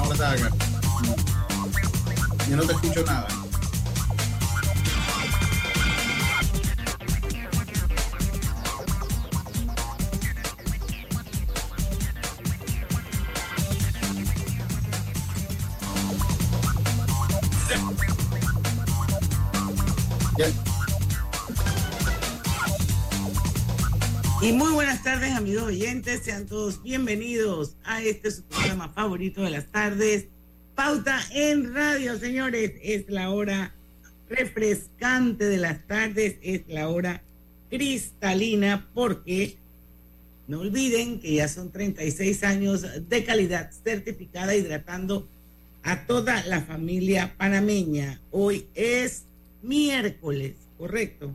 Ahora 0.00 0.14
está 0.14 0.32
acá. 0.32 0.50
Yo 2.48 2.56
no 2.56 2.62
te 2.64 2.72
escucho 2.72 3.04
nada. 3.04 3.28
Y 24.42 24.52
muy 24.52 24.72
buenas 24.72 25.02
tardes, 25.02 25.34
amigos 25.34 25.64
oyentes. 25.64 26.22
Sean 26.22 26.46
todos 26.46 26.82
bienvenidos 26.82 27.76
a 27.84 28.02
este 28.02 28.30
programa 28.48 28.88
favorito 28.88 29.42
de 29.42 29.50
las 29.50 29.66
tardes. 29.66 30.28
Pauta 30.74 31.20
en 31.30 31.74
radio, 31.74 32.18
señores. 32.18 32.72
Es 32.82 33.04
la 33.10 33.28
hora 33.28 33.74
refrescante 34.30 35.44
de 35.44 35.58
las 35.58 35.86
tardes. 35.86 36.38
Es 36.40 36.62
la 36.68 36.88
hora 36.88 37.22
cristalina 37.68 38.88
porque 38.94 39.58
no 40.48 40.60
olviden 40.60 41.20
que 41.20 41.34
ya 41.34 41.46
son 41.46 41.70
36 41.70 42.42
años 42.42 42.86
de 43.10 43.24
calidad 43.24 43.70
certificada 43.84 44.56
hidratando 44.56 45.28
a 45.82 46.06
toda 46.06 46.46
la 46.46 46.62
familia 46.62 47.34
panameña. 47.36 48.22
Hoy 48.30 48.68
es 48.74 49.24
miércoles, 49.60 50.54
¿correcto? 50.78 51.30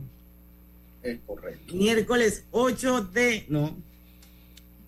Es 1.06 1.20
correcto. 1.26 1.74
Miércoles 1.74 2.44
8 2.50 3.02
de. 3.02 3.44
No. 3.48 3.76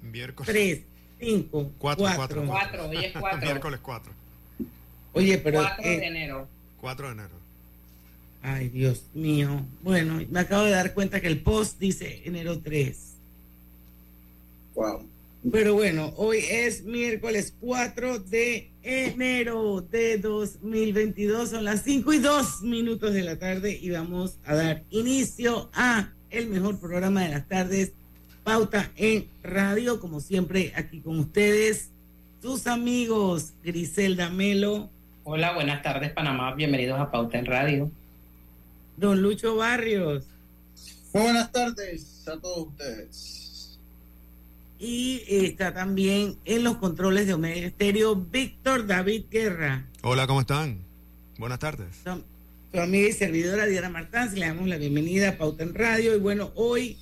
Miércoles. 0.03 0.53
3, 0.53 0.81
5, 1.21 1.73
4. 1.79 2.07
4. 2.17 2.47
4, 2.47 2.89
hoy 2.89 3.05
es 3.05 3.13
4. 3.13 3.41
Miércoles 3.41 3.81
4. 3.83 4.13
Oye, 5.13 5.39
pero. 5.39 5.61
4 5.61 5.85
eh, 5.85 5.97
de 5.99 6.07
enero. 6.07 6.49
4 6.81 7.07
de 7.07 7.13
enero. 7.13 7.39
Ay, 8.43 8.69
Dios 8.69 9.05
mío. 9.15 9.65
Bueno, 9.83 10.21
me 10.31 10.41
acabo 10.41 10.65
de 10.65 10.71
dar 10.71 10.95
cuenta 10.95 11.21
que 11.21 11.27
el 11.27 11.41
post 11.41 11.79
dice 11.79 12.23
enero 12.25 12.61
3. 12.61 12.97
Wow. 14.75 15.07
Pero 15.53 15.75
bueno, 15.75 16.13
hoy 16.17 16.39
es 16.51 16.83
miércoles 16.85 17.55
4 17.61 18.19
de 18.21 18.71
enero 18.83 19.81
de 19.81 20.19
2022. 20.19 21.51
Son 21.51 21.65
las 21.65 21.83
5 21.83 22.13
y 22.13 22.19
2 22.19 22.63
minutos 22.63 23.15
de 23.15 23.23
la 23.23 23.39
tarde 23.39 23.79
y 23.81 23.91
vamos 23.91 24.39
a 24.45 24.55
dar 24.55 24.85
inicio 24.91 25.71
a 25.73 26.13
el 26.31 26.49
mejor 26.49 26.79
programa 26.79 27.23
de 27.23 27.31
las 27.31 27.47
tardes, 27.49 27.93
Pauta 28.45 28.91
en 28.97 29.29
Radio, 29.43 30.01
como 30.01 30.21
siempre 30.21 30.73
aquí 30.77 31.01
con 31.01 31.19
ustedes, 31.19 31.91
sus 32.43 32.67
amigos 32.67 33.53
Griselda 33.63 34.31
Melo, 34.31 34.91
Hola, 35.31 35.53
buenas 35.53 35.83
tardes, 35.83 36.11
Panamá. 36.13 36.55
Bienvenidos 36.55 36.99
a 36.99 37.11
Pauta 37.11 37.39
en 37.39 37.45
Radio. 37.45 37.91
don 38.97 39.21
Lucho 39.21 39.57
Barrios 39.57 40.25
Muy 41.13 41.23
buenas 41.25 41.53
tardes 41.53 42.27
a 42.27 42.39
todos 42.41 42.69
ustedes. 42.69 43.79
y 44.79 45.23
está 45.29 45.75
también 45.75 46.37
en 46.47 46.65
los 46.65 46.79
controles 46.79 47.27
de 47.27 47.35
Omega 47.35 47.67
Estéreo 47.67 48.17
Víctor 48.17 48.87
David 48.87 49.25
Guerra. 49.31 49.85
Hola, 50.03 50.27
¿cómo 50.27 50.41
están? 50.41 50.79
Buenas 51.39 51.59
tardes. 51.59 51.89
Su 52.73 52.81
amiga 52.81 53.09
y 53.09 53.13
servidora 53.13 53.67
Diana 53.67 53.89
Martán. 53.89 54.35
Le 54.35 54.47
damos 54.47 54.69
la 54.69 54.77
bienvenida 54.77 55.31
a 55.31 55.39
Pauta 55.39 55.63
en 55.63 55.75
Radio. 55.75 56.15
Y 56.15 56.19
bueno, 56.19 56.53
hoy 56.55 56.99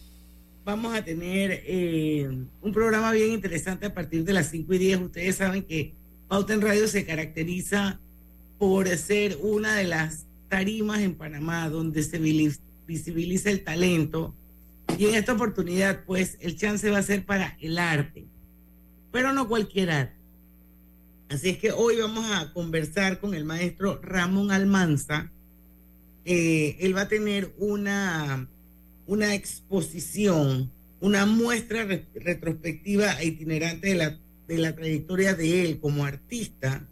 vamos 0.65 0.95
a 0.95 1.05
tener 1.05 1.63
eh, 1.67 2.29
un 2.61 2.73
programa 2.73 3.11
bien 3.13 3.33
interesante 3.33 3.87
a 3.87 3.95
partir 3.95 4.25
de 4.25 4.33
las 4.33 4.51
5 4.51 4.75
y 4.75 4.79
10. 4.79 5.01
Ustedes 5.01 5.37
saben 5.37 5.65
que 5.65 5.95
Pauta 6.29 6.55
en 6.55 6.61
Radio 6.61 6.87
se 6.87 7.05
caracteriza 7.05 8.01
por 8.59 8.89
ser 8.97 9.39
una 9.43 9.75
de 9.75 9.85
las 9.85 10.27
tarimas 10.49 11.01
en 11.01 11.15
Panamá 11.15 11.69
donde 11.69 12.03
se 12.03 12.19
visibiliza 12.87 13.51
el 13.51 13.65
talento. 13.65 14.35
Y 14.99 15.07
en 15.07 15.17
esta 15.17 15.33
oportunidad, 15.33 16.05
pues, 16.05 16.39
el 16.41 16.57
chance 16.57 16.89
va 16.91 16.99
a 16.99 17.03
ser 17.03 17.27
para 17.27 17.57
el 17.61 17.79
arte, 17.79 18.25
pero 19.11 19.33
no 19.33 19.49
cualquier 19.49 19.91
arte. 19.91 20.17
Así 21.29 21.49
es 21.51 21.59
que 21.59 21.73
hoy 21.73 21.97
vamos 22.01 22.25
a 22.31 22.53
conversar 22.53 23.19
con 23.19 23.35
el 23.35 23.45
maestro 23.45 24.01
Ramón 24.01 24.53
Almanza. 24.53 25.33
Eh, 26.29 26.77
él 26.81 26.97
va 26.97 27.03
a 27.03 27.09
tener 27.09 27.55
una, 27.57 28.49
una 29.07 29.35
exposición, 29.35 30.73
una 31.01 31.25
muestra 31.25 31.85
re- 31.85 32.05
retrospectiva 32.17 33.21
e 33.21 33.27
itinerante 33.29 33.89
de 33.91 33.95
la, 33.95 34.19
de 34.49 34.59
la 34.59 34.75
trayectoria 34.75 35.35
de 35.35 35.63
él 35.65 35.79
como 35.79 36.05
artista, 36.05 36.85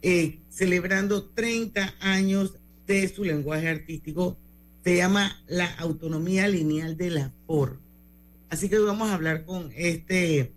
eh, 0.00 0.38
celebrando 0.48 1.24
30 1.24 1.94
años 2.00 2.54
de 2.86 3.06
su 3.08 3.22
lenguaje 3.24 3.68
artístico. 3.68 4.38
Se 4.82 4.96
llama 4.96 5.42
La 5.46 5.66
Autonomía 5.74 6.48
Lineal 6.48 6.96
de 6.96 7.10
la 7.10 7.32
FOR. 7.46 7.78
Así 8.48 8.68
que 8.70 8.78
hoy 8.78 8.86
vamos 8.86 9.10
a 9.10 9.14
hablar 9.14 9.44
con 9.44 9.70
este 9.76 10.52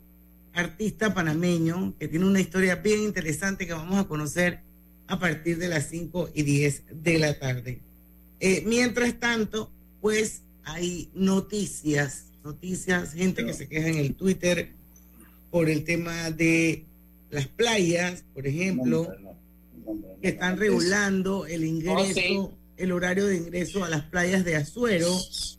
artista 0.53 1.13
panameño 1.13 1.93
que 1.99 2.07
tiene 2.07 2.25
una 2.25 2.39
historia 2.39 2.75
bien 2.75 3.03
interesante 3.03 3.67
que 3.67 3.73
vamos 3.73 3.97
a 3.99 4.07
conocer 4.07 4.61
a 5.07 5.19
partir 5.19 5.57
de 5.57 5.67
las 5.67 5.89
5 5.89 6.29
y 6.33 6.43
10 6.43 6.83
de 7.03 7.19
la 7.19 7.37
tarde. 7.37 7.81
Eh, 8.39 8.63
mientras 8.65 9.19
tanto, 9.19 9.71
pues 10.01 10.43
hay 10.63 11.09
noticias, 11.13 12.25
noticias, 12.43 13.13
gente 13.13 13.45
que 13.45 13.53
se 13.53 13.67
queja 13.67 13.87
en 13.87 13.97
el 13.97 14.15
Twitter 14.15 14.73
por 15.49 15.69
el 15.69 15.83
tema 15.83 16.29
de 16.31 16.85
las 17.29 17.47
playas, 17.47 18.23
por 18.33 18.45
ejemplo, 18.47 19.07
que 20.21 20.29
están 20.29 20.57
regulando 20.57 21.45
el 21.45 21.63
ingreso, 21.63 22.53
el 22.77 22.91
horario 22.91 23.25
de 23.27 23.37
ingreso 23.37 23.83
a 23.83 23.89
las 23.89 24.03
playas 24.03 24.45
de 24.45 24.55
Azuero. 24.55 25.13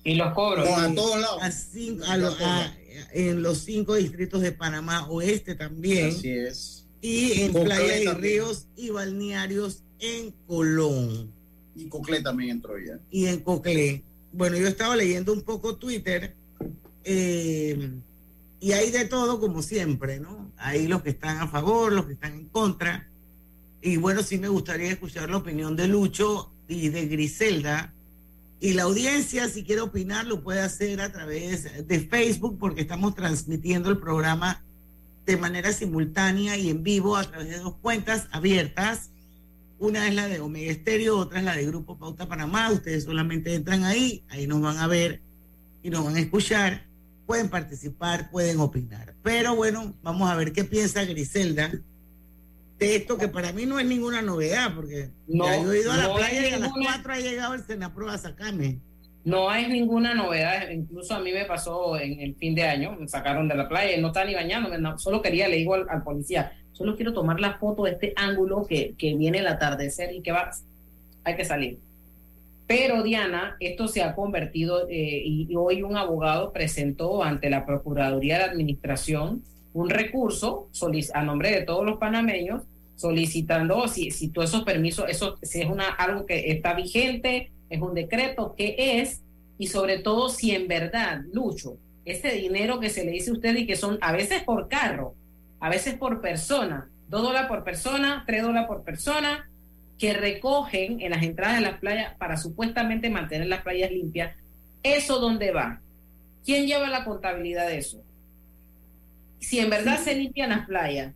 Y 0.05 0.15
los 0.15 0.33
cobros. 0.35 0.69
A 0.69 0.95
todos 0.95 1.21
lados. 1.21 1.43
a 1.43 1.51
cin- 1.51 2.03
a 2.07 2.17
lo- 2.17 2.37
a- 2.41 2.75
en 3.13 3.43
los 3.43 3.59
cinco 3.59 3.95
distritos 3.95 4.41
de 4.43 4.53
Panamá 4.53 5.07
Oeste 5.09 5.55
también. 5.55 6.09
Así 6.09 6.31
es. 6.31 6.87
Y 7.01 7.43
en 7.43 7.53
playas 7.53 8.03
y 8.03 8.09
ríos 8.09 8.67
y 8.77 8.91
balnearios 8.91 9.83
en 10.01 10.33
Colón 10.47 11.33
Y 11.79 11.89
Coclé 11.89 12.21
también 12.21 12.51
entró 12.51 12.77
ya. 12.79 12.99
y 13.11 13.27
en 13.27 13.41
Coclé. 13.41 14.03
Bueno, 14.33 14.57
yo 14.57 14.67
estaba 14.67 14.97
leyendo 14.97 15.33
un 15.33 15.43
poco 15.43 15.77
Twitter 15.77 16.35
eh, 17.05 17.91
y 18.61 18.73
hay 18.73 18.91
de 18.91 19.05
todo 19.05 19.41
como 19.41 19.63
siempre, 19.63 20.19
¿no? 20.19 20.51
Hay 20.59 20.89
los 20.89 21.03
que 21.03 21.11
están 21.11 21.39
a 21.39 21.49
favor, 21.49 21.93
los 21.93 22.07
que 22.07 22.15
están 22.15 22.35
en 22.35 22.49
contra. 22.49 23.09
Y 23.81 23.97
bueno, 23.97 24.23
sí 24.23 24.39
me 24.39 24.49
gustaría 24.49 24.91
escuchar 24.91 25.31
la 25.31 25.37
opinión 25.37 25.77
de 25.77 25.87
Lucho 25.87 26.51
y 26.67 26.89
de 26.89 27.07
Griselda. 27.07 27.95
Y 28.61 28.73
la 28.73 28.83
audiencia, 28.83 29.49
si 29.49 29.63
quiere 29.63 29.83
opinar, 29.83 30.27
lo 30.27 30.43
puede 30.43 30.61
hacer 30.61 31.01
a 31.01 31.13
través 31.13 31.87
de 31.87 32.01
Facebook 32.01 32.59
porque 32.59 32.81
estamos 32.81 33.15
transmitiendo 33.15 33.89
el 33.89 33.99
programa 33.99 34.65
de 35.25 35.37
manera 35.37 35.73
simultánea 35.73 36.57
y 36.57 36.71
en 36.71 36.83
vivo 36.83 37.17
a 37.17 37.23
través 37.23 37.51
de 37.51 37.59
dos 37.59 37.77
cuentas 37.81 38.27
abiertas. 38.33 39.11
Una 39.79 40.09
es 40.09 40.15
la 40.15 40.27
de 40.27 40.41
Omega 40.41 40.73
Estéreo, 40.73 41.19
otra 41.19 41.39
es 41.39 41.45
la 41.45 41.55
de 41.57 41.67
Grupo 41.67 41.97
Pauta 41.99 42.27
Panamá. 42.27 42.71
Ustedes 42.73 43.05
solamente 43.05 43.55
entran 43.55 43.85
ahí, 43.85 44.25
ahí 44.29 44.47
nos 44.47 44.61
van 44.61 44.79
a 44.79 44.87
ver 44.89 45.21
y 45.83 45.91
nos 45.91 46.05
van 46.05 46.17
a 46.17 46.21
escuchar. 46.21 46.85
Pueden 47.27 47.49
participar, 47.49 48.31
pueden 48.31 48.59
opinar. 48.59 49.15
Pero 49.23 49.55
bueno, 49.55 49.95
vamos 50.03 50.29
a 50.31 50.35
ver 50.35 50.53
qué 50.53 50.65
piensa 50.65 51.05
Griselda 51.05 51.71
de 52.79 52.97
esto 52.97 53.19
que 53.19 53.29
para 53.29 53.53
mí 53.53 53.67
no 53.67 53.79
es 53.79 53.87
ninguna 53.87 54.23
novedad, 54.23 54.75
porque 54.75 55.11
No, 55.27 55.45
ya 55.45 55.63
yo 55.63 55.73
he 55.73 55.81
ido 55.81 55.93
a 55.93 55.97
la 55.97 56.09
no 56.09 56.15
playa 56.15 56.39
es 56.45 56.51
y 56.51 56.55
a 56.55 56.59
las 56.59 56.69
ninguna- 56.73 56.93
4 56.95 57.13
ha 57.13 57.19
llegado 57.19 57.55
el 57.55 57.65
Senapro 57.65 58.09
a 58.09 58.19
sacarme. 58.19 58.79
No 59.25 59.51
hay 59.51 59.69
ninguna 59.69 60.15
novedad, 60.15 60.71
incluso 60.71 61.15
a 61.15 61.21
mí 61.21 61.33
me 61.33 61.45
pasó 61.45 61.99
en 61.99 62.21
el 62.21 62.35
fin 62.37 62.55
de 62.55 62.63
año, 62.63 62.97
me 62.99 63.07
sacaron 63.09 63.47
de 63.49 63.57
la 63.57 63.69
playa 63.69 64.01
no 64.01 64.07
estaba 64.09 64.27
ni 64.27 64.35
bañándome, 64.35 64.79
no, 64.79 64.97
solo 64.99 65.21
quería, 65.21 65.49
le 65.49 65.57
digo 65.57 65.75
al, 65.75 65.87
al 65.91 66.03
policía, 66.03 66.53
solo 66.79 66.95
quiero 66.95 67.13
tomar 67.13 67.41
la 67.41 67.59
foto 67.59 67.83
de 67.83 67.91
este 67.91 68.13
ángulo 68.15 68.65
que, 68.67 68.95
que 68.97 69.15
viene 69.15 69.39
el 69.39 69.49
atardecer 69.49 70.15
y 70.15 70.23
que 70.23 70.31
va, 70.33 70.51
hay 71.25 71.37
que 71.37 71.45
salir. 71.45 71.79
Pero 72.69 73.03
Diana, 73.03 73.57
esto 73.61 73.89
se 73.89 74.03
ha 74.03 74.15
convertido 74.15 74.87
eh, 74.89 75.23
y, 75.25 75.57
hoy 75.57 75.83
un 75.83 75.97
abogado 75.97 76.53
presentó 76.53 77.25
ante 77.25 77.49
la 77.49 77.67
Procuraduría 77.67 78.39
de 78.39 78.45
Administración 78.45 79.43
un 79.73 79.91
recurso 79.91 80.69
a 81.15 81.23
nombre 81.23 81.51
de 81.51 81.63
todos 81.63 81.85
los 81.85 81.99
panameños 81.99 82.63
solicitando 82.95 83.89
si, 83.89 84.11
si 84.11 84.29
todos 84.29 84.51
esos 84.51 84.65
permisos, 84.65 85.07
eso 85.09 85.39
si 85.43 85.63
es 85.63 85.71
una, 85.71 85.89
algo 85.89 86.27
que 86.27 86.51
está 86.51 86.75
vigente, 86.75 87.51
es 87.71 87.81
un 87.81 87.95
decreto, 87.95 88.55
qué 88.57 89.01
es, 89.01 89.23
y 89.59 89.69
sobre 89.69 89.99
todo 89.99 90.29
si 90.29 90.51
en 90.51 90.69
verdad, 90.69 91.23
Lucho, 91.33 91.79
ese 92.05 92.33
dinero 92.33 92.81
que 92.81 92.91
se 92.91 93.05
le 93.05 93.13
dice 93.13 93.31
a 93.31 93.35
usted 93.35 93.57
y 93.57 93.67
que 93.67 93.77
son 93.77 93.99
a 94.01 94.13
veces 94.13 94.43
por 94.43 94.69
carro, 94.69 95.15
a 95.61 95.69
veces 95.69 95.95
por 95.95 96.21
persona, 96.21 96.89
dos 97.09 97.23
dólares 97.23 97.49
por 97.49 97.65
persona, 97.65 98.25
tres 98.27 98.43
dólares 98.43 98.69
por 98.69 98.85
persona, 98.85 99.49
que 99.99 100.13
recogen 100.13 101.01
en 101.01 101.11
las 101.11 101.23
entradas 101.23 101.57
de 101.57 101.63
las 101.63 101.81
playas 101.81 102.15
para 102.17 102.37
supuestamente 102.37 103.11
mantener 103.11 103.49
las 103.49 103.63
playas 103.63 103.91
limpias, 103.91 104.37
¿eso 104.83 105.19
dónde 105.19 105.51
va? 105.51 105.81
¿Quién 106.45 106.67
lleva 106.67 106.89
la 106.89 107.05
contabilidad 107.05 107.67
de 107.67 107.79
eso? 107.79 108.03
Si 109.41 109.59
en 109.59 109.71
verdad 109.71 109.99
se 109.99 110.15
limpian 110.15 110.51
las 110.51 110.67
playas, 110.67 111.15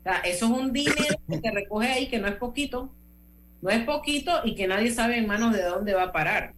o 0.00 0.02
sea, 0.02 0.18
eso 0.18 0.46
es 0.46 0.50
un 0.52 0.72
dinero 0.72 1.16
que 1.28 1.38
se 1.38 1.50
recoge 1.50 1.88
ahí 1.88 2.08
que 2.08 2.18
no 2.18 2.28
es 2.28 2.36
poquito, 2.36 2.92
no 3.60 3.70
es 3.70 3.84
poquito 3.84 4.40
y 4.44 4.54
que 4.54 4.66
nadie 4.66 4.90
sabe 4.90 5.18
en 5.18 5.26
manos 5.26 5.52
de 5.52 5.62
dónde 5.62 5.94
va 5.94 6.04
a 6.04 6.12
parar. 6.12 6.54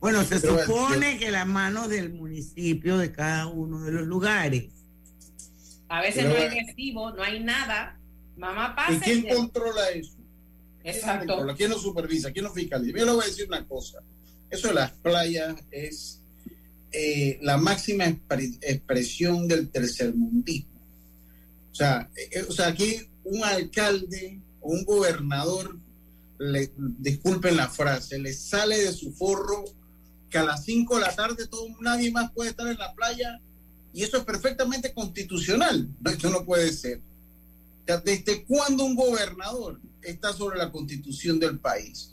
Bueno, 0.00 0.22
se 0.22 0.38
Pero, 0.38 0.58
supone 0.58 1.16
que 1.16 1.30
las 1.30 1.46
manos 1.46 1.88
del 1.88 2.12
municipio 2.12 2.98
de 2.98 3.10
cada 3.10 3.46
uno 3.46 3.80
de 3.80 3.92
los 3.92 4.06
lugares. 4.06 4.66
A 5.88 6.00
veces 6.00 6.24
Pero, 6.24 6.34
no 6.34 6.40
hay 6.40 6.60
recibo, 6.64 7.10
no 7.12 7.22
hay 7.22 7.40
nada. 7.42 7.98
Mamá 8.36 8.72
¿Y 8.72 8.76
pasa. 8.76 9.00
quién 9.04 9.26
y- 9.26 9.28
controla 9.34 9.88
eso? 9.90 10.14
¿Quién 10.82 10.94
Exacto. 10.94 11.26
controla? 11.34 11.54
¿Quién 11.54 11.70
lo 11.70 11.78
supervisa? 11.78 12.32
¿Quién 12.32 12.44
lo 12.44 12.52
fiscaliza? 12.52 12.98
Yo 12.98 13.04
le 13.04 13.12
voy 13.12 13.24
a 13.24 13.28
decir 13.28 13.46
una 13.46 13.66
cosa. 13.66 14.00
Eso 14.50 14.68
de 14.68 14.74
las 14.74 14.90
playas 14.92 15.56
es 15.70 16.20
eh, 16.92 17.38
la 17.42 17.56
máxima 17.56 18.04
expre- 18.06 18.56
expresión 18.62 19.48
del 19.48 19.68
tercermundismo. 19.70 20.80
O 21.72 21.74
sea, 21.74 22.08
eh, 22.16 22.44
o 22.48 22.52
sea, 22.52 22.68
aquí 22.68 23.00
un 23.24 23.42
alcalde 23.42 24.40
o 24.60 24.70
un 24.72 24.84
gobernador, 24.84 25.76
le, 26.38 26.70
disculpen 26.76 27.56
la 27.56 27.68
frase, 27.68 28.18
le 28.18 28.32
sale 28.32 28.78
de 28.78 28.92
su 28.92 29.12
forro 29.12 29.64
que 30.30 30.38
a 30.38 30.44
las 30.44 30.64
5 30.64 30.96
de 30.96 31.00
la 31.00 31.14
tarde 31.14 31.46
todo, 31.48 31.66
nadie 31.80 32.10
más 32.12 32.30
puede 32.32 32.50
estar 32.50 32.66
en 32.68 32.78
la 32.78 32.92
playa 32.94 33.40
y 33.94 34.02
eso 34.02 34.18
es 34.18 34.24
perfectamente 34.24 34.92
constitucional. 34.92 35.88
Eso 36.04 36.28
no 36.28 36.44
puede 36.44 36.72
ser. 36.72 36.98
O 36.98 37.86
sea, 37.86 37.98
¿Desde 37.98 38.44
cuándo 38.44 38.84
un 38.84 38.96
gobernador 38.96 39.80
está 40.02 40.32
sobre 40.32 40.58
la 40.58 40.72
constitución 40.72 41.38
del 41.38 41.60
país? 41.60 42.10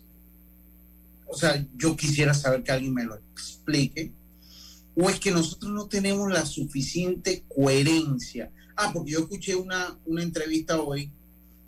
O 1.25 1.35
sea, 1.35 1.65
yo 1.75 1.95
quisiera 1.95 2.35
saber 2.35 2.61
que 2.61 2.71
alguien 2.71 2.93
me 2.93 3.03
lo 3.03 3.15
explique. 3.15 4.11
¿O 4.95 5.09
es 5.09 5.19
que 5.19 5.31
nosotros 5.31 5.71
no 5.71 5.87
tenemos 5.87 6.31
la 6.31 6.45
suficiente 6.45 7.43
coherencia? 7.47 8.51
Ah, 8.75 8.91
porque 8.93 9.11
yo 9.11 9.19
escuché 9.21 9.55
una, 9.55 9.97
una 10.05 10.21
entrevista 10.21 10.79
hoy 10.79 11.09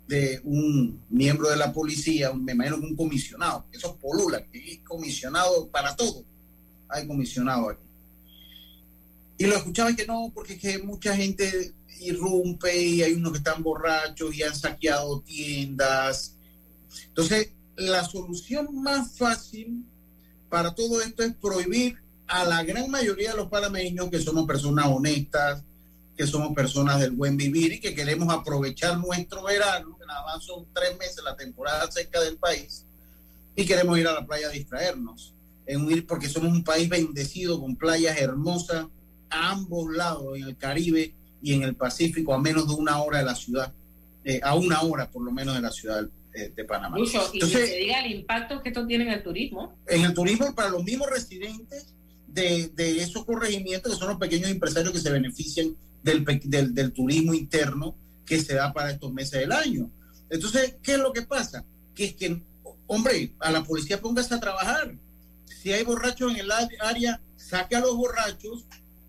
de 0.06 0.40
un 0.44 1.00
miembro 1.08 1.48
de 1.50 1.56
la 1.56 1.72
policía, 1.72 2.32
me 2.34 2.52
imagino 2.52 2.78
que 2.78 2.86
un 2.86 2.96
comisionado, 2.96 3.64
eso 3.72 3.88
es 3.88 3.94
polula, 3.94 4.44
que 4.44 4.74
es 4.74 4.78
comisionado 4.80 5.66
para 5.68 5.96
todo. 5.96 6.22
Hay 6.88 7.06
comisionado 7.06 7.70
aquí. 7.70 7.83
Y 9.36 9.46
lo 9.46 9.56
escuchaba 9.56 9.94
que 9.94 10.06
no, 10.06 10.30
porque 10.34 10.54
es 10.54 10.60
que 10.60 10.78
mucha 10.78 11.16
gente 11.16 11.74
irrumpe 12.00 12.76
y 12.76 13.02
hay 13.02 13.14
unos 13.14 13.32
que 13.32 13.38
están 13.38 13.62
borrachos 13.62 14.34
y 14.34 14.42
han 14.42 14.54
saqueado 14.54 15.20
tiendas. 15.20 16.36
Entonces, 17.08 17.50
la 17.76 18.04
solución 18.04 18.82
más 18.82 19.16
fácil 19.16 19.84
para 20.48 20.74
todo 20.74 21.00
esto 21.00 21.22
es 21.24 21.34
prohibir 21.34 21.98
a 22.26 22.44
la 22.44 22.62
gran 22.62 22.90
mayoría 22.90 23.32
de 23.32 23.36
los 23.36 23.48
panameños 23.48 24.08
que 24.10 24.20
somos 24.20 24.46
personas 24.46 24.86
honestas, 24.86 25.62
que 26.16 26.26
somos 26.26 26.54
personas 26.54 27.00
del 27.00 27.10
buen 27.10 27.36
vivir 27.36 27.72
y 27.72 27.80
que 27.80 27.94
queremos 27.94 28.32
aprovechar 28.32 28.98
nuestro 28.98 29.42
verano, 29.42 29.96
que 29.98 30.06
nada 30.06 30.24
más 30.24 30.44
son 30.44 30.66
tres 30.72 30.96
meses 30.96 31.22
la 31.24 31.36
temporada 31.36 31.90
seca 31.90 32.20
del 32.20 32.36
país, 32.36 32.86
y 33.56 33.66
queremos 33.66 33.98
ir 33.98 34.06
a 34.06 34.12
la 34.12 34.26
playa 34.26 34.46
a 34.46 34.50
distraernos, 34.50 35.34
en 35.66 35.90
ir 35.90 36.06
porque 36.06 36.28
somos 36.28 36.52
un 36.52 36.62
país 36.62 36.88
bendecido 36.88 37.60
con 37.60 37.74
playas 37.76 38.16
hermosas 38.18 38.86
a 39.34 39.50
ambos 39.50 39.92
lados, 39.94 40.36
en 40.36 40.44
el 40.44 40.56
Caribe 40.56 41.12
y 41.42 41.52
en 41.54 41.62
el 41.62 41.74
Pacífico, 41.74 42.32
a 42.34 42.38
menos 42.38 42.68
de 42.68 42.74
una 42.74 43.02
hora 43.02 43.18
de 43.18 43.24
la 43.24 43.34
ciudad, 43.34 43.72
eh, 44.24 44.40
a 44.42 44.54
una 44.54 44.80
hora 44.82 45.10
por 45.10 45.22
lo 45.22 45.30
menos 45.32 45.54
de 45.54 45.60
la 45.60 45.70
ciudad 45.70 46.08
eh, 46.34 46.52
de 46.54 46.64
Panamá. 46.64 46.98
Lucho, 46.98 47.20
y 47.32 47.36
Entonces- 47.36 47.60
que 47.60 47.66
se 47.66 47.76
diga 47.76 48.00
el 48.04 48.12
impacto 48.12 48.62
que 48.62 48.70
esto 48.70 48.86
tiene 48.86 49.04
en 49.04 49.10
el 49.12 49.22
turismo. 49.22 49.76
en 49.86 50.04
el 50.04 50.14
turismo 50.14 50.54
para 50.54 50.68
los 50.70 50.82
mismos 50.82 51.08
residentes 51.10 51.86
de, 52.26 52.68
de 52.74 53.00
esos 53.02 53.24
corregimientos, 53.24 53.92
que 53.92 53.98
son 53.98 54.08
los 54.08 54.18
pequeños 54.18 54.50
empresarios 54.50 54.92
que 54.92 55.00
se 55.00 55.10
benefician 55.10 55.76
del, 56.02 56.24
del, 56.44 56.74
del 56.74 56.92
turismo 56.92 57.34
interno 57.34 57.94
que 58.26 58.40
se 58.40 58.54
da 58.54 58.72
para 58.72 58.90
estos 58.90 59.12
meses 59.12 59.38
del 59.40 59.52
año. 59.52 59.90
Entonces, 60.30 60.76
¿qué 60.82 60.92
es 60.94 60.98
lo 60.98 61.12
que 61.12 61.22
pasa? 61.22 61.64
Que 61.94 62.06
es 62.06 62.14
que, 62.14 62.42
hombre, 62.86 63.32
a 63.38 63.50
la 63.52 63.62
policía 63.62 64.00
póngase 64.00 64.34
a 64.34 64.40
trabajar. 64.40 64.94
Si 65.62 65.72
hay 65.72 65.84
borrachos 65.84 66.32
en 66.32 66.38
el 66.40 66.50
área, 66.50 67.20
saque 67.36 67.76
a 67.76 67.80
los 67.80 67.94
borrachos, 67.96 68.64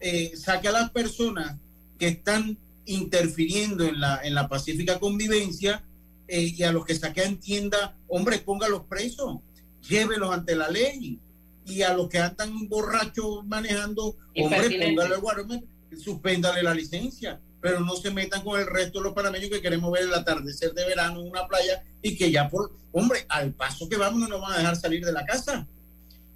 eh, 0.08 0.38
saque 0.38 0.68
a 0.68 0.72
las 0.72 0.92
personas 0.92 1.58
que 1.98 2.10
están 2.10 2.60
interfiriendo 2.86 3.84
en 3.84 4.00
la, 4.00 4.22
en 4.24 4.36
la 4.36 4.48
pacífica 4.48 5.00
convivencia 5.00 5.84
eh, 6.28 6.54
y 6.56 6.62
a 6.62 6.72
los 6.72 6.86
que 6.86 6.94
saquean 6.94 7.40
tienda, 7.40 7.98
hombre, 8.08 8.38
póngalos 8.38 8.84
presos 8.88 9.40
llévelos 9.82 10.32
ante 10.32 10.56
la 10.56 10.70
ley. 10.70 11.20
Y 11.66 11.82
a 11.82 11.96
los 11.96 12.08
que 12.08 12.20
andan 12.20 12.70
borrachos 12.70 13.44
manejando, 13.48 14.16
hombre, 14.38 14.70
póngale 14.70 15.16
el 15.16 15.22
guardia, 15.22 15.64
suspéndale 15.98 16.62
la 16.62 16.76
licencia. 16.76 17.42
Pero 17.60 17.80
no 17.80 17.96
se 17.96 18.12
metan 18.12 18.44
con 18.44 18.60
el 18.60 18.68
resto 18.68 19.00
de 19.00 19.06
los 19.06 19.14
panameños 19.14 19.50
que 19.50 19.62
queremos 19.62 19.92
ver 19.92 20.04
el 20.04 20.14
atardecer 20.14 20.76
de 20.76 20.86
verano 20.86 21.22
en 21.22 21.30
una 21.32 21.48
playa 21.48 21.84
y 22.04 22.16
que 22.16 22.30
ya 22.30 22.48
por, 22.48 22.72
hombre, 22.92 23.26
al 23.28 23.54
paso 23.54 23.90
que 23.90 23.98
vamos 23.98 24.20
no 24.20 24.28
nos 24.28 24.40
van 24.40 24.54
a 24.54 24.58
dejar 24.60 24.76
salir 24.76 25.04
de 25.04 25.12
la 25.12 25.26
casa. 25.26 25.66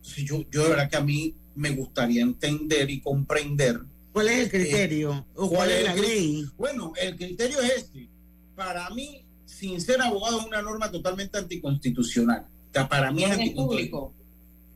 Yo, 0.02 0.44
yo 0.50 0.64
de 0.64 0.70
verdad 0.70 0.90
que 0.90 0.98
a 0.98 1.02
mí 1.02 1.36
me 1.60 1.72
gustaría 1.72 2.22
entender 2.22 2.90
y 2.90 3.02
comprender. 3.02 3.82
¿Cuál 4.14 4.30
es 4.30 4.40
el 4.46 4.50
criterio? 4.50 5.26
¿O 5.36 5.50
¿cuál 5.50 5.50
cuál 5.50 5.72
es 5.72 5.78
es 5.80 5.84
la 5.86 5.96
ley? 5.96 6.46
Bueno, 6.58 6.94
el 7.00 7.16
criterio 7.18 7.60
es 7.62 7.72
este. 7.78 8.08
Para 8.56 8.90
mí, 8.92 9.26
sin 9.46 9.80
ser 9.82 10.02
abogado, 10.02 10.40
es 10.40 10.46
una 10.46 10.62
norma 10.62 10.90
totalmente 10.90 11.38
anticonstitucional. 11.38 12.46
O 12.70 12.74
sea, 12.74 12.88
para 12.88 13.12
mí 13.12 13.24
es 13.26 13.32
anticonstitucional. 13.32 14.14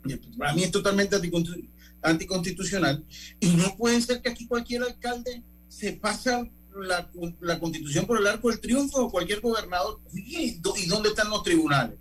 público. 0.04 0.38
Para 0.38 0.54
mí 0.54 0.64
es 0.64 0.72
totalmente 0.72 1.16
anticonstitu- 1.16 1.68
anticonstitucional. 2.02 3.04
Y 3.40 3.48
no 3.52 3.76
puede 3.78 4.02
ser 4.02 4.22
que 4.22 4.30
aquí 4.30 4.46
cualquier 4.46 4.84
alcalde 4.84 5.42
se 5.70 5.94
pasa 5.94 6.46
la, 6.76 7.10
la 7.40 7.60
constitución 7.60 8.06
por 8.06 8.20
el 8.20 8.28
arco 8.28 8.50
del 8.50 8.60
triunfo 8.60 9.06
o 9.06 9.12
cualquier 9.12 9.40
gobernador. 9.40 10.00
¿Y, 10.14 10.56
dó- 10.60 10.76
y 10.78 10.86
dónde 10.88 11.10
están 11.10 11.30
los 11.30 11.44
tribunales? 11.44 11.98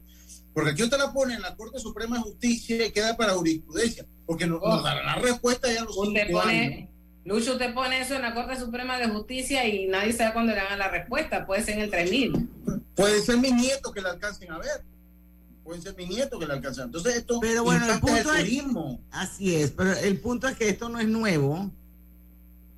Porque 0.53 0.71
aquí 0.73 0.83
usted 0.83 0.99
la 0.99 1.13
pone 1.13 1.35
en 1.35 1.41
la 1.43 1.57
Corte 1.57 1.79
Suprema 1.79 2.17
de 2.17 2.23
Justicia 2.25 2.85
y 2.87 2.91
queda 2.91 3.17
para 3.17 3.33
jurisprudencia. 3.35 4.05
Porque 4.27 4.47
no- 4.47 4.61
nos 4.61 4.83
dará 4.83 5.03
la 5.05 5.15
respuesta 5.17 5.73
ya 5.73 5.85
los 5.85 5.97
Usted 5.97 6.31
pone, 6.31 6.89
Lucho, 7.25 7.53
usted 7.53 7.73
pone 7.75 8.01
eso 8.01 8.15
en 8.17 8.23
la 8.23 8.35
Corte 8.35 8.57
Suprema 8.59 8.99
de 8.99 9.09
Justicia 9.09 9.67
y 9.67 9.87
nadie 9.87 10.13
sabe 10.13 10.33
cuándo 10.33 10.53
le 10.53 10.61
hagan 10.61 10.79
la 10.79 10.89
respuesta. 10.89 11.47
Puede 11.47 11.63
ser 11.63 11.75
en 11.77 11.81
el 11.83 11.91
3000. 11.91 12.49
Puede 12.97 13.21
ser 13.21 13.39
mis 13.39 13.55
nietos 13.55 13.93
que 13.93 14.01
la 14.01 14.11
alcancen 14.11 14.51
a 14.51 14.59
ver. 14.59 14.83
Pueden 15.63 15.81
ser 15.83 15.95
mis 15.97 16.09
nietos 16.09 16.39
que 16.41 16.47
la 16.47 16.55
alcancen. 16.55 16.85
Entonces 16.87 17.17
esto 17.17 17.39
Pero 17.41 17.63
bueno, 17.63 17.87
el 17.93 18.01
punto 18.01 18.17
es- 18.17 18.25
turismo. 18.25 19.01
Así 19.13 19.55
es, 19.55 19.71
pero 19.71 19.93
el 19.93 20.19
punto 20.21 20.49
es 20.49 20.57
que 20.57 20.69
esto 20.69 20.89
no 20.89 20.99
es 20.99 21.07
nuevo. 21.07 21.71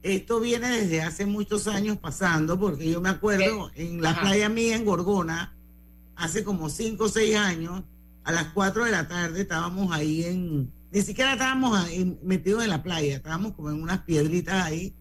Esto 0.02 0.38
viene 0.40 0.68
desde 0.70 1.00
hace 1.00 1.24
muchos 1.24 1.66
años 1.66 1.96
pasando, 1.96 2.58
porque 2.60 2.90
yo 2.90 3.00
me 3.00 3.08
acuerdo 3.08 3.70
en 3.74 4.02
la 4.02 4.10
Ajá. 4.10 4.20
playa 4.20 4.50
mía 4.50 4.76
en 4.76 4.84
Gorgona, 4.84 5.56
hace 6.16 6.44
como 6.44 6.68
5 6.68 7.04
o 7.04 7.08
6 7.08 7.34
años, 7.36 7.82
a 8.22 8.32
las 8.32 8.48
4 8.52 8.84
de 8.84 8.90
la 8.90 9.08
tarde 9.08 9.40
estábamos 9.40 9.90
ahí 9.92 10.24
en, 10.24 10.70
ni 10.94 11.02
siquiera 11.02 11.32
estábamos 11.32 11.76
metidos 12.22 12.62
en 12.62 12.70
la 12.70 12.84
playa, 12.84 13.16
estábamos 13.16 13.54
como 13.54 13.68
en 13.68 13.82
unas 13.82 14.02
piedritas 14.02 14.64
ahí, 14.64 14.94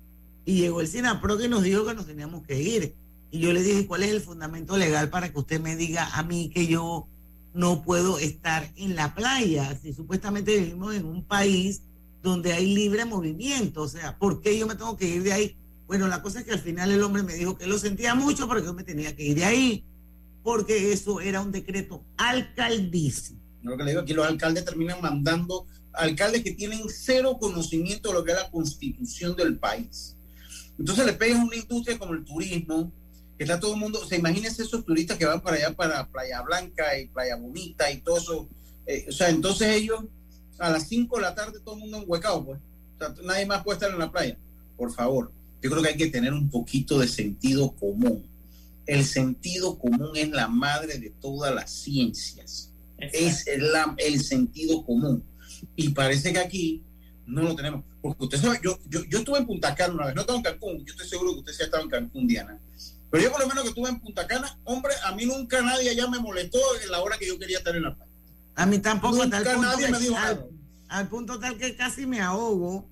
y 0.44 0.56
llegó 0.56 0.82
el 0.82 0.88
SINAPRO 0.88 1.38
que 1.38 1.48
nos 1.48 1.62
dijo 1.62 1.86
que 1.86 1.94
nos 1.94 2.08
teníamos 2.08 2.42
que 2.48 2.60
ir. 2.60 2.96
Y 3.30 3.40
yo 3.40 3.54
le 3.54 3.62
dije, 3.62 3.86
¿cuál 3.86 4.02
es 4.02 4.10
el 4.10 4.20
fundamento 4.20 4.76
legal 4.76 5.12
para 5.12 5.32
que 5.32 5.38
usted 5.38 5.62
me 5.62 5.76
diga 5.76 6.10
a 6.16 6.24
mí 6.24 6.50
que 6.52 6.66
yo 6.66 7.08
no 7.54 7.84
puedo 7.84 8.18
estar 8.18 8.72
en 8.76 8.96
la 8.96 9.14
playa 9.14 9.78
si 9.80 9.94
supuestamente 9.94 10.58
vivimos 10.58 10.96
en 10.96 11.06
un 11.06 11.24
país 11.24 11.84
donde 12.24 12.54
hay 12.54 12.74
libre 12.74 13.06
movimiento? 13.06 13.84
O 13.84 13.88
sea, 13.88 14.18
¿por 14.18 14.42
qué 14.42 14.58
yo 14.58 14.66
me 14.66 14.74
tengo 14.74 14.98
que 14.98 15.08
ir 15.08 15.22
de 15.22 15.34
ahí? 15.34 15.56
Bueno, 15.86 16.08
la 16.08 16.24
cosa 16.24 16.40
es 16.40 16.46
que 16.46 16.54
al 16.54 16.60
final 16.60 16.92
el 16.92 17.04
hombre 17.04 17.22
me 17.22 17.36
dijo 17.36 17.56
que 17.56 17.68
lo 17.68 17.78
sentía 17.78 18.16
mucho, 18.16 18.48
pero 18.48 18.62
que 18.62 18.66
yo 18.66 18.74
me 18.74 18.84
tenía 18.84 19.16
que 19.16 19.26
ir 19.26 19.36
de 19.36 19.46
ahí, 19.46 19.84
porque 20.42 20.92
eso 20.92 21.22
era 21.22 21.40
un 21.40 21.52
decreto 21.52 22.04
alcaldicio. 22.18 23.38
Lo 23.62 23.78
que 23.78 23.84
le 23.84 23.92
digo 23.92 24.02
aquí, 24.02 24.14
los 24.14 24.26
alcaldes 24.26 24.66
terminan 24.66 25.00
mandando 25.00 25.68
alcaldes 25.94 26.44
que 26.44 26.52
tienen 26.52 26.82
cero 26.90 27.38
conocimiento 27.40 28.10
de 28.10 28.16
lo 28.16 28.24
que 28.24 28.32
es 28.32 28.38
la 28.38 28.52
constitución 28.52 29.36
del 29.36 29.58
país. 29.58 30.16
Entonces 30.78 31.06
le 31.06 31.14
pegan 31.14 31.44
una 31.44 31.56
industria 31.56 31.98
como 32.00 32.14
el 32.14 32.26
turismo, 32.26 32.92
que 33.38 33.44
está 33.44 33.60
todo 33.60 33.74
el 33.74 33.80
mundo, 33.80 34.06
se 34.06 34.18
imagínense 34.18 34.64
esos 34.64 34.84
turistas 34.86 35.18
que 35.18 35.26
van 35.26 35.42
para 35.42 35.58
allá, 35.58 35.74
para 35.74 36.08
Playa 36.08 36.42
Blanca 36.42 36.98
y 37.00 37.08
Playa 37.08 37.36
Bonita 37.36 37.92
y 37.92 37.98
todo 37.98 38.18
eso. 38.18 38.48
Eh, 38.86 39.06
o 39.08 39.12
sea, 39.12 39.30
entonces 39.30 39.70
ellos 39.70 40.04
a 40.60 40.70
las 40.70 40.88
5 40.88 41.16
de 41.16 41.22
la 41.22 41.36
tarde 41.36 41.60
todo 41.60 41.76
el 41.76 41.82
mundo 41.82 41.98
enhuecado, 41.98 42.46
pues. 42.46 42.60
O 42.96 42.98
sea, 43.00 43.14
nadie 43.24 43.46
más 43.46 43.64
puede 43.64 43.78
estar 43.78 43.92
en 43.92 44.00
la 44.00 44.12
playa. 44.12 44.38
Por 44.78 44.94
favor, 44.94 45.32
yo 45.62 45.70
creo 45.70 45.82
que 45.82 45.90
hay 45.90 45.98
que 45.98 46.08
tener 46.08 46.34
un 46.34 46.50
poquito 46.50 47.00
de 47.00 47.08
sentido 47.08 47.72
común. 47.72 48.26
El 48.86 49.06
sentido 49.06 49.80
común 49.80 50.12
es 50.16 50.30
la 50.30 50.48
madre 50.48 50.98
de 50.98 51.10
todas 51.10 51.54
las 51.54 51.72
ciencias. 51.72 52.70
Es 52.98 53.46
la, 53.58 53.96
el 53.98 54.22
sentido 54.22 54.86
común. 54.86 55.24
Y 55.76 55.90
parece 55.90 56.34
que 56.34 56.40
aquí 56.40 56.84
no 57.26 57.42
lo 57.44 57.56
tenemos. 57.56 57.84
Porque 58.02 58.24
usted 58.26 58.38
sabe, 58.38 58.60
yo, 58.64 58.78
yo, 58.90 59.04
yo 59.06 59.20
estuve 59.20 59.40
en 59.40 59.46
Punta 59.46 59.74
Cana 59.76 59.94
una 59.94 60.06
vez, 60.08 60.16
no 60.16 60.22
estaba 60.22 60.38
en 60.38 60.44
Cancún, 60.44 60.86
yo 60.86 60.94
estoy 60.94 61.08
seguro 61.08 61.34
que 61.34 61.40
usted 61.40 61.54
sí 61.54 61.62
ha 61.62 61.66
estado 61.66 61.84
en 61.84 61.90
Cancún, 61.90 62.28
Diana. 62.28 62.60
Pero 63.10 63.24
yo 63.24 63.32
por 63.32 63.42
lo 63.42 63.48
menos 63.48 63.64
que 63.64 63.70
estuve 63.70 63.90
en 63.90 64.00
Punta 64.00 64.28
Cana, 64.28 64.58
hombre, 64.64 64.94
a 65.04 65.16
mí 65.16 65.26
nunca 65.26 65.62
nadie 65.62 65.90
allá 65.92 66.08
me 66.08 66.20
molestó 66.20 66.60
en 66.84 66.92
la 66.92 67.02
hora 67.02 67.18
que 67.18 67.28
yo 67.28 67.40
quería 67.40 67.60
estar 67.60 67.76
en 67.76 67.84
la 67.84 67.96
playa. 67.96 68.12
A 68.56 68.66
mí 68.66 68.80
tampoco, 68.80 69.18
Nunca 69.24 69.44
tal 69.44 69.62
nadie 69.62 69.90
me 69.90 70.00
dijo 70.00 70.16
al, 70.18 70.36
nada. 70.36 70.48
al 70.90 71.08
punto 71.08 71.40
tal 71.40 71.58
que 71.58 71.76
casi 71.76 72.06
me 72.06 72.22
ahogo. 72.22 72.90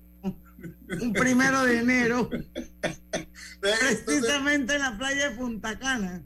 Un 1.00 1.12
primero 1.12 1.64
de 1.64 1.78
enero, 1.78 2.30
precisamente 3.60 4.74
en 4.76 4.80
la 4.80 4.96
playa 4.96 5.30
de 5.30 5.36
Punta 5.36 5.78
Cana. 5.78 6.22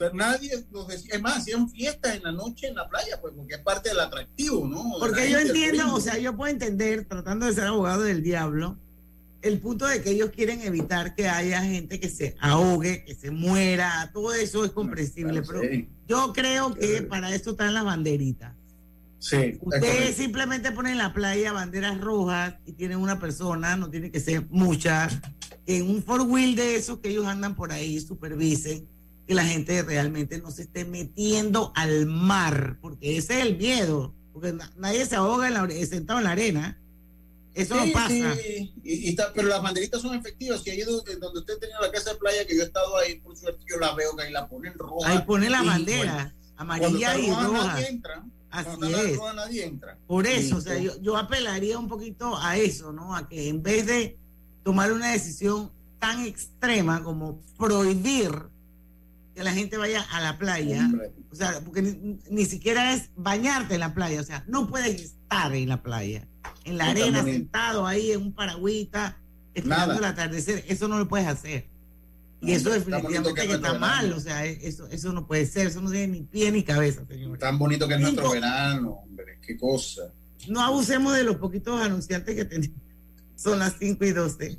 Sea, 0.00 0.10
nadie 0.14 0.64
nos 0.70 0.88
decía, 0.88 1.14
es 1.14 1.22
más, 1.22 1.38
hacían 1.38 1.68
fiestas 1.68 2.16
en 2.16 2.22
la 2.22 2.32
noche 2.32 2.68
en 2.68 2.74
la 2.74 2.88
playa, 2.88 3.20
pues 3.20 3.34
porque 3.36 3.54
es 3.54 3.60
parte 3.60 3.90
del 3.90 4.00
atractivo, 4.00 4.66
¿no? 4.66 4.94
Porque 4.98 5.30
yo 5.30 5.38
entiendo, 5.38 5.94
o 5.94 6.00
sea, 6.00 6.18
yo 6.18 6.34
puedo 6.34 6.50
entender, 6.50 7.04
tratando 7.04 7.46
de 7.46 7.52
ser 7.52 7.64
abogado 7.64 8.02
del 8.02 8.22
diablo, 8.22 8.78
el 9.42 9.58
punto 9.58 9.86
de 9.86 10.02
que 10.02 10.10
ellos 10.10 10.30
quieren 10.30 10.60
evitar 10.62 11.14
que 11.14 11.28
haya 11.28 11.62
gente 11.62 12.00
que 12.00 12.08
se 12.08 12.36
ahogue, 12.40 13.04
que 13.04 13.14
se 13.14 13.30
muera, 13.30 14.10
todo 14.12 14.32
eso 14.34 14.64
es 14.64 14.70
comprensible, 14.70 15.42
pero 15.42 15.60
Sí, 15.60 15.88
yo 16.06 16.32
creo 16.32 16.74
que 16.74 17.02
para 17.02 17.34
eso 17.34 17.50
están 17.50 17.74
las 17.74 17.84
banderitas. 17.84 18.54
sí, 19.18 19.36
es 19.36 19.58
Ustedes 19.60 20.16
simplemente 20.16 20.72
ponen 20.72 20.92
en 20.92 20.98
la 20.98 21.12
playa 21.12 21.52
banderas 21.52 22.00
rojas 22.00 22.54
y 22.66 22.72
tienen 22.72 22.98
una 22.98 23.18
persona, 23.18 23.76
no 23.76 23.90
tiene 23.90 24.10
que 24.10 24.20
ser 24.20 24.46
muchas, 24.50 25.18
en 25.66 25.88
un 25.88 26.02
four 26.02 26.22
wheel 26.22 26.56
de 26.56 26.76
esos 26.76 26.98
que 26.98 27.10
ellos 27.10 27.26
andan 27.26 27.54
por 27.54 27.72
ahí 27.72 28.00
supervisen 28.00 28.88
que 29.30 29.34
la 29.36 29.44
gente 29.44 29.80
realmente 29.84 30.38
no 30.40 30.50
se 30.50 30.62
esté 30.62 30.84
metiendo 30.84 31.72
al 31.76 32.04
mar, 32.06 32.78
porque 32.80 33.16
ese 33.16 33.38
es 33.38 33.46
el 33.46 33.56
miedo, 33.56 34.12
porque 34.32 34.52
na- 34.52 34.72
nadie 34.76 35.06
se 35.06 35.14
ahoga 35.14 35.46
en 35.46 35.54
la 35.54 35.86
sentado 35.86 36.18
en 36.18 36.24
la 36.24 36.32
arena. 36.32 36.80
Eso 37.54 37.76
Sí, 37.80 37.86
no 37.86 37.92
pasa. 37.92 38.08
sí, 38.08 38.74
y, 38.82 38.92
y 38.92 39.08
está, 39.10 39.32
pero 39.32 39.46
las 39.46 39.62
banderitas 39.62 40.02
son 40.02 40.16
efectivas. 40.16 40.64
Si 40.64 40.70
ahí 40.70 40.80
donde, 40.82 41.14
donde 41.18 41.38
usted 41.38 41.58
tenía 41.60 41.78
la 41.80 41.92
casa 41.92 42.10
de 42.10 42.16
playa, 42.18 42.44
que 42.44 42.56
yo 42.56 42.62
he 42.62 42.64
estado 42.64 42.96
ahí, 42.98 43.20
por 43.20 43.36
suerte, 43.36 43.62
yo 43.70 43.78
la 43.78 43.94
veo 43.94 44.16
que 44.16 44.24
ahí 44.24 44.32
la 44.32 44.48
ponen 44.48 44.74
roja. 44.74 45.08
Ahí 45.08 45.20
pone 45.24 45.48
la 45.48 45.62
bandera, 45.62 46.12
bueno, 46.14 46.32
amarilla 46.56 47.16
y 47.16 47.28
roja, 47.30 47.46
roja. 47.46 47.66
Nadie 47.66 47.88
entra. 47.88 48.24
Así 48.50 48.64
Cuando 48.66 48.86
está 48.88 49.02
es. 49.02 49.16
roja, 49.16 49.32
nadie 49.34 49.64
entra. 49.64 49.98
Por 50.08 50.26
eso, 50.26 50.56
o 50.56 50.60
sea, 50.60 50.76
yo, 50.76 51.00
yo 51.00 51.16
apelaría 51.16 51.78
un 51.78 51.86
poquito 51.86 52.36
a 52.36 52.56
eso, 52.56 52.92
¿no? 52.92 53.14
A 53.14 53.28
que 53.28 53.48
en 53.48 53.62
vez 53.62 53.86
de 53.86 54.18
tomar 54.64 54.90
una 54.90 55.12
decisión 55.12 55.70
tan 56.00 56.24
extrema 56.26 57.00
como 57.04 57.40
prohibir 57.56 58.32
que 59.34 59.42
la 59.44 59.52
gente 59.52 59.76
vaya 59.76 60.02
a 60.10 60.20
la 60.20 60.38
playa, 60.38 60.86
Hombre, 60.86 61.12
o 61.30 61.34
sea, 61.34 61.60
porque 61.64 61.82
ni, 61.82 62.18
ni 62.30 62.44
siquiera 62.46 62.92
es 62.94 63.10
bañarte 63.16 63.74
en 63.74 63.80
la 63.80 63.94
playa, 63.94 64.20
o 64.20 64.24
sea, 64.24 64.44
no 64.48 64.68
puedes 64.68 65.00
estar 65.00 65.54
en 65.54 65.68
la 65.68 65.82
playa, 65.82 66.26
en 66.64 66.78
la 66.78 66.90
arena, 66.90 67.18
también. 67.18 67.36
sentado 67.38 67.86
ahí 67.86 68.12
en 68.12 68.22
un 68.22 68.32
paragüita, 68.32 69.18
esperando 69.54 69.94
el 69.94 70.04
atardecer, 70.04 70.64
eso 70.68 70.88
no 70.88 70.98
lo 70.98 71.08
puedes 71.08 71.26
hacer. 71.26 71.68
Y 72.42 72.52
eso 72.52 72.70
definitivamente 72.70 73.34
que 73.34 73.42
que 73.42 73.48
es 73.48 73.54
está 73.54 73.74
mal, 73.78 74.04
verano. 74.04 74.16
o 74.16 74.20
sea, 74.20 74.46
eso, 74.46 74.88
eso 74.88 75.12
no 75.12 75.26
puede 75.26 75.44
ser, 75.44 75.66
eso 75.66 75.82
no 75.82 75.90
tiene 75.90 76.08
ni 76.08 76.22
pie 76.22 76.50
ni 76.50 76.62
cabeza, 76.62 77.04
señor. 77.06 77.36
tan 77.38 77.58
bonito 77.58 77.86
que 77.86 77.94
es 77.94 78.00
nuestro 78.00 78.22
Cinco. 78.22 78.34
verano, 78.34 78.90
hombre. 79.04 79.38
Qué 79.46 79.58
cosa. 79.58 80.02
no 80.48 80.60
abusemos 80.60 81.14
de 81.14 81.24
los 81.24 81.36
poquitos 81.36 81.80
anunciantes 81.80 82.34
que 82.34 82.44
tenemos. 82.46 82.76
Son 83.36 83.58
las 83.58 83.74
5 83.78 84.04
y 84.04 84.12
12. 84.12 84.58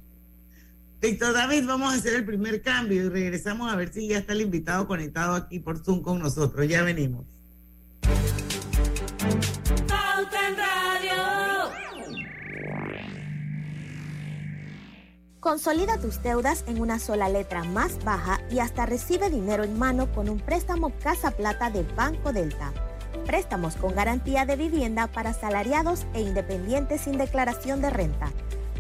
Víctor 1.01 1.33
David, 1.33 1.65
vamos 1.65 1.91
a 1.91 1.95
hacer 1.97 2.13
el 2.13 2.25
primer 2.25 2.61
cambio 2.61 3.03
y 3.03 3.09
regresamos 3.09 3.73
a 3.73 3.75
ver 3.75 3.91
si 3.91 4.07
ya 4.07 4.19
está 4.19 4.33
el 4.33 4.41
invitado 4.41 4.87
conectado 4.87 5.33
aquí 5.33 5.59
por 5.59 5.83
Zoom 5.83 6.03
con 6.03 6.19
nosotros. 6.19 6.67
Ya 6.67 6.83
venimos. 6.83 7.25
Pauta 9.87 10.47
en 10.47 10.57
Radio. 10.57 11.71
Consolida 15.39 15.97
tus 15.99 16.21
deudas 16.21 16.63
en 16.67 16.79
una 16.79 16.99
sola 16.99 17.29
letra 17.29 17.63
más 17.63 18.03
baja 18.05 18.39
y 18.51 18.59
hasta 18.59 18.85
recibe 18.85 19.31
dinero 19.31 19.63
en 19.63 19.79
mano 19.79 20.11
con 20.11 20.29
un 20.29 20.39
préstamo 20.39 20.93
Casa 20.99 21.31
Plata 21.31 21.71
de 21.71 21.81
Banco 21.95 22.31
Delta. 22.31 22.73
Préstamos 23.25 23.75
con 23.75 23.95
garantía 23.95 24.45
de 24.45 24.55
vivienda 24.55 25.07
para 25.07 25.33
salariados 25.33 26.05
e 26.13 26.21
independientes 26.21 27.01
sin 27.01 27.17
declaración 27.17 27.81
de 27.81 27.89
renta. 27.89 28.31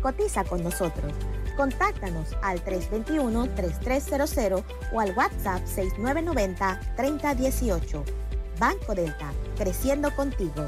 Cotiza 0.03 0.43
con 0.43 0.63
nosotros. 0.63 1.13
Contáctanos 1.61 2.33
al 2.41 2.57
321-3300 2.65 4.63
o 4.93 4.99
al 4.99 5.15
WhatsApp 5.15 5.63
6990-3018. 5.67 8.03
Banco 8.57 8.95
Delta, 8.95 9.31
creciendo 9.55 10.09
contigo. 10.15 10.67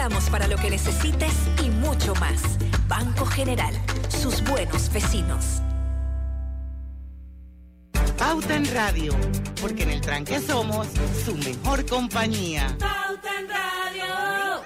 estamos 0.00 0.30
para 0.30 0.46
lo 0.46 0.56
que 0.56 0.70
necesites 0.70 1.34
y 1.62 1.68
mucho 1.68 2.14
más. 2.14 2.40
Banco 2.88 3.26
General, 3.26 3.74
sus 4.08 4.42
buenos 4.44 4.90
vecinos. 4.90 5.60
Pauta 8.16 8.56
en 8.56 8.64
Radio, 8.72 9.12
porque 9.60 9.82
en 9.82 9.90
el 9.90 10.00
tranque 10.00 10.40
somos 10.40 10.86
su 11.22 11.36
mejor 11.36 11.84
compañía. 11.84 12.74
Pauta 12.78 13.28
en 13.40 13.48
Radio. 13.50 14.62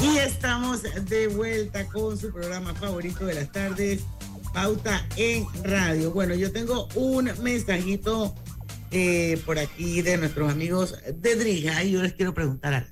Y 0.00 0.18
estamos 0.18 0.82
de 0.82 1.26
vuelta 1.26 1.88
con 1.88 2.16
su 2.16 2.32
programa 2.32 2.72
favorito 2.72 3.26
de 3.26 3.34
las 3.34 3.50
tardes, 3.50 4.02
Pauta 4.54 5.04
en 5.16 5.44
Radio. 5.64 6.12
Bueno, 6.12 6.34
yo 6.34 6.52
tengo 6.52 6.86
un 6.94 7.32
mensajito 7.42 8.32
eh, 8.90 9.38
por 9.44 9.58
aquí 9.58 10.02
de 10.02 10.16
nuestros 10.16 10.50
amigos 10.50 10.96
de 11.14 11.36
Drija 11.36 11.84
y 11.84 11.92
yo 11.92 12.02
les 12.02 12.14
quiero 12.14 12.34
preguntar. 12.34 12.88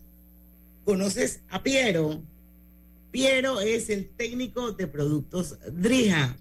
¿Conoces 0.85 1.41
a 1.49 1.63
Piero? 1.63 2.23
Piero 3.11 3.61
es 3.61 3.89
el 3.89 4.09
técnico 4.09 4.73
de 4.73 4.87
productos 4.87 5.59
Drija. 5.73 6.37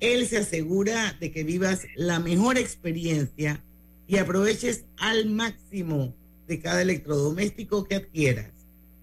Él 0.00 0.26
se 0.26 0.38
asegura 0.38 1.16
de 1.20 1.30
que 1.30 1.44
vivas 1.44 1.82
la 1.96 2.18
mejor 2.18 2.58
experiencia 2.58 3.62
y 4.06 4.16
aproveches 4.16 4.84
al 4.96 5.26
máximo 5.26 6.14
de 6.46 6.60
cada 6.60 6.82
electrodoméstico 6.82 7.84
que 7.84 7.96
adquieras. 7.96 8.52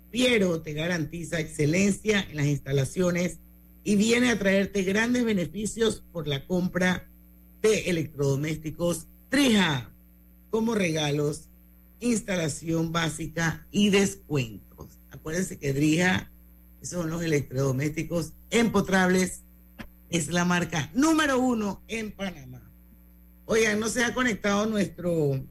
Piero 0.10 0.62
te 0.62 0.74
garantiza 0.74 1.40
excelencia 1.40 2.26
en 2.30 2.38
las 2.38 2.48
instalaciones 2.48 3.40
y 3.84 3.96
viene 3.96 4.30
a 4.30 4.38
traerte 4.38 4.84
grandes 4.84 5.24
beneficios 5.24 6.04
por 6.12 6.28
la 6.28 6.46
compra 6.46 7.08
de 7.62 7.90
electrodomésticos 7.90 9.08
Drija, 9.32 9.90
como 10.50 10.76
regalos, 10.76 11.48
instalación 12.02 12.92
básica 12.92 13.66
y 13.72 13.90
descuentos. 13.90 15.00
Acuérdense 15.10 15.58
que 15.58 15.72
Drija 15.72 16.30
son 16.82 17.10
los 17.10 17.24
electrodomésticos 17.24 18.34
empotrables, 18.50 19.44
es 20.10 20.28
la 20.28 20.44
marca 20.44 20.92
número 20.94 21.40
uno 21.40 21.82
en 21.88 22.12
Panamá. 22.12 22.62
Oigan, 23.46 23.80
no 23.80 23.88
se 23.88 24.04
ha 24.04 24.14
conectado 24.14 24.66
nuestro 24.66 25.42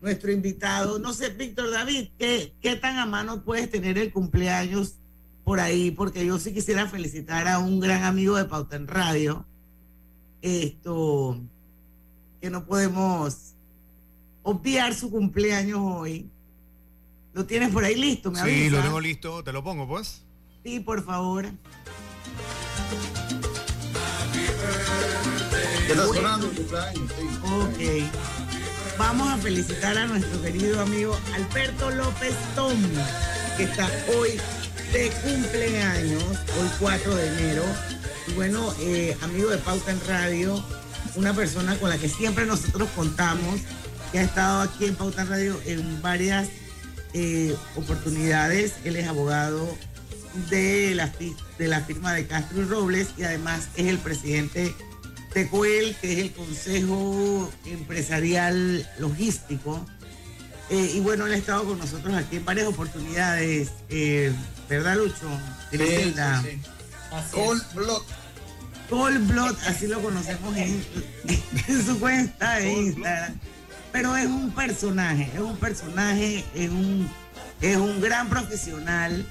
nuestro 0.00 0.30
invitado. 0.30 1.00
No 1.00 1.12
sé, 1.12 1.30
Víctor 1.30 1.72
David, 1.72 2.10
¿qué, 2.18 2.54
¿qué 2.60 2.76
tan 2.76 2.98
a 2.98 3.06
mano 3.06 3.44
puedes 3.44 3.68
tener 3.68 3.98
el 3.98 4.12
cumpleaños 4.12 4.98
por 5.44 5.58
ahí? 5.58 5.90
Porque 5.90 6.24
yo 6.24 6.38
sí 6.38 6.52
quisiera 6.52 6.86
felicitar 6.86 7.48
a 7.48 7.58
un 7.58 7.80
gran 7.80 8.04
amigo 8.04 8.36
de 8.36 8.44
Pauta 8.44 8.76
en 8.76 8.86
Radio. 8.86 9.46
Esto, 10.40 11.40
que 12.42 12.50
no 12.50 12.64
podemos 12.66 13.54
obviar 14.42 14.92
su 14.94 15.10
cumpleaños 15.12 15.78
hoy. 15.80 16.28
¿Lo 17.32 17.46
tienes 17.46 17.70
por 17.70 17.84
ahí 17.84 17.94
listo? 17.94 18.32
¿Me 18.32 18.36
Sí, 18.38 18.42
avisa? 18.42 18.76
lo 18.76 18.82
tengo 18.82 19.00
listo. 19.00 19.44
¿Te 19.44 19.52
lo 19.52 19.62
pongo, 19.62 19.86
pues? 19.86 20.22
Sí, 20.64 20.80
por 20.80 21.04
favor. 21.04 21.46
¿Qué 25.86 25.92
está 25.92 26.06
sonando 26.06 26.48
el 26.50 26.56
cumpleaños? 26.56 27.12
Sí. 27.16 28.08
Ok. 28.10 28.98
Vamos 28.98 29.28
a 29.32 29.36
felicitar 29.38 29.96
a 29.96 30.06
nuestro 30.06 30.42
querido 30.42 30.80
amigo 30.80 31.16
Alberto 31.34 31.90
López 31.92 32.34
Tom, 32.54 32.76
que 33.56 33.62
está 33.64 33.88
hoy 34.18 34.30
de 34.92 35.10
cumpleaños, 35.22 36.22
hoy 36.24 36.68
4 36.80 37.14
de 37.14 37.26
enero. 37.28 37.62
Y 38.28 38.32
bueno, 38.32 38.72
eh, 38.80 39.16
amigo 39.22 39.48
de 39.50 39.58
Pauta 39.58 39.92
en 39.92 40.00
Radio, 40.06 40.62
una 41.16 41.34
persona 41.34 41.76
con 41.76 41.90
la 41.90 41.98
que 41.98 42.08
siempre 42.08 42.46
nosotros 42.46 42.88
contamos, 42.94 43.60
que 44.10 44.18
ha 44.18 44.22
estado 44.22 44.62
aquí 44.62 44.86
en 44.86 44.94
Pauta 44.94 45.24
Radio 45.24 45.60
en 45.66 46.02
varias 46.02 46.48
eh, 47.14 47.54
oportunidades. 47.76 48.74
Él 48.84 48.96
es 48.96 49.08
abogado 49.08 49.76
de 50.50 50.94
la, 50.94 51.12
de 51.58 51.68
la 51.68 51.80
firma 51.80 52.12
de 52.12 52.26
Castro 52.26 52.62
y 52.62 52.64
Robles 52.64 53.08
y 53.16 53.24
además 53.24 53.68
es 53.76 53.86
el 53.86 53.98
presidente 53.98 54.74
de 55.34 55.48
COEL, 55.48 55.96
que 56.00 56.12
es 56.12 56.18
el 56.18 56.32
Consejo 56.32 57.50
Empresarial 57.66 58.88
Logístico. 58.98 59.84
Eh, 60.70 60.92
y 60.94 61.00
bueno, 61.00 61.26
él 61.26 61.32
ha 61.32 61.36
estado 61.36 61.64
con 61.64 61.78
nosotros 61.78 62.14
aquí 62.14 62.36
en 62.36 62.44
varias 62.44 62.66
oportunidades, 62.66 63.70
eh, 63.88 64.32
¿verdad, 64.68 64.96
Lucho? 64.96 65.28
Sí, 65.70 65.78
sí, 65.78 66.14
sí. 66.14 66.60
Cold 67.32 67.62
Blood. 67.74 68.02
Cold 68.88 69.26
Blood, 69.28 69.56
así 69.66 69.86
lo 69.86 70.00
conocemos 70.02 70.56
en, 70.56 70.84
en 71.68 71.86
su 71.86 71.98
cuenta 71.98 72.56
de 72.56 72.72
Instagram. 72.72 73.34
Pero 73.92 74.16
es 74.16 74.26
un 74.26 74.50
personaje, 74.52 75.30
es 75.34 75.40
un 75.40 75.56
personaje, 75.56 76.44
es 76.54 76.70
un, 76.70 77.10
es 77.60 77.76
un 77.76 78.00
gran 78.00 78.28
profesional. 78.28 79.24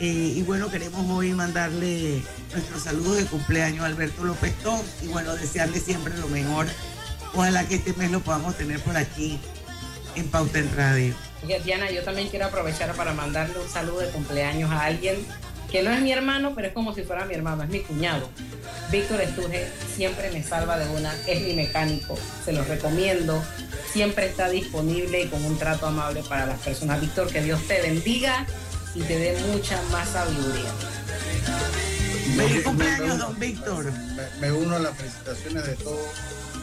eh, 0.00 0.32
y 0.36 0.42
bueno, 0.42 0.70
queremos 0.70 1.08
hoy 1.10 1.32
mandarle 1.32 2.22
nuestros 2.52 2.82
saludos 2.82 3.16
de 3.18 3.24
cumpleaños 3.26 3.82
a 3.84 3.86
Alberto 3.86 4.24
López 4.24 4.54
Tom 4.62 4.80
y 5.02 5.08
bueno, 5.08 5.34
desearle 5.36 5.78
siempre 5.80 6.16
lo 6.18 6.28
mejor. 6.28 6.66
Ojalá 7.34 7.64
que 7.66 7.76
este 7.76 7.92
mes 7.94 8.10
lo 8.10 8.20
podamos 8.20 8.56
tener 8.56 8.80
por 8.80 8.96
aquí 8.96 9.38
en 10.14 10.28
Pauta 10.28 10.58
en 10.58 10.74
Radio. 10.76 11.14
Diana, 11.64 11.90
yo 11.90 12.02
también 12.04 12.28
quiero 12.28 12.46
aprovechar 12.46 12.94
para 12.94 13.14
mandarle 13.14 13.58
un 13.58 13.68
saludo 13.68 14.00
de 14.00 14.08
cumpleaños 14.10 14.70
a 14.70 14.84
alguien 14.84 15.16
que 15.72 15.82
no 15.82 15.90
es 15.90 16.02
mi 16.02 16.12
hermano, 16.12 16.52
pero 16.54 16.68
es 16.68 16.74
como 16.74 16.94
si 16.94 17.02
fuera 17.02 17.24
mi 17.24 17.34
hermano, 17.34 17.62
es 17.62 17.70
mi 17.70 17.80
cuñado. 17.80 18.28
Víctor 18.90 19.22
Estuje 19.22 19.66
siempre 19.96 20.30
me 20.30 20.44
salva 20.44 20.78
de 20.78 20.86
una, 20.90 21.14
es 21.26 21.40
mi 21.40 21.54
mecánico, 21.54 22.18
se 22.44 22.52
los 22.52 22.68
recomiendo, 22.68 23.42
siempre 23.90 24.26
está 24.26 24.50
disponible 24.50 25.22
y 25.22 25.28
con 25.28 25.42
un 25.42 25.56
trato 25.56 25.86
amable 25.86 26.22
para 26.28 26.44
las 26.44 26.60
personas. 26.60 27.00
Víctor, 27.00 27.32
que 27.32 27.40
Dios 27.40 27.66
te 27.66 27.80
bendiga 27.80 28.46
y 28.94 29.00
te 29.00 29.18
dé 29.18 29.38
mucha 29.50 29.80
más 29.90 30.10
sabiduría. 30.10 30.70
Feliz 32.36 32.62
cumpleaños, 32.64 33.18
don 33.18 33.38
Víctor. 33.38 33.90
Me, 33.90 34.40
me 34.40 34.52
uno 34.52 34.76
a 34.76 34.78
las 34.78 34.94
felicitaciones 34.94 35.66
de 35.66 35.74
todos, 35.76 36.06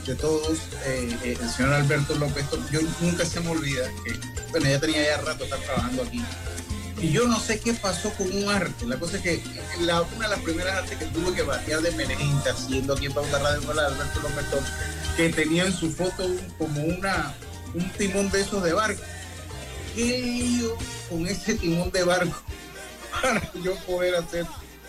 de 0.05 0.15
todos. 0.15 0.59
eh, 0.85 1.17
eh, 1.23 1.37
el 1.41 1.49
señor 1.49 1.73
Alberto 1.73 2.13
López, 2.13 2.45
yo 2.71 2.79
nunca 3.01 3.25
se 3.25 3.39
me 3.39 3.49
olvida 3.49 3.87
que, 4.05 4.19
bueno, 4.51 4.69
ya 4.69 4.79
tenía 4.79 5.03
ya 5.03 5.17
rato 5.21 5.45
estar 5.45 5.59
trabajando 5.59 6.03
aquí. 6.03 6.23
Y 7.01 7.11
yo 7.11 7.27
no 7.27 7.39
sé 7.39 7.59
qué 7.59 7.73
pasó 7.73 8.11
con 8.13 8.31
un 8.31 8.49
arte. 8.49 8.85
La 8.85 8.99
cosa 8.99 9.17
es 9.17 9.23
que 9.23 9.41
una 9.79 10.27
de 10.27 10.35
las 10.35 10.39
primeras 10.41 10.79
artes 10.79 10.97
que 10.97 11.05
tuve 11.05 11.33
que 11.33 11.43
batear 11.43 11.81
de 11.81 11.91
Menejita, 11.91 12.51
haciendo 12.51 12.93
aquí 12.93 13.05
en 13.05 13.13
Pauta 13.13 13.39
Radio 13.39 13.61
fue 13.61 13.73
la 13.75 13.87
Alberto 13.87 14.19
López 14.21 14.45
que 15.15 15.29
tenía 15.29 15.65
en 15.65 15.73
su 15.73 15.89
foto 15.91 16.23
como 16.57 16.81
una, 16.83 17.33
un 17.73 17.89
timón 17.97 18.29
de 18.31 18.41
esos 18.41 18.63
de 18.63 18.73
barco. 18.73 19.01
¿Qué 19.95 20.19
lío 20.19 20.75
con 21.09 21.25
ese 21.25 21.55
timón 21.55 21.89
de 21.91 22.03
barco 22.03 22.41
para 23.21 23.51
yo 23.63 23.75
poder 23.85 24.15
hacer 24.15 24.45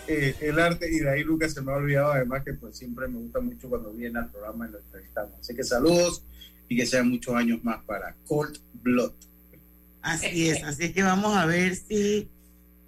eh, 0.09 0.35
el 0.41 0.59
arte? 0.59 0.89
Y 0.91 1.01
de 1.01 1.11
ahí 1.11 1.25
nunca 1.25 1.49
se 1.49 1.61
me 1.61 1.73
ha 1.73 1.77
olvidado, 1.77 2.13
además 2.13 2.43
que 2.45 2.55
pues 2.55 2.77
siempre 2.77 3.07
me 3.09 3.19
gusta 3.19 3.41
mucho 3.41 3.69
cuando 3.69 3.93
viene 3.93 4.19
al 4.19 4.31
programa 4.31 4.69
y 4.69 4.73
lo 4.73 4.79
entrevistamos. 4.79 5.33
Así 5.41 5.55
que 5.55 5.65
saludos 5.65 6.25
y 6.69 6.77
que 6.77 6.87
sean 6.87 7.09
muchos 7.09 7.35
años 7.35 7.63
más 7.63 7.83
para 7.85 8.15
Cold 8.27 8.59
Blood. 8.75 9.13
Así 10.03 10.49
es, 10.51 10.63
así 10.65 10.85
es 10.85 10.93
que 10.93 11.03
vamos 11.03 11.37
a 11.37 11.47
ver 11.47 11.77
si 11.77 12.29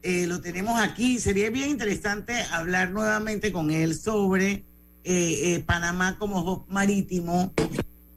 eh, 0.02 0.26
lo 0.26 0.40
tenemos 0.40 0.80
aquí. 0.80 1.18
Sería 1.18 1.50
bien 1.50 1.70
interesante 1.70 2.34
hablar 2.50 2.90
nuevamente 2.90 3.52
con 3.52 3.70
él 3.70 3.94
sobre 3.94 4.64
eh, 5.04 5.54
eh, 5.54 5.64
Panamá 5.66 6.18
como 6.18 6.40
hub 6.40 6.64
marítimo. 6.68 7.52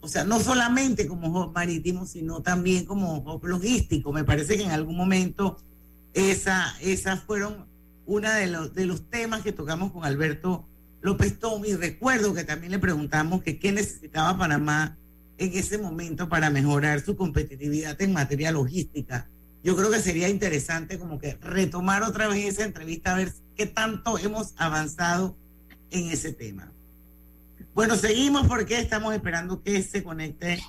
O 0.02 0.08
sea, 0.08 0.24
no 0.24 0.40
solamente 0.40 1.08
como 1.08 1.28
hub 1.28 1.54
marítimo, 1.54 2.06
sino 2.06 2.42
también 2.42 2.86
como 2.86 3.18
hub 3.18 3.46
logístico. 3.46 4.12
Me 4.14 4.24
parece 4.24 4.58
que 4.58 4.64
en 4.64 4.72
algún 4.72 4.98
momento 4.98 5.58
esa, 6.14 6.76
esas 6.82 7.22
fueron 7.24 7.68
una 8.06 8.36
de 8.36 8.48
los, 8.48 8.74
de 8.74 8.86
los 8.86 9.10
temas 9.10 9.42
que 9.42 9.52
tocamos 9.52 9.92
con 9.92 10.06
Alberto 10.06 10.68
López 11.02 11.40
Tom. 11.40 11.66
Y 11.66 11.76
recuerdo 11.76 12.34
que 12.34 12.44
también 12.44 12.72
le 12.72 12.80
preguntamos 12.80 13.44
que 13.44 13.60
qué 13.60 13.72
necesitaba 13.72 14.38
Panamá 14.38 14.98
en 15.38 15.54
ese 15.58 15.78
momento 15.78 16.30
para 16.30 16.50
mejorar 16.50 17.02
su 17.04 17.15
competitividad 17.15 18.02
en 18.02 18.13
materia 18.13 18.52
logística. 18.52 19.28
Yo 19.63 19.76
creo 19.76 19.89
que 19.91 20.00
sería 20.00 20.30
interesante 20.30 20.98
como 21.00 21.17
que 21.19 21.36
retomar 21.41 22.04
otra 22.04 22.28
vez 22.28 22.45
esa 22.45 22.63
entrevista 22.65 23.13
a 23.13 23.17
ver 23.17 23.34
qué 23.56 23.65
tanto 23.65 24.17
hemos 24.17 24.54
avanzado 24.58 25.36
en 25.91 26.10
ese 26.12 26.32
tema. 26.34 26.71
Bueno, 27.74 27.95
seguimos 27.95 28.48
porque 28.48 28.80
estamos 28.80 29.13
esperando 29.13 29.62
que 29.63 29.82
se 29.82 30.04
conecte 30.04 30.60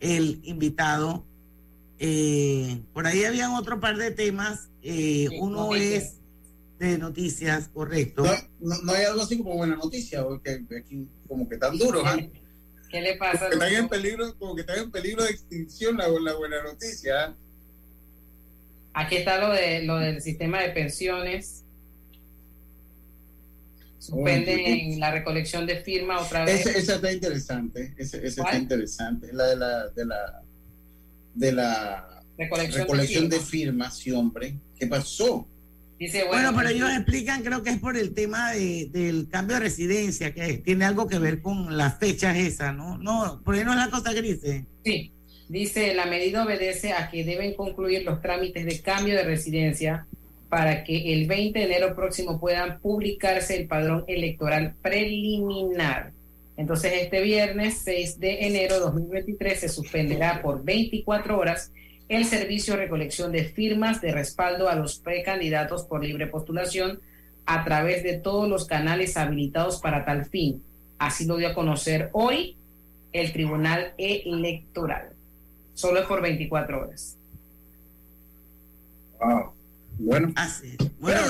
el 0.00 0.40
invitado. 0.44 1.24
Eh, 1.98 2.82
por 2.92 3.06
ahí 3.06 3.24
habían 3.24 3.52
otro 3.52 3.80
par 3.80 3.96
de 3.96 4.10
temas. 4.10 4.68
Eh, 4.82 5.28
uno 5.40 5.66
noticias. 5.68 6.02
es 6.04 6.18
de 6.78 6.98
noticias, 6.98 7.68
correcto. 7.72 8.24
No, 8.24 8.32
no- 8.60 8.82
no 8.82 8.92
hay 8.92 9.04
algo 9.04 9.22
así 9.22 9.38
como 9.38 9.54
buena 9.56 9.76
noticia, 9.76 10.24
o 10.26 10.40
que 10.42 10.64
aquí 10.78 11.06
como 11.28 11.48
que 11.48 11.56
tan 11.56 11.78
duro, 11.78 12.02
¿ah? 12.04 12.16
¿Qué 12.92 13.00
le 13.00 13.16
pasa? 13.16 13.48
que 13.48 13.54
están 13.54 13.72
en 13.72 13.88
peligro, 13.88 14.38
como 14.38 14.54
que 14.54 14.60
están 14.60 14.78
en 14.78 14.90
peligro 14.90 15.24
de 15.24 15.30
extinción 15.30 15.96
la, 15.96 16.08
la 16.08 16.34
buena 16.34 16.62
noticia. 16.62 17.34
Aquí 18.92 19.16
está 19.16 19.38
lo 19.40 19.50
de 19.50 19.82
lo 19.82 19.96
del 19.98 20.20
sistema 20.20 20.60
de 20.60 20.68
pensiones. 20.68 21.64
Suspenden 23.98 25.00
la 25.00 25.10
recolección 25.10 25.64
de 25.64 25.76
firmas 25.76 26.26
otra 26.26 26.44
vez. 26.44 26.66
Esa 26.66 26.96
está 26.96 27.10
interesante, 27.10 27.94
ese 27.96 28.26
está 28.26 28.56
interesante, 28.56 29.32
la 29.32 29.46
de 29.46 29.56
la, 29.56 29.88
de 29.88 30.04
la 30.04 30.42
de 31.34 31.52
la 31.52 32.22
recolección, 32.36 33.28
de, 33.30 33.40
firmas. 33.40 33.96
sí, 33.96 34.10
hombre. 34.10 34.54
¿Qué 34.78 34.86
pasó? 34.86 35.48
Dice, 36.02 36.24
bueno, 36.24 36.52
pero 36.56 36.68
ellos 36.68 36.90
explican, 36.90 37.44
creo 37.44 37.62
que 37.62 37.70
es 37.70 37.78
por 37.78 37.96
el 37.96 38.12
tema 38.12 38.50
de, 38.50 38.88
del 38.90 39.28
cambio 39.28 39.54
de 39.54 39.62
residencia, 39.62 40.34
que 40.34 40.54
tiene 40.54 40.84
algo 40.84 41.06
que 41.06 41.20
ver 41.20 41.40
con 41.40 41.76
las 41.78 42.00
fechas 42.00 42.36
esas, 42.36 42.74
¿no? 42.74 42.98
No, 42.98 43.40
por 43.44 43.54
ahí 43.54 43.62
no 43.62 43.70
es 43.70 43.78
la 43.78 43.88
cosa 43.88 44.12
gris. 44.12 44.40
Sí, 44.84 45.12
dice, 45.48 45.94
la 45.94 46.06
medida 46.06 46.44
obedece 46.44 46.92
a 46.92 47.08
que 47.08 47.22
deben 47.22 47.54
concluir 47.54 48.02
los 48.02 48.20
trámites 48.20 48.66
de 48.66 48.80
cambio 48.80 49.14
de 49.14 49.22
residencia 49.22 50.08
para 50.48 50.82
que 50.82 51.14
el 51.14 51.28
20 51.28 51.56
de 51.56 51.64
enero 51.66 51.94
próximo 51.94 52.40
puedan 52.40 52.80
publicarse 52.80 53.56
el 53.56 53.68
padrón 53.68 54.02
electoral 54.08 54.74
preliminar. 54.82 56.10
Entonces, 56.56 56.94
este 56.96 57.20
viernes 57.20 57.80
6 57.84 58.18
de 58.18 58.48
enero 58.48 58.74
de 58.74 58.80
2023 58.80 59.60
se 59.60 59.68
suspenderá 59.68 60.42
por 60.42 60.64
24 60.64 61.38
horas 61.38 61.70
el 62.12 62.26
servicio 62.26 62.74
de 62.74 62.80
recolección 62.80 63.32
de 63.32 63.44
firmas 63.44 64.02
de 64.02 64.12
respaldo 64.12 64.68
a 64.68 64.74
los 64.74 64.98
precandidatos 64.98 65.84
por 65.84 66.04
libre 66.04 66.26
postulación 66.26 67.00
a 67.46 67.64
través 67.64 68.02
de 68.02 68.18
todos 68.18 68.46
los 68.48 68.66
canales 68.66 69.16
habilitados 69.16 69.80
para 69.80 70.04
tal 70.04 70.26
fin. 70.26 70.62
Así 70.98 71.24
lo 71.24 71.38
dio 71.38 71.48
a 71.48 71.54
conocer 71.54 72.10
hoy 72.12 72.56
el 73.14 73.32
Tribunal 73.32 73.94
Electoral. 73.96 75.14
Solo 75.72 76.00
es 76.00 76.06
por 76.06 76.20
24 76.20 76.82
horas. 76.82 77.16
Wow. 79.18 79.52
Bueno, 79.98 80.34
bueno 80.98 81.20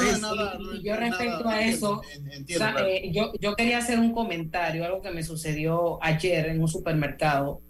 y, 0.75 0.83
yo 0.83 0.97
respecto 0.97 1.49
a 1.49 1.62
eso, 1.62 2.03
eh, 2.49 3.11
yo, 3.12 3.33
yo 3.40 3.55
quería 3.55 3.79
hacer 3.79 3.99
un 3.99 4.12
comentario, 4.12 4.85
algo 4.85 5.03
que 5.03 5.11
me 5.11 5.23
sucedió 5.23 6.03
ayer 6.03 6.47
en 6.47 6.61
un 6.61 6.68
supermercado, 6.68 7.61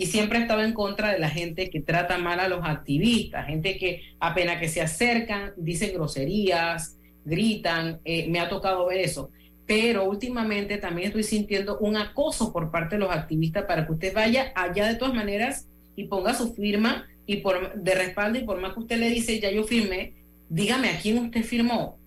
y 0.00 0.06
siempre 0.06 0.38
he 0.38 0.42
estado 0.42 0.62
en 0.62 0.72
contra 0.72 1.12
de 1.12 1.18
la 1.18 1.28
gente 1.28 1.68
que 1.68 1.82
trata 1.82 2.16
mal 2.16 2.40
a 2.40 2.48
los 2.48 2.60
activistas, 2.64 3.46
gente 3.46 3.76
que 3.76 4.00
apenas 4.18 4.58
que 4.58 4.70
se 4.70 4.80
acercan, 4.80 5.52
dicen 5.58 5.92
groserías, 5.92 6.96
gritan, 7.26 8.00
eh, 8.06 8.26
me 8.30 8.40
ha 8.40 8.48
tocado 8.48 8.86
ver 8.86 9.00
eso. 9.00 9.30
Pero 9.66 10.04
últimamente 10.04 10.78
también 10.78 11.08
estoy 11.08 11.22
sintiendo 11.22 11.76
un 11.80 11.98
acoso 11.98 12.50
por 12.50 12.70
parte 12.70 12.94
de 12.94 13.00
los 13.00 13.10
activistas 13.10 13.66
para 13.66 13.84
que 13.84 13.92
usted 13.92 14.14
vaya 14.14 14.54
allá 14.56 14.88
de 14.88 14.94
todas 14.94 15.12
maneras 15.12 15.68
y 15.94 16.04
ponga 16.04 16.32
su 16.32 16.54
firma 16.54 17.06
y 17.26 17.36
por 17.36 17.74
de 17.74 17.94
respaldo 17.94 18.38
y 18.38 18.44
por 18.44 18.58
más 18.58 18.72
que 18.72 18.80
usted 18.80 18.98
le 18.98 19.10
dice 19.10 19.38
ya 19.38 19.50
yo 19.50 19.64
firmé, 19.64 20.14
dígame 20.48 20.88
a 20.88 20.98
quién 20.98 21.18
usted 21.18 21.42
firmó. 21.42 21.98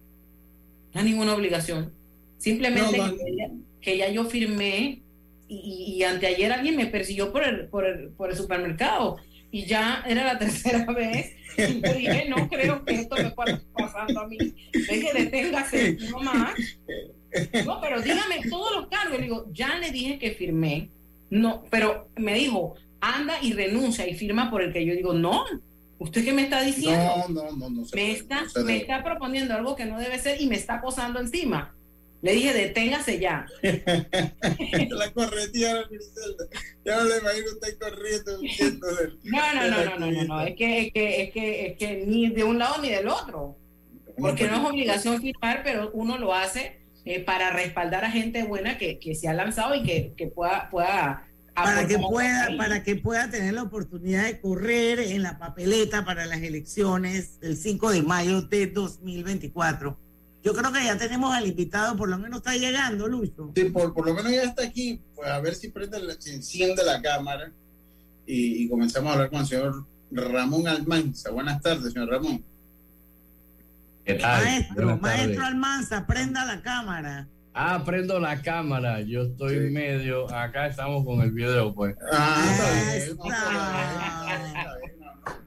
No 0.96 1.00
hay 1.00 1.06
ninguna 1.06 1.36
obligación. 1.36 1.94
Simplemente 2.40 3.00
Que, 3.82 3.98
ya, 4.00 4.10
yo 4.10 4.26
firmé 4.26 5.03
y, 5.48 5.96
y, 5.98 6.04
anteayer 6.04 6.52
alguien 6.52 6.76
me 6.76 6.88
persiguió 6.88 7.32
por 7.32 7.44
el, 7.44 7.68
por, 7.68 7.86
el, 7.86 8.10
por 8.10 8.30
el 8.30 8.36
supermercado 8.36 9.18
y 9.52 9.66
ya 9.66 10.04
era 10.08 10.24
la 10.24 10.40
tercera 10.40 10.86
vez. 10.86 11.36
Y 11.58 11.82
yo 11.82 11.94
dije, 11.94 12.26
no 12.28 12.50
creo 12.50 12.84
que 12.84 12.96
esto 12.96 13.16
me 13.16 13.28
esté 13.28 13.66
pasando 13.74 14.22
a 14.22 14.28
mí. 14.28 14.38
que 14.38 15.12
deténgase, 15.14 15.98
no 16.10 16.20
más. 16.20 16.56
No, 17.66 17.80
pero 17.80 18.02
dígame 18.02 18.42
todos 18.50 18.76
los 18.76 18.88
cargos. 18.88 19.18
Le 19.18 19.24
digo, 19.24 19.46
ya 19.52 19.78
le 19.78 19.92
dije 19.92 20.18
que 20.18 20.32
firmé. 20.32 20.90
No, 21.30 21.64
pero 21.70 22.10
me 22.16 22.34
dijo, 22.34 22.76
anda 23.00 23.36
y 23.42 23.54
renuncia 23.54 24.08
y 24.08 24.16
firma 24.16 24.50
por 24.50 24.64
el 24.64 24.74
que 24.74 24.86
yo 24.86 24.94
digo, 24.94 25.14
no, 25.14 25.46
¿Usted 26.00 26.26
qué 26.26 26.34
me 26.34 26.44
está 26.44 26.62
diciendo? 26.62 27.14
No, 27.30 27.44
no, 27.44 27.52
no, 27.54 27.70
no. 27.70 27.84
me, 27.94 28.12
está, 28.12 28.44
me 28.66 28.76
está 28.76 29.04
proponiendo 29.06 29.54
algo 29.54 29.76
que 29.76 29.86
no 29.86 29.98
debe 29.98 30.20
ser 30.20 30.42
y 30.42 30.48
me 30.48 30.56
está 30.56 30.82
posando 30.82 31.22
encima. 31.22 31.74
Le 32.24 32.32
dije, 32.32 32.54
deténgase 32.54 33.20
ya. 33.20 33.46
la 34.92 35.12
corretía, 35.12 35.84
Ya 36.86 36.96
no 36.96 37.04
le 37.04 37.18
imagino 37.18 37.48
usted 37.52 37.78
corriendo. 37.78 38.40
no, 39.24 39.54
no, 39.54 39.68
no, 39.68 39.86
no, 39.86 40.00
no, 40.00 40.12
no, 40.12 40.24
no. 40.24 40.42
Es 40.42 40.56
que, 40.56 40.88
es 40.88 40.94
que, 40.94 41.24
es 41.24 41.34
que, 41.34 41.68
es 41.68 41.78
que 41.78 42.06
ni 42.08 42.30
de 42.30 42.46
un 42.46 42.58
lado 42.60 42.82
ni 42.82 42.90
del 42.90 43.10
otro. 43.10 43.58
Porque 44.18 44.48
no 44.48 44.56
es 44.56 44.70
obligación 44.70 45.22
firmar, 45.22 45.64
pero 45.66 45.92
uno 45.94 46.18
lo 46.18 46.34
hace 46.34 46.80
eh, 47.04 47.20
para 47.20 47.50
respaldar 47.50 48.06
a 48.06 48.12
gente 48.12 48.44
buena 48.44 48.78
que, 48.78 49.00
que 49.00 49.16
se 49.16 49.28
ha 49.28 49.34
lanzado 49.34 49.76
y 49.76 49.84
que, 49.84 50.14
que 50.16 50.28
pueda, 50.28 50.70
pueda 50.70 51.28
para 51.54 51.86
que 51.86 52.00
pueda 52.00 52.48
para 52.58 52.84
que 52.84 52.96
pueda 52.96 53.30
tener 53.30 53.54
la 53.54 53.64
oportunidad 53.64 54.24
de 54.24 54.40
correr 54.40 55.00
en 55.00 55.22
la 55.22 55.38
papeleta 55.38 56.04
para 56.04 56.26
las 56.26 56.42
elecciones 56.42 57.38
el 57.42 57.58
5 57.58 57.92
de 57.92 58.02
mayo 58.02 58.42
de 58.44 58.68
2024. 58.68 60.03
Yo 60.44 60.54
creo 60.54 60.74
que 60.74 60.84
ya 60.84 60.98
tenemos 60.98 61.34
al 61.34 61.48
invitado, 61.48 61.96
por 61.96 62.10
lo 62.10 62.18
menos 62.18 62.40
está 62.40 62.56
llegando, 62.56 63.08
Lucho. 63.08 63.52
Sí, 63.56 63.64
por, 63.66 63.94
por 63.94 64.06
lo 64.06 64.14
menos 64.14 64.30
ya 64.32 64.44
está 64.44 64.64
aquí. 64.64 65.02
Pues 65.16 65.30
a 65.30 65.40
ver 65.40 65.56
si 65.56 65.70
prende 65.70 65.98
enciende 66.26 66.84
la 66.84 67.02
cámara 67.02 67.50
y, 68.26 68.68
comenzamos 68.68 69.10
a 69.10 69.14
hablar 69.14 69.30
con 69.30 69.40
el 69.40 69.48
señor 69.48 69.86
Ramón 70.12 70.68
Almanza. 70.68 71.32
Buenas 71.32 71.62
tardes, 71.62 71.94
señor 71.94 72.10
Ramón. 72.10 72.44
¿Qué 74.04 74.16
tal? 74.16 74.44
Maestro, 74.44 74.98
maestro 74.98 75.46
Almanza, 75.46 76.06
prenda 76.06 76.44
la 76.44 76.62
cámara. 76.62 77.28
Ah, 77.54 77.82
prendo 77.86 78.20
la 78.20 78.42
cámara. 78.42 79.00
Yo 79.00 79.24
estoy 79.24 79.70
medio. 79.70 80.30
Acá 80.34 80.68
estamos 80.68 81.06
con 81.06 81.22
el 81.22 81.32
video, 81.32 81.74
pues. 81.74 81.96
Ah, 82.12 83.06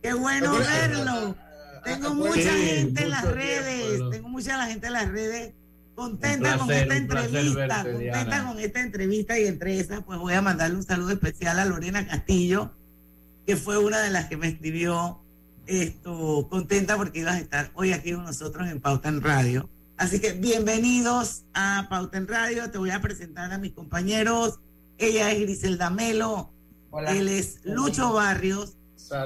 Qué 0.01 0.15
bueno 0.15 0.55
verlo. 0.57 1.46
Tengo 1.87 2.15
mucha 2.15 2.53
gente 2.53 3.03
en 3.03 3.11
las 3.11 3.25
redes. 3.25 4.03
Tengo 4.11 4.29
mucha 4.29 4.67
gente 4.67 4.87
en 4.87 4.93
las 4.93 5.09
redes 5.09 5.55
contenta 5.97 6.59
con 6.59 6.71
esta 6.71 6.97
entrevista. 6.97 7.83
contenta 7.83 8.45
con 8.47 8.61
esta 8.61 8.81
entrevista 8.81 9.39
y 9.39 9.47
entre 9.47 9.81
esas, 9.81 10.05
pues 10.05 10.19
voy 10.19 10.35
a 10.35 10.43
mandarle 10.43 10.77
un 10.77 10.85
saludo 10.85 11.11
especial 11.11 11.59
a 11.59 11.65
Lorena 11.65 12.07
Castillo, 12.07 12.71
que 13.47 13.57
fue 13.57 13.79
una 13.79 14.01
de 14.01 14.11
las 14.11 14.27
que 14.27 14.37
me 14.37 14.49
escribió 14.49 15.21
esto 15.67 16.47
contenta 16.49 16.97
porque 16.97 17.21
ibas 17.21 17.37
a 17.37 17.39
estar 17.41 17.71
hoy 17.75 17.93
aquí 17.93 18.13
con 18.13 18.25
nosotros 18.25 18.69
en 18.69 18.81
Pauta 18.81 19.09
en 19.09 19.21
Radio. 19.21 19.69
Así 19.97 20.21
que 20.21 20.33
bienvenidos 20.33 21.45
a 21.55 21.87
Pauta 21.89 22.19
en 22.19 22.29
Radio. 22.29 22.71
Te 22.71 22.79
voy 22.79 22.91
a 22.91 23.01
presentar 23.01 23.51
a 23.51 23.59
mis 23.59 23.73
compañeros. 23.73 24.61
Ella 24.99 25.33
es 25.33 25.41
Griselda 25.41 25.91
Melo. 25.91 26.53
Él 27.09 27.29
es 27.29 27.61
Lucho 27.65 28.13
Barrios. 28.13 28.76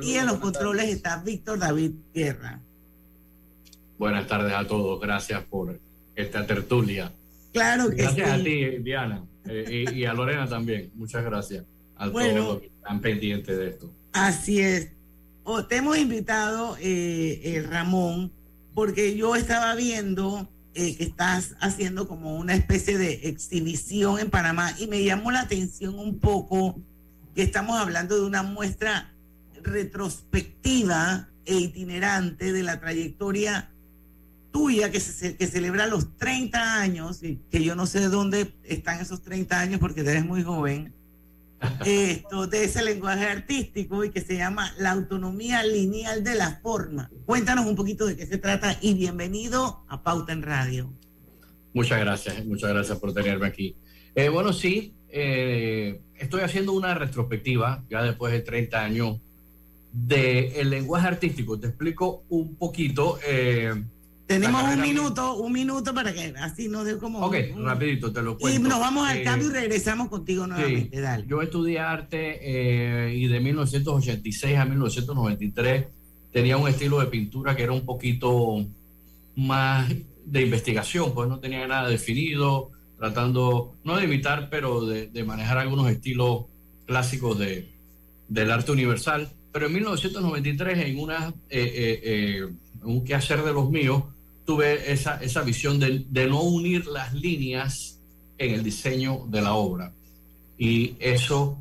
Y 0.03 0.15
en 0.15 0.27
los 0.27 0.39
controles 0.39 0.89
está 0.89 1.23
Víctor 1.23 1.59
David 1.59 1.93
Guerra. 2.15 2.61
Buenas 3.99 4.27
tardes 4.27 4.55
a 4.55 4.67
todos. 4.67 5.01
Gracias 5.01 5.43
por 5.45 5.79
esta 6.15 6.47
tertulia. 6.47 7.13
Claro 7.53 7.91
que 7.91 7.97
gracias 7.97 8.31
a 8.31 8.43
ti, 8.43 8.79
Diana. 8.79 9.25
Eh, 9.47 9.85
y, 9.95 10.05
a 10.05 10.15
Lorena 10.15 10.49
también. 10.49 10.91
Muchas 10.95 11.25
gracias 11.25 11.65
a 11.97 12.11
todos 12.11 12.33
los 12.33 12.61
que 12.61 12.67
están 12.67 13.01
pendientes 13.01 13.57
de 13.57 13.69
esto. 13.69 13.93
Así 14.13 14.61
es. 14.61 14.93
Oh, 15.45 15.65
te 15.65 15.77
hemos 15.77 15.99
invitado, 15.99 16.77
eh, 16.81 17.41
eh, 17.43 17.67
Ramón, 17.69 18.33
porque 18.75 19.17
yo 19.17 19.37
estaba 19.37 19.75
viendo 19.75 20.49
eh, 20.75 20.97
que 20.97 21.03
estás 21.03 21.57
haciendo 21.61 22.07
como 22.07 22.37
una 22.37 22.55
especie 22.55 22.97
de 22.97 23.29
exhibición 23.29 24.21
en 24.21 24.31
Panamá 24.31 24.73
y 24.79 24.87
me 24.87 25.03
llamó 25.03 25.33
la 25.33 25.41
atención 25.41 25.99
un 25.99 26.21
poco 26.21 26.81
que 27.35 27.43
estamos 27.43 27.77
hablando 27.77 28.15
de 28.15 28.25
una 28.25 28.45
muestra 28.45 29.13
retrospectiva 29.63 31.29
e 31.45 31.57
itinerante 31.57 32.53
de 32.53 32.63
la 32.63 32.81
trayectoria 32.81 33.71
tuya 34.53 34.91
que, 34.91 35.01
se, 35.01 35.37
que 35.37 35.47
celebra 35.47 35.87
los 35.87 36.17
30 36.17 36.81
años, 36.81 37.23
y 37.23 37.41
que 37.51 37.63
yo 37.63 37.75
no 37.75 37.87
sé 37.87 38.09
dónde 38.09 38.55
están 38.65 39.01
esos 39.01 39.23
30 39.23 39.61
años 39.61 39.81
porque 39.81 40.01
eres 40.01 40.25
muy 40.25 40.43
joven, 40.43 40.93
esto 41.85 42.47
de 42.47 42.65
ese 42.65 42.83
lenguaje 42.83 43.27
artístico 43.27 44.05
y 44.05 44.11
que 44.11 44.21
se 44.21 44.37
llama 44.37 44.73
la 44.79 44.93
autonomía 44.93 45.63
lineal 45.63 46.25
de 46.25 46.35
la 46.35 46.61
forma. 46.63 47.11
Cuéntanos 47.27 47.67
un 47.67 47.77
poquito 47.77 48.07
de 48.07 48.17
qué 48.17 48.27
se 48.27 48.39
trata 48.39 48.79
y 48.81 48.95
bienvenido 48.95 49.85
a 49.89 50.03
Pauta 50.03 50.33
en 50.33 50.43
Radio. 50.43 50.93
Muchas 51.73 52.01
gracias, 52.01 52.45
muchas 52.47 52.71
gracias 52.71 52.99
por 52.99 53.13
tenerme 53.13 53.47
aquí. 53.47 53.77
Eh, 54.15 54.29
bueno, 54.29 54.53
sí, 54.53 54.95
eh, 55.09 56.01
estoy 56.19 56.41
haciendo 56.43 56.73
una 56.73 56.95
retrospectiva 56.95 57.85
ya 57.89 58.03
después 58.03 58.33
de 58.33 58.41
30 58.41 58.83
años 58.83 59.21
del 59.93 60.53
el 60.57 60.71
lenguaje 60.71 61.09
artístico. 61.09 61.59
Te 61.59 61.69
explico 61.69 62.25
un 62.29 62.57
poquito. 62.57 63.19
Eh, 63.27 63.75
tenemos 64.27 64.63
un 64.63 64.81
minuto, 64.81 65.35
un 65.35 65.53
minuto 65.53 65.93
para 65.93 66.13
que 66.13 66.33
así 66.39 66.69
nos 66.69 66.85
dé 66.85 66.99
como. 66.99 67.21
Ok, 67.21 67.37
rapidito, 67.57 68.13
te 68.13 68.23
lo 68.23 68.39
cuento. 68.39 68.61
Y 68.61 68.63
nos 68.63 68.79
vamos 68.79 69.09
al 69.09 69.23
cambio 69.23 69.49
y 69.49 69.53
regresamos 69.53 70.09
contigo 70.09 70.47
nuevamente. 70.47 71.01
Dale. 71.01 71.27
Yo 71.27 71.43
estudié 71.43 71.81
arte 71.81 72.39
eh, 72.41 73.15
y 73.15 73.27
de 73.27 73.41
1986 73.41 74.57
a 74.57 74.65
1993 74.65 75.87
tenía 76.33 76.57
un 76.57 76.69
estilo 76.69 77.01
de 77.01 77.07
pintura 77.07 77.57
que 77.57 77.65
era 77.65 77.73
un 77.73 77.85
poquito 77.85 78.65
más 79.37 79.93
de 80.25 80.43
investigación, 80.43 81.13
pues 81.13 81.29
no 81.29 81.41
tenía 81.41 81.67
nada 81.67 81.89
definido, 81.89 82.71
tratando, 82.99 83.75
no 83.85 83.97
de 83.97 84.05
imitar, 84.05 84.49
pero 84.51 84.85
de, 84.85 85.25
manejar 85.25 85.59
algunos 85.59 85.91
estilos 85.91 86.45
clásicos 86.87 87.39
de, 87.39 87.71
del 88.29 88.51
arte 88.51 88.73
universal. 88.73 89.31
Pero 89.53 89.67
en 89.67 89.73
1993, 89.73 90.79
en 90.87 90.99
una, 90.99 91.35
eh, 91.49 92.01
eh, 92.03 92.49
un 92.83 93.05
quehacer 93.05 93.43
de 93.43 93.53
los 93.53 93.71
míos, 93.71 94.05
tuve 94.45 94.93
esa, 94.93 95.17
esa 95.23 95.43
visión 95.43 95.79
de, 95.79 96.05
de, 96.09 96.27
no 96.27 96.43
unir 96.43 96.87
las 96.87 97.13
líneas 97.15 98.01
en 98.39 98.55
el 98.55 98.63
diseño 98.63 99.27
de 99.29 99.43
la 99.43 99.55
obra. 99.55 99.93
Y 100.59 100.95
eso 100.99 101.59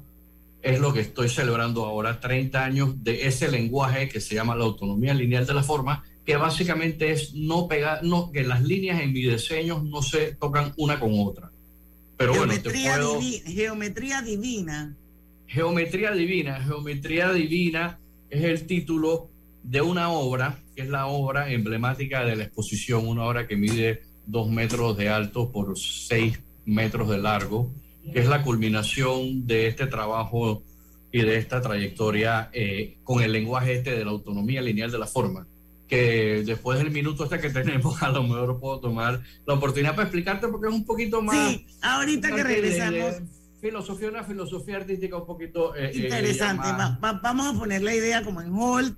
es 0.62 0.80
lo 0.80 0.93
que 0.93 1.02
estoy 1.02 1.30
celebrando 1.30 1.86
ahora, 1.86 2.19
30 2.19 2.63
años 2.63 3.04
de 3.04 3.28
ese 3.28 3.49
lenguaje 3.49 4.10
que 4.10 4.19
se 4.19 4.36
llama 4.36 4.56
la 4.56 4.65
autonomía 4.65 5.13
lineal 5.13 5.45
de 5.45 5.54
la 5.54 5.63
forma, 5.63 6.04
que 6.25 6.36
básicamente 6.36 7.12
es 7.12 7.34
no 7.34 7.67
pegar, 7.67 8.04
no, 8.04 8.32
que 8.32 8.43
las 8.43 8.62
líneas 8.62 9.02
en 9.02 9.13
mi 9.13 9.21
diseño 9.21 9.82
no 9.82 10.02
se 10.02 10.36
tocan 10.36 10.73
una 10.78 10.99
con 10.99 11.12
otra. 11.15 11.49
Pero 12.17 12.34
geometría 12.34 12.97
bueno, 12.97 13.19
te 13.19 13.30
puedo... 13.30 13.56
geometría 13.56 14.21
divina. 14.21 14.95
Geometría 15.50 16.12
Divina. 16.12 16.62
Geometría 16.64 17.32
Divina 17.34 18.00
es 18.30 18.44
el 18.44 18.66
título 18.68 19.30
de 19.64 19.82
una 19.82 20.10
obra, 20.10 20.60
que 20.76 20.84
es 20.84 20.90
la 20.90 21.08
obra 21.08 21.52
emblemática 21.52 22.24
de 22.24 22.36
la 22.36 22.44
exposición, 22.44 23.08
una 23.08 23.24
obra 23.26 23.48
que 23.48 23.56
mide 23.56 24.04
dos 24.26 24.50
metros 24.50 24.96
de 24.96 25.10
alto 25.10 25.52
por 25.52 25.78
seis 25.78 26.40
metros 26.66 27.10
de 27.10 27.18
largo, 27.18 27.72
que 28.14 28.20
es 28.20 28.28
la 28.28 28.44
culminación 28.44 29.48
de 29.48 29.68
este 29.68 29.88
trabajo 29.88 30.64
y 31.12 31.22
de 31.24 31.38
esta 31.38 31.60
trayectoria 31.62 32.50
eh, 32.54 32.98
con 33.04 33.24
el 33.24 33.32
lenguaje 33.32 33.74
este 33.74 33.98
de 33.98 34.06
la 34.06 34.12
autonomía 34.12 34.62
lineal 34.62 34.92
de 34.92 35.00
la 35.00 35.08
forma 35.08 35.48
que 35.88 36.44
después 36.46 36.78
del 36.78 36.92
minuto 36.92 37.24
este 37.24 37.40
que 37.40 37.50
tenemos 37.50 38.04
a 38.04 38.10
lo 38.12 38.22
mejor 38.22 38.60
puedo 38.60 38.80
tomar 38.80 39.20
la 39.48 39.56
oportunidad 39.56 39.96
para 39.96 40.04
explicarte 40.04 40.48
porque 40.48 40.68
es 40.68 40.74
un 40.76 40.86
poquito 40.86 41.20
más 41.24 41.50
Sí, 41.50 41.66
ahorita 41.82 42.30
que 42.30 42.44
de- 42.44 42.44
de- 42.44 42.50
de 42.50 42.62
regresamos, 42.62 43.22
filosofía 43.62 44.10
una 44.10 44.24
filosofía 44.24 44.78
artística 44.78 45.17
un 45.17 45.26
poquito 45.26 45.76
eh, 45.76 45.91
eh, 45.93 45.98
interesante. 46.04 46.72
más- 46.74 46.93
Va- 46.93 47.12
va- 47.13 47.19
vamos 47.22 47.48
a 47.56 47.60
poner 47.60 47.82
la 47.82 47.93
idea 47.93 48.24
como 48.24 48.41
en 48.41 48.52
hold 48.54 48.95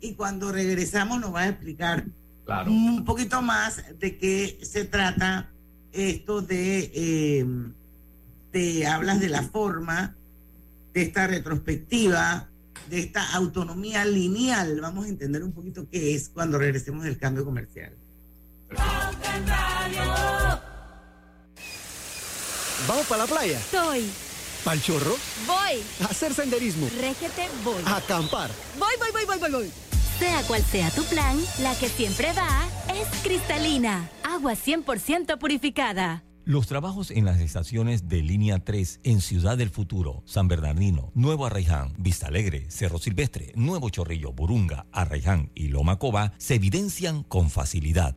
y 0.00 0.14
cuando 0.14 0.52
regresamos 0.52 1.20
nos 1.20 1.34
va 1.34 1.42
a 1.42 1.48
explicar 1.48 2.04
Claro. 2.44 2.70
un 2.70 3.04
poquito 3.04 3.40
más 3.42 3.82
de 3.98 4.18
qué 4.18 4.58
se 4.62 4.84
trata 4.84 5.50
esto 5.92 6.42
de, 6.42 6.90
eh, 6.94 7.46
de 8.52 8.86
hablas 8.86 9.18
de 9.20 9.28
la 9.30 9.42
forma, 9.42 10.14
de 10.92 11.02
esta 11.02 11.26
retrospectiva, 11.26 12.48
de 12.90 13.00
esta 13.00 13.32
autonomía 13.34 14.04
lineal. 14.04 14.80
Vamos 14.80 15.06
a 15.06 15.08
entender 15.08 15.42
un 15.42 15.52
poquito 15.52 15.88
qué 15.90 16.14
es 16.14 16.28
cuando 16.28 16.58
regresemos 16.58 17.04
del 17.04 17.16
cambio 17.16 17.44
comercial. 17.44 17.94
¿Vamos 22.86 23.06
para 23.06 23.24
la 23.24 23.26
playa? 23.26 23.60
Soy. 23.70 24.10
¿Pal 24.62 24.80
chorro? 24.82 25.16
Voy. 25.46 25.82
¿A 26.02 26.10
hacer 26.10 26.34
senderismo? 26.34 26.88
Régete, 27.00 27.48
voy. 27.64 27.82
¿A 27.86 27.96
acampar? 27.96 28.50
Voy, 28.78 28.94
voy, 28.98 29.10
voy, 29.12 29.24
voy, 29.24 29.38
voy, 29.38 29.50
voy. 29.50 29.72
Sea 30.18 30.42
cual 30.42 30.62
sea 30.62 30.90
tu 30.90 31.02
plan, 31.04 31.38
la 31.60 31.74
que 31.76 31.88
siempre 31.88 32.32
va 32.32 32.68
es 32.94 33.08
cristalina. 33.22 34.08
Agua 34.22 34.52
100% 34.52 35.38
purificada. 35.38 36.24
Los 36.44 36.66
trabajos 36.66 37.10
en 37.10 37.24
las 37.24 37.40
estaciones 37.40 38.06
de 38.06 38.22
Línea 38.22 38.62
3 38.62 39.00
en 39.02 39.22
Ciudad 39.22 39.56
del 39.56 39.70
Futuro, 39.70 40.22
San 40.26 40.46
Bernardino, 40.46 41.10
Nuevo 41.14 41.46
Arraiján, 41.46 41.94
Vista 41.96 42.26
Alegre, 42.26 42.70
Cerro 42.70 42.98
Silvestre, 42.98 43.52
Nuevo 43.54 43.88
Chorrillo, 43.88 44.32
Burunga, 44.32 44.86
Arraiján 44.92 45.50
y 45.54 45.68
Loma 45.68 45.98
Coba 45.98 46.34
se 46.36 46.56
evidencian 46.56 47.22
con 47.22 47.48
facilidad. 47.48 48.16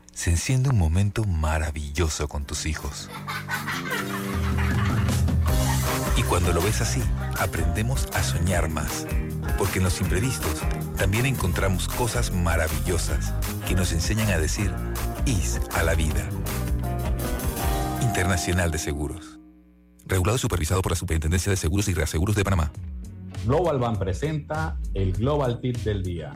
se 0.21 0.29
enciende 0.29 0.69
un 0.69 0.77
momento 0.77 1.23
maravilloso 1.23 2.27
con 2.27 2.45
tus 2.45 2.67
hijos. 2.67 3.09
Y 6.15 6.21
cuando 6.21 6.53
lo 6.53 6.61
ves 6.61 6.79
así, 6.79 7.01
aprendemos 7.39 8.07
a 8.13 8.21
soñar 8.21 8.69
más, 8.69 9.07
porque 9.57 9.79
en 9.79 9.85
los 9.85 9.99
imprevistos 9.99 10.61
también 10.95 11.25
encontramos 11.25 11.87
cosas 11.87 12.31
maravillosas 12.31 13.33
que 13.67 13.73
nos 13.73 13.93
enseñan 13.93 14.29
a 14.29 14.37
decir 14.37 14.71
IS 15.25 15.59
a 15.73 15.81
la 15.81 15.95
vida. 15.95 16.29
Internacional 18.03 18.69
de 18.69 18.77
Seguros. 18.77 19.39
Regulado 20.05 20.35
y 20.35 20.39
supervisado 20.39 20.83
por 20.83 20.91
la 20.91 20.97
Superintendencia 20.97 21.49
de 21.49 21.57
Seguros 21.57 21.87
y 21.87 21.95
Reaseguros 21.95 22.35
de 22.35 22.43
Panamá. 22.43 22.71
Global 23.43 23.79
Bank 23.79 23.97
presenta 23.97 24.77
el 24.93 25.13
Global 25.13 25.59
Tip 25.61 25.77
del 25.77 26.03
día. 26.03 26.35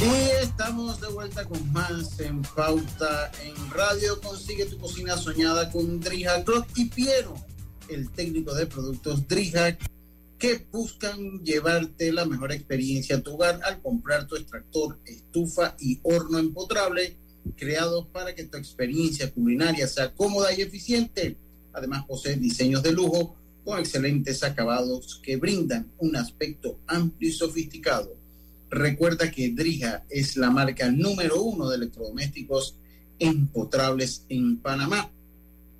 Y 0.00 0.44
estamos 0.44 1.00
de 1.00 1.08
vuelta 1.08 1.44
con 1.44 1.72
más 1.72 2.20
en 2.20 2.40
Pauta 2.42 3.32
en 3.44 3.70
Radio. 3.70 4.20
Consigue 4.20 4.66
tu 4.66 4.78
cocina 4.78 5.16
soñada 5.16 5.72
con 5.72 5.98
Drija 5.98 6.44
Club 6.44 6.64
y 6.76 6.84
Piero, 6.84 7.34
el 7.88 8.08
técnico 8.12 8.54
de 8.54 8.66
productos 8.66 9.26
Drija, 9.26 9.76
que 10.38 10.64
buscan 10.70 11.42
llevarte 11.42 12.12
la 12.12 12.26
mejor 12.26 12.52
experiencia 12.52 13.16
a 13.16 13.20
tu 13.20 13.34
hogar 13.34 13.60
al 13.64 13.82
comprar 13.82 14.28
tu 14.28 14.36
extractor, 14.36 15.00
estufa 15.04 15.74
y 15.80 15.98
horno 16.04 16.38
empotrable, 16.38 17.16
creados 17.56 18.06
para 18.06 18.36
que 18.36 18.44
tu 18.44 18.56
experiencia 18.56 19.32
culinaria 19.32 19.88
sea 19.88 20.14
cómoda 20.14 20.52
y 20.52 20.60
eficiente. 20.60 21.36
Además, 21.72 22.04
posee 22.06 22.36
diseños 22.36 22.84
de 22.84 22.92
lujo 22.92 23.34
con 23.64 23.80
excelentes 23.80 24.44
acabados 24.44 25.20
que 25.24 25.36
brindan 25.36 25.90
un 25.98 26.14
aspecto 26.14 26.78
amplio 26.86 27.30
y 27.30 27.32
sofisticado. 27.32 28.17
Recuerda 28.70 29.30
que 29.30 29.50
Drija 29.50 30.04
es 30.10 30.36
la 30.36 30.50
marca 30.50 30.90
número 30.90 31.42
uno 31.42 31.68
de 31.68 31.76
electrodomésticos 31.76 32.76
empotrables 33.18 34.24
en 34.28 34.58
Panamá. 34.58 35.10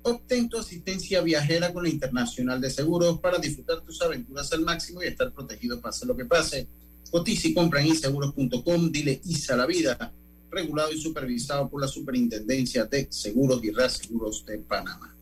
Obtén 0.01 0.49
tu 0.49 0.57
asistencia 0.57 1.21
viajera 1.21 1.71
con 1.71 1.83
la 1.83 1.89
Internacional 1.89 2.59
de 2.59 2.69
Seguros 2.69 3.19
para 3.19 3.37
disfrutar 3.37 3.81
tus 3.81 4.01
aventuras 4.01 4.51
al 4.53 4.61
máximo 4.61 5.03
y 5.03 5.07
estar 5.07 5.31
protegido 5.31 5.79
pase 5.79 6.05
lo 6.05 6.15
que 6.15 6.25
pase. 6.25 6.67
Cotiza 7.11 7.47
y 7.47 7.53
compra 7.53 7.81
en 7.81 7.87
inseguros.com, 7.87 8.91
dile 8.91 9.21
ISA 9.25 9.55
la 9.55 9.65
vida, 9.65 10.11
regulado 10.49 10.91
y 10.91 11.01
supervisado 11.01 11.69
por 11.69 11.81
la 11.81 11.87
Superintendencia 11.87 12.85
de 12.85 13.07
Seguros 13.09 13.63
y 13.63 13.71
Reaseguros 13.71 14.45
de 14.45 14.57
Panamá. 14.59 15.15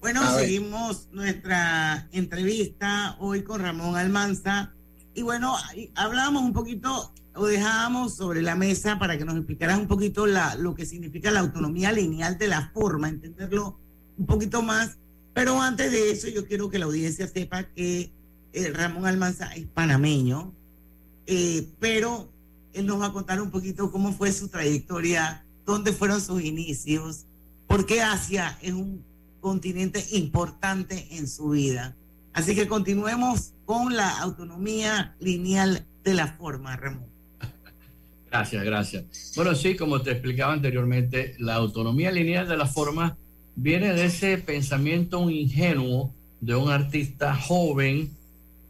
Bueno, 0.00 0.36
seguimos 0.36 1.08
nuestra 1.12 2.08
entrevista 2.10 3.16
hoy 3.20 3.42
con 3.42 3.60
Ramón 3.60 3.96
Almanza. 3.96 4.74
Y 5.14 5.22
bueno, 5.22 5.54
hablábamos 5.94 6.42
un 6.42 6.52
poquito 6.52 7.12
o 7.34 7.46
dejábamos 7.46 8.14
sobre 8.14 8.42
la 8.42 8.54
mesa 8.54 8.98
para 8.98 9.16
que 9.16 9.24
nos 9.24 9.36
explicaras 9.36 9.78
un 9.78 9.88
poquito 9.88 10.26
la, 10.26 10.54
lo 10.54 10.74
que 10.74 10.86
significa 10.86 11.30
la 11.30 11.40
autonomía 11.40 11.92
lineal 11.92 12.38
de 12.38 12.48
la 12.48 12.70
forma, 12.74 13.08
entenderlo 13.08 13.78
un 14.18 14.26
poquito 14.26 14.62
más. 14.62 14.98
Pero 15.34 15.60
antes 15.60 15.90
de 15.90 16.10
eso, 16.10 16.28
yo 16.28 16.46
quiero 16.46 16.68
que 16.68 16.78
la 16.78 16.86
audiencia 16.86 17.26
sepa 17.26 17.64
que 17.64 18.12
eh, 18.52 18.70
Ramón 18.70 19.06
Almanza 19.06 19.54
es 19.54 19.66
panameño, 19.66 20.52
eh, 21.26 21.68
pero 21.78 22.30
él 22.74 22.86
nos 22.86 23.00
va 23.00 23.06
a 23.06 23.12
contar 23.12 23.40
un 23.40 23.50
poquito 23.50 23.90
cómo 23.90 24.12
fue 24.12 24.32
su 24.32 24.48
trayectoria, 24.48 25.44
dónde 25.64 25.92
fueron 25.92 26.20
sus 26.20 26.42
inicios, 26.42 27.26
por 27.66 27.86
qué 27.86 28.02
Asia 28.02 28.58
es 28.60 28.72
un 28.72 29.04
continente 29.40 30.04
importante 30.10 31.16
en 31.16 31.26
su 31.26 31.50
vida. 31.50 31.96
Así 32.32 32.54
que 32.54 32.66
continuemos 32.66 33.52
con 33.64 33.94
la 33.94 34.18
autonomía 34.20 35.14
lineal 35.20 35.84
de 36.02 36.14
la 36.14 36.28
forma, 36.28 36.76
Ramón. 36.76 37.06
Gracias, 38.30 38.64
gracias. 38.64 39.32
Bueno, 39.36 39.54
sí, 39.54 39.76
como 39.76 40.00
te 40.00 40.12
explicaba 40.12 40.54
anteriormente, 40.54 41.36
la 41.38 41.56
autonomía 41.56 42.10
lineal 42.10 42.48
de 42.48 42.56
la 42.56 42.66
forma 42.66 43.16
viene 43.54 43.92
de 43.92 44.06
ese 44.06 44.38
pensamiento 44.38 45.28
ingenuo 45.28 46.14
de 46.40 46.54
un 46.54 46.70
artista 46.70 47.36
joven 47.36 48.10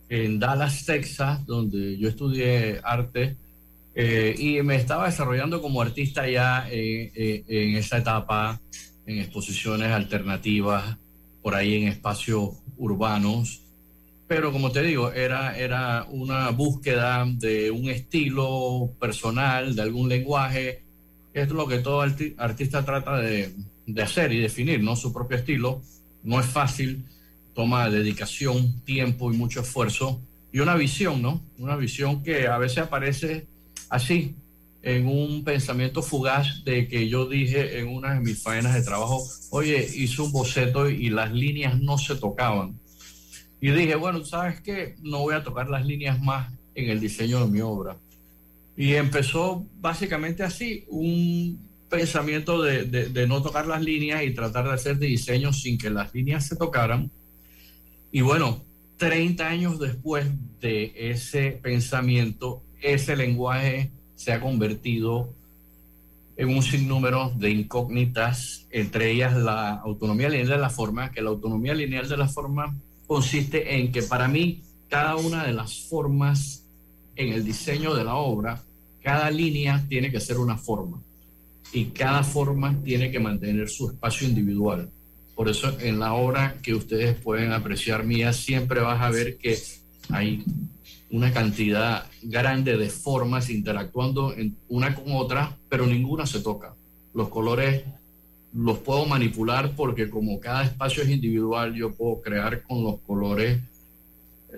en 0.08 0.38
Dallas, 0.40 0.84
Texas, 0.84 1.46
donde 1.46 1.96
yo 1.96 2.08
estudié 2.08 2.80
arte 2.82 3.36
eh, 3.94 4.34
y 4.38 4.60
me 4.62 4.76
estaba 4.76 5.06
desarrollando 5.06 5.62
como 5.62 5.80
artista 5.80 6.28
ya 6.28 6.66
eh, 6.70 7.12
eh, 7.14 7.44
en 7.46 7.76
esa 7.76 7.98
etapa, 7.98 8.60
en 9.06 9.20
exposiciones 9.20 9.90
alternativas, 9.90 10.96
por 11.40 11.54
ahí 11.54 11.82
en 11.82 11.88
espacios 11.88 12.50
urbanos 12.76 13.62
pero 14.32 14.50
como 14.50 14.72
te 14.72 14.82
digo, 14.82 15.12
era, 15.12 15.58
era 15.58 16.06
una 16.08 16.48
búsqueda 16.52 17.22
de 17.26 17.70
un 17.70 17.90
estilo 17.90 18.90
personal, 18.98 19.76
de 19.76 19.82
algún 19.82 20.08
lenguaje. 20.08 20.84
Es 21.34 21.50
lo 21.50 21.68
que 21.68 21.80
todo 21.80 22.00
artista 22.00 22.82
trata 22.82 23.18
de, 23.18 23.52
de, 23.86 24.02
hacer 24.02 24.32
y 24.32 24.40
definir, 24.40 24.82
¿no? 24.82 24.96
Su 24.96 25.12
propio 25.12 25.36
estilo. 25.36 25.82
No 26.22 26.40
es 26.40 26.46
fácil, 26.46 27.04
toma 27.54 27.90
dedicación, 27.90 28.80
tiempo 28.86 29.30
y 29.30 29.36
mucho 29.36 29.60
esfuerzo. 29.60 30.22
Y 30.50 30.60
una 30.60 30.76
visión, 30.76 31.20
¿no? 31.20 31.42
Una 31.58 31.76
visión 31.76 32.22
que 32.22 32.46
a 32.46 32.56
veces 32.56 32.78
aparece 32.78 33.46
así, 33.90 34.34
en 34.82 35.06
un 35.06 35.44
pensamiento 35.44 36.02
fugaz 36.02 36.64
de 36.64 36.88
que 36.88 37.08
yo 37.08 37.26
dije 37.26 37.78
en 37.78 37.88
una 37.88 38.14
de 38.14 38.20
mis 38.20 38.42
faenas 38.42 38.74
de 38.74 38.82
trabajo, 38.82 39.24
oye, 39.50 39.88
hice 39.94 40.22
un 40.22 40.32
boceto 40.32 40.90
y 40.90 41.08
las 41.10 41.32
líneas 41.32 41.80
no 41.80 41.98
se 41.98 42.16
tocaban 42.16 42.80
y 43.62 43.70
dije, 43.70 43.94
bueno, 43.94 44.24
¿sabes 44.24 44.60
qué? 44.60 44.96
No 45.02 45.20
voy 45.20 45.36
a 45.36 45.44
tocar 45.44 45.70
las 45.70 45.86
líneas 45.86 46.20
más 46.20 46.52
en 46.74 46.90
el 46.90 46.98
diseño 46.98 47.44
de 47.44 47.46
mi 47.46 47.60
obra. 47.60 47.96
Y 48.76 48.94
empezó 48.94 49.64
básicamente 49.80 50.42
así, 50.42 50.84
un 50.88 51.60
pensamiento 51.88 52.60
de, 52.60 52.86
de, 52.86 53.26
no 53.28 53.40
tocar 53.40 53.68
las 53.68 53.80
líneas 53.80 54.24
y 54.24 54.34
tratar 54.34 54.64
de 54.64 54.72
hacer 54.72 54.98
diseño 54.98 55.52
sin 55.52 55.78
que 55.78 55.90
las 55.90 56.12
líneas 56.12 56.44
se 56.48 56.56
tocaran. 56.56 57.08
Y 58.10 58.22
bueno, 58.22 58.64
30 58.96 59.46
años 59.46 59.78
después 59.78 60.26
de 60.60 60.92
ese 60.96 61.52
pensamiento, 61.62 62.64
ese 62.80 63.14
lenguaje 63.14 63.92
se 64.22 64.32
ha 64.32 64.40
convertido 64.40 65.34
en 66.36 66.48
un 66.50 66.62
sinnúmero 66.62 67.32
de 67.34 67.50
incógnitas, 67.50 68.68
entre 68.70 69.10
ellas 69.10 69.36
la 69.36 69.70
autonomía 69.80 70.28
lineal 70.28 70.48
de 70.48 70.58
la 70.58 70.70
forma, 70.70 71.10
que 71.10 71.20
la 71.20 71.30
autonomía 71.30 71.74
lineal 71.74 72.08
de 72.08 72.16
la 72.16 72.28
forma 72.28 72.72
consiste 73.08 73.76
en 73.76 73.90
que 73.90 74.04
para 74.04 74.28
mí 74.28 74.62
cada 74.88 75.16
una 75.16 75.44
de 75.44 75.52
las 75.52 75.76
formas 75.88 76.64
en 77.16 77.32
el 77.32 77.44
diseño 77.44 77.94
de 77.94 78.04
la 78.04 78.14
obra, 78.14 78.62
cada 79.02 79.28
línea 79.28 79.84
tiene 79.88 80.12
que 80.12 80.20
ser 80.20 80.38
una 80.38 80.56
forma 80.56 81.02
y 81.72 81.86
cada 81.86 82.22
forma 82.22 82.76
tiene 82.84 83.10
que 83.10 83.18
mantener 83.18 83.68
su 83.68 83.90
espacio 83.90 84.28
individual. 84.28 84.88
Por 85.34 85.48
eso 85.48 85.76
en 85.80 85.98
la 85.98 86.14
obra 86.14 86.58
que 86.62 86.74
ustedes 86.74 87.16
pueden 87.16 87.50
apreciar 87.50 88.04
mía 88.04 88.32
siempre 88.32 88.80
vas 88.80 89.02
a 89.02 89.10
ver 89.10 89.36
que 89.36 89.58
hay 90.10 90.44
una 91.12 91.30
cantidad 91.32 92.06
grande 92.22 92.76
de 92.76 92.88
formas 92.88 93.50
interactuando 93.50 94.34
en 94.34 94.56
una 94.68 94.94
con 94.94 95.12
otra, 95.12 95.56
pero 95.68 95.86
ninguna 95.86 96.26
se 96.26 96.40
toca. 96.40 96.74
Los 97.14 97.28
colores 97.28 97.84
los 98.54 98.78
puedo 98.78 99.06
manipular 99.06 99.72
porque 99.76 100.10
como 100.10 100.40
cada 100.40 100.64
espacio 100.64 101.02
es 101.02 101.10
individual, 101.10 101.74
yo 101.74 101.94
puedo 101.94 102.20
crear 102.22 102.62
con 102.62 102.82
los 102.82 102.98
colores 103.00 103.60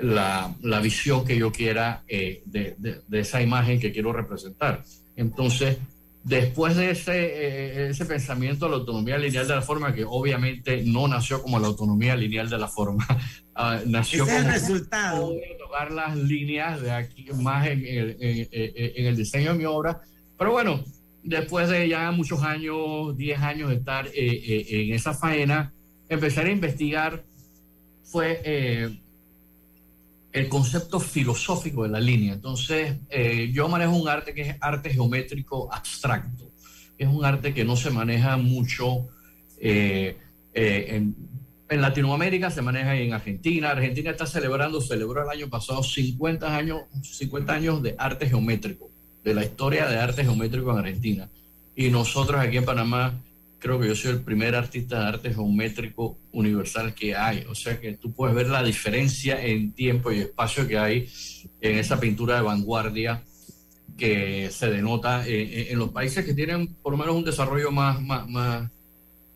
la, 0.00 0.54
la 0.62 0.80
visión 0.80 1.24
que 1.24 1.36
yo 1.36 1.52
quiera 1.52 2.02
eh, 2.08 2.42
de, 2.46 2.76
de, 2.78 3.20
esa 3.20 3.42
imagen 3.42 3.80
que 3.80 3.92
quiero 3.92 4.12
representar. 4.12 4.82
Entonces, 5.16 5.78
después 6.24 6.76
de 6.76 6.90
ese, 6.90 7.12
eh, 7.12 7.90
ese 7.90 8.04
pensamiento 8.04 8.64
de 8.64 8.72
la 8.72 8.76
autonomía 8.78 9.16
lineal 9.16 9.46
de 9.46 9.54
la 9.54 9.62
forma, 9.62 9.94
que 9.94 10.04
obviamente 10.04 10.82
no 10.84 11.06
nació 11.06 11.40
como 11.40 11.60
la 11.60 11.68
autonomía 11.68 12.16
lineal 12.16 12.50
de 12.50 12.58
la 12.58 12.68
forma, 12.68 13.06
uh, 13.56 13.87
nació 13.87 14.24
ese 14.24 14.34
como 14.34 14.46
el 14.46 14.52
resultado. 14.52 15.32
tocar 15.58 15.92
las 15.92 16.16
líneas 16.16 16.80
de 16.82 16.90
aquí 16.90 17.26
más 17.34 17.66
en 17.68 17.84
el, 17.87 18.16
en, 18.20 18.48
en 18.50 19.06
el 19.06 19.16
diseño 19.16 19.52
de 19.52 19.58
mi 19.58 19.64
obra. 19.64 20.00
Pero 20.37 20.50
bueno, 20.50 20.82
después 21.24 21.68
de 21.68 21.88
ya 21.88 22.10
muchos 22.12 22.42
años, 22.42 23.16
10 23.16 23.40
años 23.40 23.70
de 23.70 23.76
estar 23.76 24.06
eh, 24.06 24.12
eh, 24.14 24.66
en 24.68 24.94
esa 24.94 25.14
faena, 25.14 25.72
empezar 26.08 26.46
a 26.46 26.50
investigar 26.50 27.24
fue 28.04 28.40
eh, 28.44 29.00
el 30.35 30.49
concepto 30.49 30.99
filosófico 30.99 31.85
de 31.85 31.90
la 31.90 32.01
línea. 32.01 32.35
Entonces, 32.35 32.97
yo 33.53 33.68
manejo 33.68 33.92
un 33.92 34.09
arte 34.09 34.35
que 34.35 34.42
es 34.42 34.57
arte 34.61 34.90
geométrico 34.90 35.73
abstracto. 35.73 36.51
Es 36.99 37.07
un 37.09 37.25
arte 37.25 37.55
que 37.55 37.64
no 37.64 37.77
se 37.77 37.90
maneja 37.90 38.37
mucho 38.37 39.07
en, 39.61 40.16
en, 40.53 41.81
Latinoamérica, 41.81 42.51
se 42.51 42.62
maneja 42.62 42.97
en 42.97 43.12
Argentina. 43.12 43.70
Argentina 43.70 44.11
está 44.11 44.27
celebrando, 44.27 44.81
celebró 44.81 45.23
el 45.23 45.29
año 45.29 45.49
pasado 45.49 45.85
50 45.85 46.57
años, 46.57 46.83
50 47.01 47.53
años 47.53 47.83
de 47.83 47.94
arte 47.97 48.29
geométrico 48.29 48.90
de 49.23 49.35
la 49.35 49.44
historia 49.44 49.87
de 49.87 49.99
arte 49.99 50.25
geométrico 50.25 50.73
en 50.73 50.79
Argentina. 50.79 51.31
Y 51.77 51.90
nosotros 51.90 52.40
aquí 52.40 52.57
en 52.57 52.64
Panamá, 52.64 53.14
creo 53.64 53.81
que 53.81 53.88
yo 53.88 53.96
soy 53.96 54.11
el 54.11 54.20
primer 54.20 54.55
artista 54.55 55.00
de 55.00 55.07
arte 55.07 55.33
geométrico 55.33 56.18
universal 56.33 56.94
que 56.94 57.16
hay. 57.16 57.46
O 57.48 57.55
sea 57.55 57.81
que 57.81 57.94
tú 57.94 58.12
puedes 58.12 58.37
ver 58.37 58.48
la 58.48 58.62
diferencia 58.62 59.42
en 59.42 59.72
tiempo 59.72 60.12
y 60.12 60.18
espacio 60.18 60.68
que 60.68 60.77
hay 60.77 61.09
en 61.62 61.79
esa 61.79 61.98
pintura 61.98 62.37
de 62.37 62.42
vanguardia 62.42 63.24
que 63.96 64.50
se 64.50 64.68
denota 64.68 65.27
en, 65.27 65.79
los 65.79 65.88
países 65.92 66.27
que 66.27 66.35
tienen 66.35 66.74
por 66.74 66.92
lo 66.92 66.98
menos 66.98 67.16
un 67.16 67.24
desarrollo 67.24 67.70
más, 67.70 68.03
más, 68.03 68.29
más, 68.29 68.70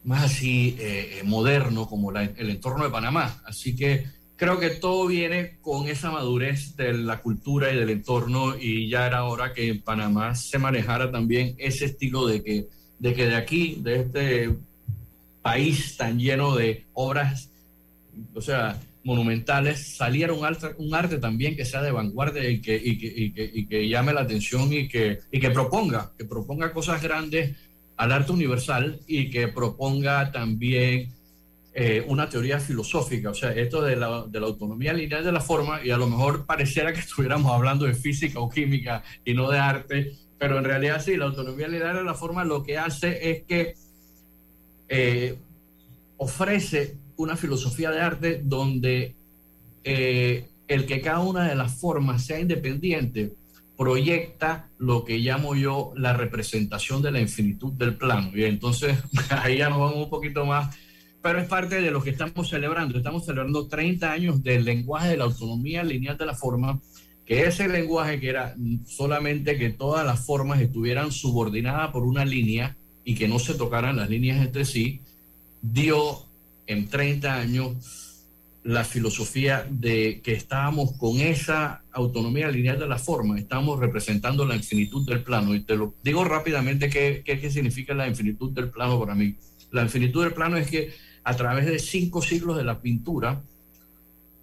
más 0.04 0.24
así 0.24 0.76
eh, 0.78 1.22
moderno 1.24 1.88
como 1.88 2.10
el 2.10 2.50
entorno 2.50 2.84
de 2.84 2.90
Panamá. 2.90 3.40
Así 3.46 3.74
que 3.74 4.04
creo 4.36 4.60
que 4.60 4.68
todo 4.68 5.06
viene 5.06 5.56
con 5.62 5.88
esa 5.88 6.10
madurez 6.10 6.76
de 6.76 6.92
la 6.92 7.22
cultura 7.22 7.72
y 7.72 7.76
del 7.76 7.88
entorno 7.88 8.58
y 8.60 8.90
ya 8.90 9.06
era 9.06 9.24
hora 9.24 9.54
que 9.54 9.68
en 9.68 9.80
Panamá 9.80 10.34
se 10.34 10.58
manejara 10.58 11.10
también 11.10 11.54
ese 11.56 11.86
estilo 11.86 12.26
de 12.26 12.44
que 12.44 12.77
de, 12.98 13.14
que 13.14 13.26
de 13.26 13.36
aquí, 13.36 13.78
de 13.80 13.96
este 14.00 14.50
país 15.42 15.96
tan 15.96 16.18
lleno 16.18 16.56
de 16.56 16.84
obras, 16.94 17.50
o 18.34 18.40
sea, 18.40 18.78
monumentales, 19.04 19.96
saliera 19.96 20.32
un 20.32 20.44
arte, 20.44 20.68
un 20.78 20.94
arte 20.94 21.18
también 21.18 21.56
que 21.56 21.64
sea 21.64 21.82
de 21.82 21.90
vanguardia 21.90 22.48
y 22.48 22.60
que, 22.60 22.76
y 22.76 22.98
que, 22.98 23.50
y 23.54 23.66
que, 23.66 23.88
llame 23.88 24.12
la 24.12 24.22
atención 24.22 24.72
y 24.72 24.88
que, 24.88 25.20
y 25.30 25.40
que 25.40 25.50
proponga, 25.50 26.12
que 26.18 26.24
proponga 26.24 26.72
cosas 26.72 27.02
grandes 27.02 27.56
al 27.96 28.12
arte 28.12 28.32
universal 28.32 29.00
y 29.06 29.30
que 29.30 29.48
proponga 29.48 30.30
también 30.30 31.10
eh, 31.74 32.04
una 32.06 32.28
teoría 32.28 32.58
filosófica, 32.58 33.30
o 33.30 33.34
sea, 33.34 33.52
esto 33.52 33.80
de 33.82 33.94
la, 33.94 34.24
de 34.26 34.40
la, 34.40 34.46
autonomía 34.46 34.92
lineal 34.92 35.24
de 35.24 35.32
la 35.32 35.40
forma, 35.40 35.80
y 35.84 35.90
a 35.90 35.96
lo 35.96 36.08
mejor 36.08 36.44
pareciera 36.44 36.92
que 36.92 37.00
estuviéramos 37.06 37.52
hablando 37.52 37.86
de 37.86 37.94
física 37.94 38.40
o 38.40 38.48
química 38.48 39.02
y 39.24 39.32
no 39.32 39.50
de 39.50 39.58
arte, 39.58 40.12
pero 40.38 40.58
en 40.58 40.64
realidad 40.64 41.02
sí, 41.02 41.16
la 41.16 41.26
autonomía 41.26 41.68
lineal 41.68 41.96
de 41.96 42.04
la 42.04 42.14
forma 42.14 42.44
lo 42.44 42.62
que 42.62 42.78
hace 42.78 43.30
es 43.30 43.42
que 43.44 43.74
eh, 44.88 45.36
ofrece 46.16 46.96
una 47.16 47.36
filosofía 47.36 47.90
de 47.90 48.00
arte 48.00 48.40
donde 48.44 49.16
eh, 49.84 50.48
el 50.68 50.86
que 50.86 51.00
cada 51.00 51.20
una 51.20 51.48
de 51.48 51.56
las 51.56 51.74
formas 51.74 52.24
sea 52.24 52.38
independiente 52.38 53.34
proyecta 53.76 54.68
lo 54.78 55.04
que 55.04 55.18
llamo 55.18 55.54
yo 55.54 55.92
la 55.96 56.12
representación 56.12 57.02
de 57.02 57.12
la 57.12 57.20
infinitud 57.20 57.72
del 57.72 57.96
plano. 57.96 58.30
Y 58.34 58.44
entonces 58.44 58.98
ahí 59.30 59.58
ya 59.58 59.68
nos 59.68 59.78
vamos 59.78 60.04
un 60.04 60.10
poquito 60.10 60.44
más 60.44 60.76
pero 61.22 61.40
es 61.40 61.48
parte 61.48 61.80
de 61.80 61.90
lo 61.90 62.02
que 62.02 62.10
estamos 62.10 62.48
celebrando. 62.48 62.96
Estamos 62.96 63.26
celebrando 63.26 63.66
30 63.66 64.10
años 64.10 64.42
del 64.42 64.64
lenguaje 64.64 65.10
de 65.10 65.16
la 65.16 65.24
autonomía 65.24 65.82
lineal 65.82 66.16
de 66.16 66.26
la 66.26 66.34
forma, 66.34 66.80
que 67.28 67.44
ese 67.44 67.68
lenguaje 67.68 68.18
que 68.18 68.30
era 68.30 68.56
solamente 68.86 69.58
que 69.58 69.68
todas 69.68 70.04
las 70.04 70.24
formas 70.24 70.62
estuvieran 70.62 71.12
subordinadas 71.12 71.90
por 71.90 72.04
una 72.04 72.24
línea 72.24 72.74
y 73.04 73.14
que 73.14 73.28
no 73.28 73.38
se 73.38 73.52
tocaran 73.52 73.96
las 73.96 74.08
líneas 74.08 74.42
entre 74.42 74.64
sí, 74.64 75.02
dio 75.60 76.24
en 76.66 76.88
30 76.88 77.34
años 77.34 78.24
la 78.64 78.82
filosofía 78.82 79.66
de 79.68 80.22
que 80.22 80.32
estábamos 80.32 80.92
con 80.92 81.20
esa 81.20 81.82
autonomía 81.92 82.48
lineal 82.48 82.78
de 82.78 82.88
la 82.88 82.98
forma, 82.98 83.38
estamos 83.38 83.78
representando 83.78 84.46
la 84.46 84.56
infinitud 84.56 85.06
del 85.06 85.22
plano. 85.22 85.54
Y 85.54 85.60
te 85.60 85.76
lo 85.76 85.94
digo 86.02 86.24
rápidamente 86.24 86.88
qué, 86.88 87.22
qué, 87.26 87.38
qué 87.38 87.50
significa 87.50 87.92
la 87.92 88.08
infinitud 88.08 88.52
del 88.52 88.70
plano 88.70 88.98
para 88.98 89.14
mí. 89.14 89.34
La 89.70 89.82
infinitud 89.82 90.22
del 90.22 90.32
plano 90.32 90.56
es 90.56 90.70
que 90.70 90.94
a 91.24 91.36
través 91.36 91.66
de 91.66 91.78
cinco 91.78 92.22
siglos 92.22 92.56
de 92.56 92.64
la 92.64 92.80
pintura, 92.80 93.42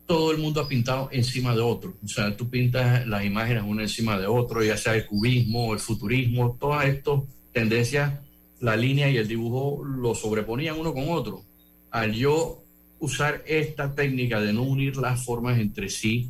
todo 0.05 0.31
el 0.31 0.37
mundo 0.37 0.61
ha 0.61 0.67
pintado 0.67 1.09
encima 1.11 1.55
de 1.55 1.61
otro. 1.61 1.95
O 2.03 2.07
sea, 2.07 2.35
tú 2.35 2.49
pintas 2.49 3.05
las 3.07 3.25
imágenes 3.25 3.63
una 3.65 3.83
encima 3.83 4.19
de 4.19 4.27
otro, 4.27 4.63
ya 4.63 4.77
sea 4.77 4.95
el 4.95 5.05
cubismo, 5.05 5.73
el 5.73 5.79
futurismo, 5.79 6.57
todas 6.59 6.85
estas 6.85 7.21
tendencias, 7.51 8.13
la 8.59 8.75
línea 8.75 9.09
y 9.09 9.17
el 9.17 9.27
dibujo 9.27 9.83
lo 9.83 10.13
sobreponían 10.15 10.79
uno 10.79 10.93
con 10.93 11.09
otro. 11.09 11.43
Al 11.91 12.13
yo 12.13 12.61
usar 12.99 13.43
esta 13.47 13.93
técnica 13.93 14.39
de 14.39 14.53
no 14.53 14.63
unir 14.63 14.97
las 14.97 15.23
formas 15.23 15.59
entre 15.59 15.89
sí, 15.89 16.29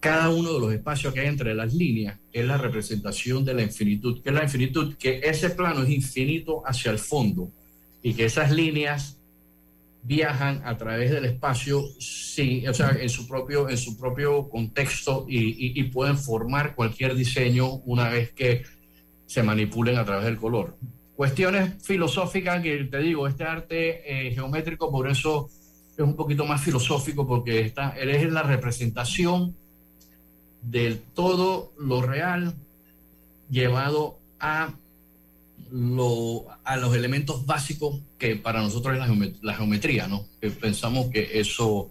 cada 0.00 0.30
uno 0.30 0.52
de 0.52 0.60
los 0.60 0.72
espacios 0.72 1.12
que 1.12 1.20
hay 1.20 1.26
entre 1.26 1.54
las 1.54 1.74
líneas 1.74 2.18
es 2.32 2.44
la 2.46 2.58
representación 2.58 3.44
de 3.44 3.54
la 3.54 3.62
infinitud. 3.62 4.22
¿Qué 4.22 4.28
es 4.28 4.34
la 4.34 4.44
infinitud? 4.44 4.94
Que 4.96 5.20
ese 5.24 5.50
plano 5.50 5.82
es 5.82 5.90
infinito 5.90 6.62
hacia 6.64 6.92
el 6.92 6.98
fondo 6.98 7.50
y 8.02 8.14
que 8.14 8.26
esas 8.26 8.52
líneas 8.52 9.18
viajan 10.06 10.62
a 10.64 10.76
través 10.76 11.10
del 11.10 11.24
espacio 11.24 11.82
sí, 11.98 12.64
o 12.68 12.72
sea, 12.72 12.90
en 12.90 13.08
su 13.08 13.26
propio, 13.26 13.68
en 13.68 13.76
su 13.76 13.98
propio 13.98 14.48
contexto 14.48 15.26
y, 15.28 15.82
pueden 15.84 16.16
formar 16.16 16.76
cualquier 16.76 17.16
diseño 17.16 17.66
una 17.84 18.08
vez 18.08 18.32
que 18.32 18.62
se 19.26 19.42
manipulen 19.42 19.98
a 19.98 20.04
través 20.04 20.26
del 20.26 20.36
color. 20.36 20.76
Cuestiones 21.16 21.82
filosóficas 21.82 22.62
que 22.62 22.84
te 22.84 22.98
digo, 22.98 23.26
este 23.26 23.44
arte 23.44 24.28
eh, 24.28 24.32
geométrico 24.32 24.92
por 24.92 25.08
eso 25.08 25.48
es 25.92 26.04
un 26.04 26.14
poquito 26.14 26.44
más 26.44 26.62
filosófico 26.62 27.26
porque 27.26 27.60
está, 27.60 27.90
él 27.98 28.10
es 28.10 28.30
la 28.30 28.44
representación 28.44 29.56
del 30.62 31.00
todo 31.00 31.72
lo 31.78 32.00
real 32.02 32.54
llevado 33.50 34.20
a, 34.38 34.72
lo, 35.70 36.46
a 36.64 36.76
los 36.76 36.94
elementos 36.94 37.46
básicos 37.46 38.00
que 38.18 38.36
para 38.36 38.60
nosotros 38.60 38.94
es 38.94 39.42
la 39.42 39.54
geometría, 39.54 40.08
¿no? 40.08 40.26
Que 40.40 40.50
pensamos 40.50 41.06
que 41.10 41.40
eso... 41.40 41.90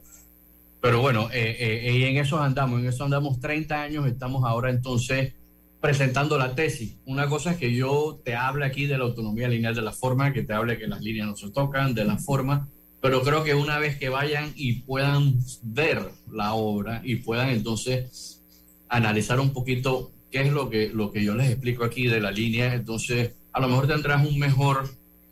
Pero 0.81 1.01
bueno, 1.01 1.29
eh, 1.31 1.57
eh, 1.59 2.07
en 2.07 2.17
eso 2.17 2.39
andamos, 2.41 2.79
en 2.79 2.87
eso 2.87 3.03
andamos 3.03 3.39
30 3.39 3.81
años, 3.81 4.05
estamos 4.05 4.43
ahora 4.45 4.69
entonces 4.69 5.33
presentando 5.81 6.37
la 6.37 6.53
tesis. 6.55 6.97
Una 7.05 7.27
cosa 7.27 7.51
es 7.51 7.57
que 7.57 7.73
yo 7.73 8.21
te 8.23 8.35
hable 8.35 8.65
aquí 8.65 8.85
de 8.85 8.97
la 8.97 9.03
autonomía 9.03 9.47
lineal 9.47 9.73
de 9.75 9.81
la 9.81 9.91
forma, 9.91 10.31
que 10.31 10.43
te 10.43 10.53
hable 10.53 10.77
que 10.77 10.87
las 10.87 11.01
líneas 11.01 11.27
no 11.27 11.35
se 11.35 11.49
tocan, 11.49 11.95
de 11.95 12.05
la 12.05 12.17
forma, 12.17 12.67
pero 13.01 13.21
creo 13.21 13.43
que 13.43 13.53
una 13.53 13.77
vez 13.77 13.97
que 13.97 14.09
vayan 14.09 14.51
y 14.55 14.81
puedan 14.81 15.37
ver 15.61 16.11
la 16.31 16.53
obra 16.53 17.01
y 17.03 17.17
puedan 17.17 17.49
entonces 17.49 18.43
analizar 18.89 19.39
un 19.39 19.53
poquito 19.53 20.11
qué 20.31 20.41
es 20.41 20.51
lo 20.51 20.69
que, 20.69 20.89
lo 20.89 21.11
que 21.11 21.23
yo 21.23 21.35
les 21.35 21.51
explico 21.51 21.83
aquí 21.83 22.07
de 22.07 22.19
la 22.19 22.31
línea, 22.31 22.73
entonces 22.73 23.33
a 23.55 23.61
lo 23.61 23.69
mejor 23.69 23.87
tendrás 23.87 24.27
un 24.27 24.37
mejor 24.37 24.89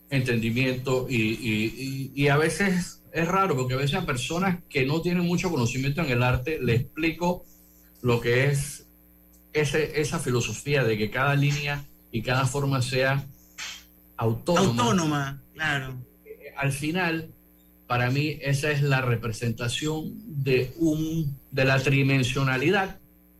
entendimiento 0.10 1.08
y, 1.10 2.12
y, 2.16 2.28
a 2.30 2.38
veces 2.38 3.04
es 3.12 3.28
raro 3.28 3.54
porque 3.58 3.74
a 3.74 3.78
veces 3.78 3.96
a 3.96 4.06
personas 4.06 4.60
que 4.70 4.86
no 4.86 5.02
tienen 5.02 5.26
mucho 5.26 5.52
conocimiento 5.52 6.02
en 6.02 6.10
el 6.10 6.24
arte 6.24 6.58
le 6.62 6.76
explico 6.76 7.44
lo 8.02 8.22
que 8.22 8.46
es 8.46 8.86
ese, 9.52 10.00
esa 10.00 10.20
filosofía 10.20 10.86
de 10.86 10.98
que 10.98 11.10
cada 11.10 11.36
línea 11.36 11.84
y 12.14 12.22
cada 12.22 12.46
forma 12.46 12.82
sea 12.82 13.28
autónoma. 14.16 14.70
Autónoma, 14.70 15.42
claro. 15.54 15.98
Al 16.56 16.72
final, 16.72 17.30
para 17.88 18.10
mí, 18.10 18.38
esa 18.42 18.72
es 18.72 18.82
la 18.84 19.02
representación 19.02 20.14
de, 20.44 20.74
un, 20.78 21.38
de 21.52 21.66
la 21.66 21.78
tridimensionalidad 21.78 23.00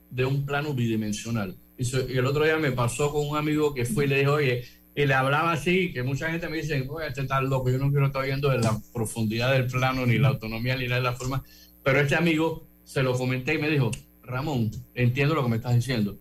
de 0.10 0.26
un 0.26 0.46
plano 0.46 0.74
bidimensional. 0.74 1.56
Y, 1.78 1.96
el 1.96 2.26
otro 2.26 2.44
día 2.44 2.58
me 2.58 2.72
pasó 2.72 3.12
con 3.12 3.28
un 3.28 3.38
amigo 3.38 3.74
que 3.74 3.86
fue 3.86 4.06
y 4.06 4.08
le 4.08 4.20
dijo, 4.20 4.34
oye, 4.34 4.64
y 4.96 5.06
le 5.06 5.14
hablaba 5.14 5.54
así, 5.54 5.92
que 5.92 6.04
mucha 6.04 6.30
gente 6.30 6.48
me 6.48 6.58
dice, 6.58 6.86
oye, 6.88 7.08
este 7.08 7.22
está 7.22 7.42
loco, 7.42 7.70
yo 7.70 7.78
no 7.78 7.90
quiero 7.90 8.08
estar 8.08 8.24
viendo 8.24 8.50
de 8.50 8.60
la 8.60 8.80
profundidad 8.94 9.52
del 9.52 9.68
plano, 9.68 10.06
ni 10.06 10.18
la 10.18 10.30
autonomía, 10.30 10.76
ni 10.76 10.88
la 10.88 10.98
de 10.98 11.02
la 11.02 11.14
forma. 11.14 11.44
Pero 11.84 12.00
este 12.00 12.16
amigo 12.16 12.68
se 12.84 13.02
lo 13.02 13.14
comenté 13.18 13.56
y 13.56 13.58
me 13.58 13.70
dijo, 13.70 13.92
Ramón, 14.24 14.72
entiendo 14.94 15.36
lo 15.36 15.44
que 15.44 15.50
me 15.50 15.56
estás 15.58 15.76
diciendo. 15.76 16.18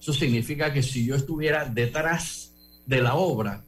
Eso 0.00 0.12
significa 0.12 0.72
que 0.72 0.82
si 0.82 1.06
yo 1.06 1.14
estuviera 1.14 1.64
detrás 1.64 2.52
de 2.86 3.00
la 3.00 3.14
obra, 3.14 3.64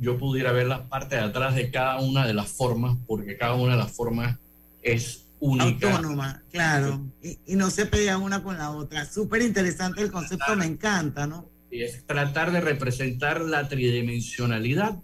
yo 0.00 0.18
pudiera 0.18 0.52
ver 0.52 0.66
la 0.66 0.88
parte 0.88 1.16
de 1.16 1.22
atrás 1.22 1.54
de 1.54 1.70
cada 1.70 2.00
una 2.00 2.26
de 2.26 2.34
las 2.34 2.48
formas, 2.48 2.96
porque 3.06 3.36
cada 3.36 3.54
una 3.54 3.72
de 3.72 3.78
las 3.78 3.92
formas 3.92 4.38
es 4.82 5.23
Autónoma, 5.60 6.42
claro. 6.50 7.06
Y, 7.22 7.56
no 7.56 7.70
se 7.70 7.86
pelean 7.86 8.22
una 8.22 8.42
con 8.42 8.56
la 8.56 8.70
otra. 8.70 9.04
Súper 9.04 9.42
interesante 9.42 10.02
el 10.02 10.10
concepto, 10.10 10.56
me 10.56 10.66
encanta, 10.66 11.26
¿no? 11.26 11.50
Y 11.70 11.82
es 11.82 12.06
tratar 12.06 12.52
de 12.52 12.60
representar 12.60 13.40
la 13.40 13.68
tridimensionalidad 13.68 14.98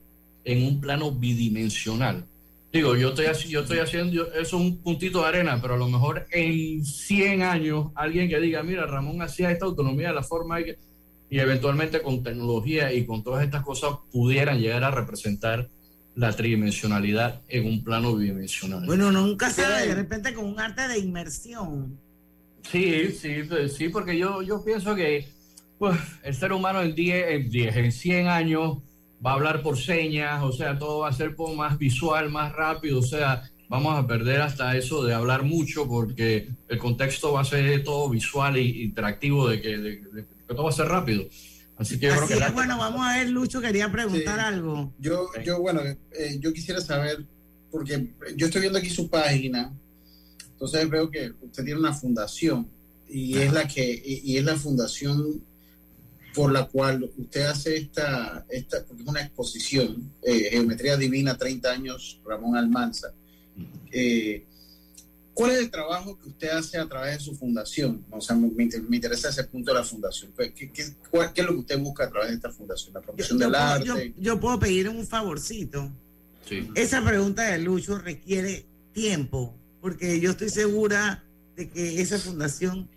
en 0.45 0.62
un 0.64 0.80
plano 0.80 1.12
bidimensional. 1.12 2.26
Digo, 2.72 2.97
yo 2.97 3.09
estoy, 3.09 3.26
yo 3.49 3.61
estoy 3.61 3.78
haciendo, 3.78 4.32
eso 4.32 4.41
es 4.41 4.53
un 4.53 4.78
puntito 4.78 5.22
de 5.22 5.28
arena, 5.28 5.59
pero 5.61 5.74
a 5.74 5.78
lo 5.78 5.88
mejor 5.88 6.26
en 6.30 6.84
100 6.84 7.43
años 7.43 7.88
alguien 7.97 8.28
que 8.28 8.38
diga, 8.38 8.62
mira, 8.62 8.86
Ramón 8.86 9.20
hacía 9.22 9.51
esta 9.51 9.66
autonomía 9.66 10.09
de 10.09 10.14
la 10.14 10.22
forma 10.22 10.61
y, 10.61 10.76
y 11.28 11.38
eventualmente 11.41 12.01
con 12.01 12.22
tecnología 12.22 12.93
y 12.93 13.05
con 13.05 13.24
todas 13.24 13.45
estas 13.45 13.64
cosas 13.64 13.91
pudieran 14.12 14.61
llegar 14.61 14.84
a 14.84 14.93
representar 14.93 15.68
la 16.21 16.37
tridimensionalidad 16.37 17.41
en 17.49 17.66
un 17.66 17.83
plano 17.83 18.14
bidimensional. 18.14 18.85
Bueno, 18.85 19.11
nunca 19.11 19.49
se 19.49 19.62
de 19.62 19.95
repente 19.95 20.35
con 20.35 20.45
un 20.45 20.61
arte 20.61 20.87
de 20.87 20.99
inmersión. 20.99 21.99
Sí, 22.71 23.11
sí, 23.12 23.45
pues, 23.49 23.73
sí, 23.75 23.89
porque 23.89 24.18
yo, 24.18 24.43
yo 24.43 24.62
pienso 24.62 24.95
que 24.95 25.27
pues, 25.79 25.99
el 26.23 26.35
ser 26.35 26.53
humano 26.53 26.83
en 26.83 26.95
10, 26.95 27.27
en, 27.31 27.85
en 27.85 27.93
100 27.93 28.29
años 28.29 28.79
va 29.25 29.31
a 29.31 29.35
hablar 29.35 29.62
por 29.62 29.79
señas, 29.79 30.43
o 30.43 30.53
sea, 30.53 30.79
todo 30.79 31.01
va 31.01 31.09
a 31.09 31.12
ser 31.12 31.35
más 31.57 31.79
visual, 31.79 32.29
más 32.29 32.53
rápido, 32.53 32.99
o 32.99 33.03
sea, 33.03 33.43
vamos 33.71 33.99
a 33.99 34.07
perder 34.07 34.43
hasta 34.43 34.77
eso 34.77 35.03
de 35.03 35.14
hablar 35.14 35.43
mucho 35.43 35.89
porque 35.89 36.51
el 36.68 36.79
contexto 36.79 37.33
va 37.33 37.41
a 37.41 37.45
ser 37.45 37.83
todo 37.83 38.11
visual 38.11 38.57
e 38.57 38.62
interactivo, 38.62 39.49
de 39.49 39.62
que, 39.62 39.79
de 39.79 40.01
que 40.47 40.55
todo 40.55 40.64
va 40.64 40.71
a 40.71 40.75
ser 40.75 40.87
rápido. 40.87 41.25
Así 41.81 41.99
que 41.99 42.11
bueno, 42.53 42.76
vamos 42.76 43.01
a 43.07 43.16
ver, 43.16 43.31
Lucho 43.31 43.59
quería 43.59 43.91
preguntar 43.91 44.39
algo. 44.39 44.93
Yo, 44.99 45.31
yo 45.43 45.61
bueno, 45.61 45.81
eh, 45.81 46.37
yo 46.39 46.53
quisiera 46.53 46.78
saber, 46.78 47.24
porque 47.70 48.12
yo 48.37 48.47
estoy 48.47 48.61
viendo 48.61 48.78
aquí 48.78 48.91
su 48.91 49.09
página, 49.09 49.72
entonces 50.53 50.91
veo 50.91 51.11
que 51.11 51.33
usted 51.41 51.64
tiene 51.64 51.81
una 51.81 51.95
fundación 51.95 52.68
y 53.09 53.39
es 53.39 53.51
la 53.55 53.66
que 53.66 54.03
y, 54.05 54.37
es 54.37 54.45
la 54.45 54.57
fundación 54.57 55.43
por 56.35 56.53
la 56.53 56.66
cual 56.66 57.11
usted 57.16 57.47
hace 57.47 57.78
esta, 57.78 58.45
esta 58.51 58.85
porque 58.85 59.03
es 59.03 59.09
una 59.09 59.22
exposición, 59.22 60.12
eh, 60.22 60.51
Geometría 60.51 60.99
Divina, 60.99 61.39
30 61.39 61.70
años, 61.70 62.20
Ramón 62.26 62.59
Almanza. 62.59 63.14
Eh, 63.91 64.45
¿Cuál 65.35 65.53
es 65.53 65.59
el 65.59 65.70
trabajo 65.70 66.18
que 66.18 66.28
usted 66.28 66.49
hace 66.49 66.78
a 66.78 66.87
través 66.87 67.18
de 67.18 67.24
su 67.24 67.35
fundación? 67.35 68.05
O 68.11 68.20
sea, 68.20 68.37
me, 68.37 68.64
interesa 68.64 69.28
ese 69.28 69.45
punto 69.45 69.72
de 69.72 69.78
la 69.78 69.85
fundación. 69.85 70.33
¿Qué, 70.37 70.53
qué, 70.53 70.70
qué, 70.70 70.83
es 70.83 71.45
lo 71.45 71.53
que 71.53 71.61
usted 71.61 71.78
busca 71.78 72.05
a 72.05 72.11
través 72.11 72.31
de 72.31 72.37
esta 72.37 72.51
fundación? 72.51 72.95
¿La 72.95 73.01
promoción 73.01 73.39
del 73.39 73.55
arte? 73.55 74.14
Yo, 74.18 74.41
puedo 74.41 74.59
pedir 74.59 74.89
un 74.89 75.07
favorcito. 75.07 75.91
Sí. 76.49 76.68
Esa 76.74 77.03
pregunta 77.05 77.45
de 77.45 77.59
Lucho 77.59 77.99
requiere 77.99 78.66
tiempo, 78.93 79.55
porque 79.81 80.20
yo 80.20 80.33
estoy 80.33 80.51
segura 80.51 81.24
de 81.57 81.70
que 81.70 82.01
esa 82.01 82.18
fundación 82.18 82.89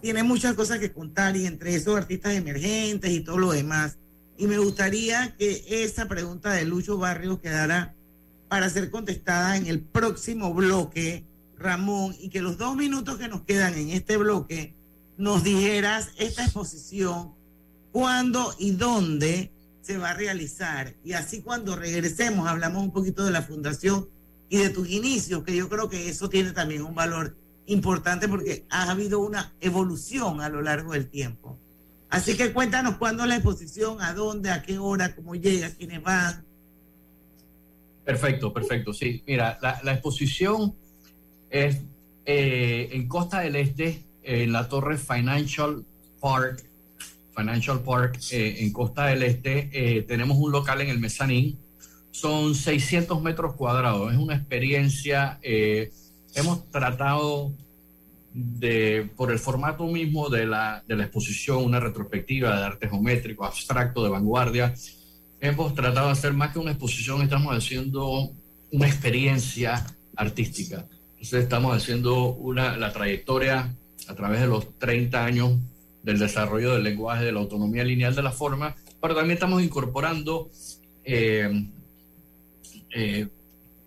tiene 0.00 0.22
muchas 0.22 0.54
cosas 0.54 0.78
que 0.78 0.92
contar 0.92 1.36
y 1.36 1.46
entre 1.46 1.74
esos 1.74 1.96
artistas 1.96 2.34
emergentes 2.34 3.10
y 3.10 3.20
todo 3.20 3.38
lo 3.38 3.52
demás. 3.52 3.98
Y 4.36 4.46
me 4.46 4.58
gustaría 4.58 5.34
que 5.36 5.64
esa 5.68 6.06
pregunta 6.06 6.52
de 6.52 6.64
Lucho 6.64 6.98
Barrios 6.98 7.40
quedara 7.40 7.94
para 8.48 8.68
ser 8.68 8.90
contestada 8.90 9.56
en 9.56 9.66
el 9.66 9.80
próximo 9.80 10.52
bloque 10.52 11.24
Ramón, 11.58 12.14
y 12.18 12.28
que 12.28 12.42
los 12.42 12.58
dos 12.58 12.76
minutos 12.76 13.18
que 13.18 13.28
nos 13.28 13.42
quedan 13.42 13.74
en 13.74 13.90
este 13.90 14.16
bloque 14.16 14.74
nos 15.16 15.42
dijeras 15.42 16.10
esta 16.18 16.44
exposición, 16.44 17.32
cuándo 17.92 18.54
y 18.58 18.72
dónde 18.72 19.52
se 19.80 19.96
va 19.96 20.10
a 20.10 20.14
realizar. 20.14 20.94
Y 21.04 21.12
así 21.12 21.42
cuando 21.42 21.76
regresemos 21.76 22.46
hablamos 22.46 22.82
un 22.82 22.92
poquito 22.92 23.24
de 23.24 23.30
la 23.30 23.42
fundación 23.42 24.08
y 24.48 24.58
de 24.58 24.70
tus 24.70 24.88
inicios, 24.88 25.44
que 25.44 25.56
yo 25.56 25.68
creo 25.68 25.88
que 25.88 26.08
eso 26.08 26.28
tiene 26.28 26.52
también 26.52 26.82
un 26.82 26.94
valor 26.94 27.36
importante 27.66 28.28
porque 28.28 28.66
ha 28.68 28.90
habido 28.90 29.20
una 29.20 29.54
evolución 29.60 30.40
a 30.40 30.48
lo 30.48 30.60
largo 30.60 30.92
del 30.92 31.08
tiempo. 31.08 31.58
Así 32.08 32.36
que 32.36 32.52
cuéntanos 32.52 32.96
cuándo 32.96 33.26
la 33.26 33.36
exposición, 33.36 34.00
a 34.00 34.12
dónde, 34.12 34.50
a 34.50 34.62
qué 34.62 34.78
hora, 34.78 35.14
cómo 35.14 35.34
llega, 35.34 35.70
quiénes 35.70 36.02
van. 36.02 36.44
Perfecto, 38.04 38.52
perfecto. 38.52 38.92
Sí, 38.92 39.22
mira, 39.26 39.58
la, 39.60 39.80
la 39.82 39.92
exposición 39.92 40.76
es 41.50 41.80
eh, 42.24 42.88
en 42.92 43.06
Costa 43.06 43.40
del 43.40 43.56
Este, 43.56 44.02
en 44.22 44.52
la 44.52 44.68
torre 44.68 44.98
Financial 44.98 45.84
Park, 46.20 46.68
Financial 47.36 47.80
Park, 47.82 48.18
eh, 48.32 48.56
en 48.60 48.72
Costa 48.72 49.06
del 49.06 49.22
Este, 49.22 49.70
eh, 49.72 50.02
tenemos 50.02 50.36
un 50.36 50.50
local 50.50 50.80
en 50.80 50.88
el 50.88 50.98
mezanín. 50.98 51.58
Son 52.10 52.54
600 52.54 53.22
metros 53.22 53.54
cuadrados. 53.54 54.12
Es 54.12 54.18
una 54.18 54.34
experiencia. 54.34 55.38
hemos 55.42 56.70
tratado 56.70 57.52
de, 58.32 59.08
por 59.16 59.30
el 59.30 59.38
formato 59.38 59.86
mismo 59.86 60.28
de 60.28 60.46
la, 60.46 60.82
de 60.88 60.96
la 60.96 61.04
exposición, 61.04 61.62
una 61.62 61.78
retrospectiva 61.78 62.56
de 62.56 62.64
arte 62.64 62.88
geométrico, 62.88 63.44
abstracto, 63.44 64.02
de 64.02 64.10
vanguardia. 64.10 64.74
Hemos 65.40 65.74
tratado 65.74 66.06
de 66.06 66.12
hacer 66.12 66.32
más 66.32 66.52
que 66.52 66.58
una 66.58 66.72
exposición, 66.72 67.22
estamos 67.22 67.54
haciendo 67.54 68.32
una 68.72 68.86
experiencia 68.86 69.84
artística 70.16 70.86
estamos 71.20 71.76
haciendo 71.76 72.34
una, 72.34 72.76
la 72.76 72.92
trayectoria 72.92 73.74
a 74.08 74.14
través 74.14 74.40
de 74.40 74.46
los 74.46 74.78
30 74.78 75.24
años 75.24 75.52
del 76.02 76.18
desarrollo 76.18 76.74
del 76.74 76.84
lenguaje, 76.84 77.24
de 77.24 77.32
la 77.32 77.40
autonomía 77.40 77.82
lineal 77.82 78.14
de 78.14 78.22
la 78.22 78.30
forma, 78.30 78.76
pero 79.00 79.14
también 79.14 79.34
estamos 79.34 79.62
incorporando 79.62 80.50
eh, 81.04 81.68
eh, 82.94 83.28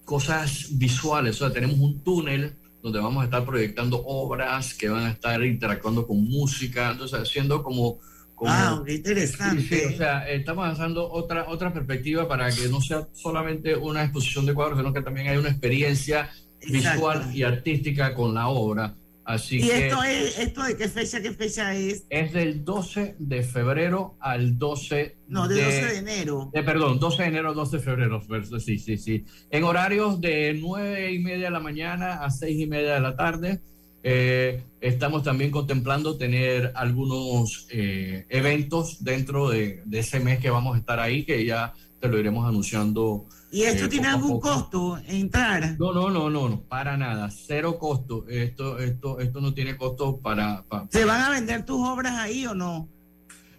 cosas 0.04 0.68
visuales. 0.72 1.42
O 1.42 1.46
sea, 1.46 1.54
tenemos 1.54 1.80
un 1.80 2.00
túnel 2.02 2.54
donde 2.82 3.00
vamos 3.00 3.22
a 3.22 3.26
estar 3.26 3.46
proyectando 3.46 4.02
obras 4.06 4.74
que 4.74 4.90
van 4.90 5.06
a 5.06 5.12
estar 5.12 5.44
interactuando 5.44 6.06
con 6.06 6.24
música, 6.24 6.92
entonces 6.92 7.20
haciendo 7.20 7.64
como... 7.64 8.00
como 8.36 8.52
Wow, 8.52 8.84
qué 8.84 8.96
interesante. 8.96 9.62
Sí, 9.64 9.94
o 9.94 9.98
sea, 9.98 10.30
estamos 10.30 10.68
lanzando 10.68 11.10
otra, 11.10 11.50
otra 11.50 11.74
perspectiva 11.74 12.28
para 12.28 12.52
que 12.52 12.68
no 12.68 12.82
sea 12.82 13.08
solamente 13.14 13.76
una 13.76 14.04
exposición 14.04 14.46
de 14.46 14.54
cuadros, 14.54 14.80
sino 14.80 14.94
que 14.94 15.02
también 15.02 15.28
hay 15.28 15.38
una 15.38 15.50
experiencia 15.50 16.30
visual 16.68 17.30
y 17.34 17.44
artística 17.44 18.14
con 18.14 18.34
la 18.34 18.48
obra. 18.50 18.96
Así 19.26 19.58
¿Y 19.58 19.62
que 19.62 19.88
esto, 19.88 20.02
es, 20.04 20.40
esto 20.40 20.64
de 20.64 20.76
qué 20.76 20.90
fecha, 20.90 21.22
qué 21.22 21.32
fecha 21.32 21.76
es? 21.76 22.04
es 22.10 22.34
del 22.34 22.66
12 22.66 23.16
de 23.20 23.44
febrero 23.44 24.18
al 24.20 24.58
12 24.58 25.18
No, 25.28 25.48
de 25.48 25.64
12 25.64 25.86
de 25.86 25.98
enero. 25.98 26.50
eh, 26.52 26.64
perdón, 26.64 27.00
12 27.00 27.22
de 27.22 27.28
enero, 27.30 27.54
12 27.54 27.78
de 27.78 27.84
febrero. 27.84 28.22
Sí, 28.60 28.80
sí, 28.80 28.98
sí. 28.98 29.26
En 29.52 29.64
horarios 29.66 30.20
de 30.20 30.56
9 30.60 31.12
y 31.14 31.20
media 31.20 31.46
de 31.46 31.52
la 31.52 31.60
mañana 31.60 32.24
a 32.24 32.32
6 32.32 32.60
y 32.60 32.66
media 32.66 32.96
de 32.96 33.02
la 33.02 33.16
tarde. 33.16 33.60
Eh, 34.02 34.64
estamos 34.82 35.22
también 35.24 35.52
contemplando 35.52 36.18
tener 36.18 36.72
algunos 36.74 37.68
eh, 37.70 38.26
eventos 38.30 39.04
dentro 39.04 39.50
de, 39.50 39.84
de 39.86 40.00
ese 40.00 40.20
mes 40.22 40.40
que 40.40 40.50
vamos 40.50 40.76
a 40.76 40.80
estar 40.80 41.00
ahí, 41.00 41.24
que 41.24 41.46
ya 41.46 41.74
te 42.00 42.08
lo 42.08 42.18
iremos 42.18 42.48
anunciando. 42.48 43.28
¿Y 43.52 43.64
esto 43.64 43.86
eh, 43.86 43.88
tiene 43.88 44.08
algún 44.08 44.40
costo 44.40 45.00
entrar? 45.08 45.76
No, 45.80 45.92
no, 45.92 46.10
no, 46.10 46.30
no, 46.30 46.50
no, 46.50 46.62
para 46.62 46.98
nada, 46.98 47.30
cero 47.32 47.78
costo. 47.80 48.26
Esto, 48.30 48.78
esto, 48.80 49.20
esto 49.20 49.42
no 49.42 49.54
tiene 49.54 49.76
costo 49.76 50.18
para, 50.18 50.64
pa- 50.64 50.88
¿Se 50.92 51.04
van 51.06 51.22
a 51.22 51.30
vender 51.32 51.66
tus 51.66 51.80
obras 51.88 52.14
ahí 52.16 52.46
o 52.46 52.54
no? 52.54 52.88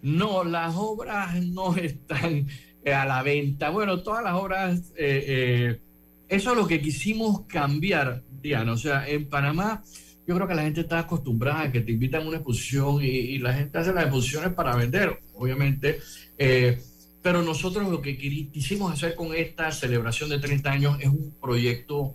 No, 0.03 0.45
las 0.45 0.75
obras 0.77 1.43
no 1.45 1.75
están 1.77 2.47
eh, 2.85 2.95
a 2.95 3.05
la 3.05 3.23
venta. 3.23 3.71
Bueno, 3.71 4.01
todas 4.03 4.23
las 4.23 4.35
obras, 4.35 4.93
eh, 4.97 5.25
eh, 5.27 5.81
eso 6.29 6.53
es 6.53 6.57
lo 6.57 6.67
que 6.67 6.81
quisimos 6.81 7.43
cambiar, 7.47 8.23
Diana. 8.41 8.73
O 8.73 8.77
sea, 8.77 9.09
en 9.09 9.29
Panamá, 9.29 9.83
yo 10.27 10.37
creo 10.37 10.47
que 10.47 10.55
la 10.55 10.63
gente 10.63 10.83
está 10.83 11.01
acostumbrada 11.01 11.63
a 11.63 11.73
que 11.73 11.81
te 11.81 11.91
invitan 11.91 12.23
a 12.23 12.29
una 12.29 12.37
exposición 12.37 13.03
y, 13.03 13.07
y 13.09 13.39
la 13.39 13.53
gente 13.55 13.77
hace 13.79 13.93
las 13.93 14.05
exposiciones 14.05 14.53
para 14.55 14.77
vender, 14.77 15.19
obviamente. 15.35 15.99
Eh, 16.39 16.81
pero 17.23 17.43
nosotros 17.43 17.89
lo 17.91 18.01
que 18.01 18.17
quisimos 18.17 18.93
hacer 18.93 19.15
con 19.15 19.35
esta 19.35 19.71
celebración 19.73 20.31
de 20.31 20.39
30 20.39 20.71
años 20.71 20.97
es 21.01 21.09
un 21.09 21.35
proyecto 21.41 22.15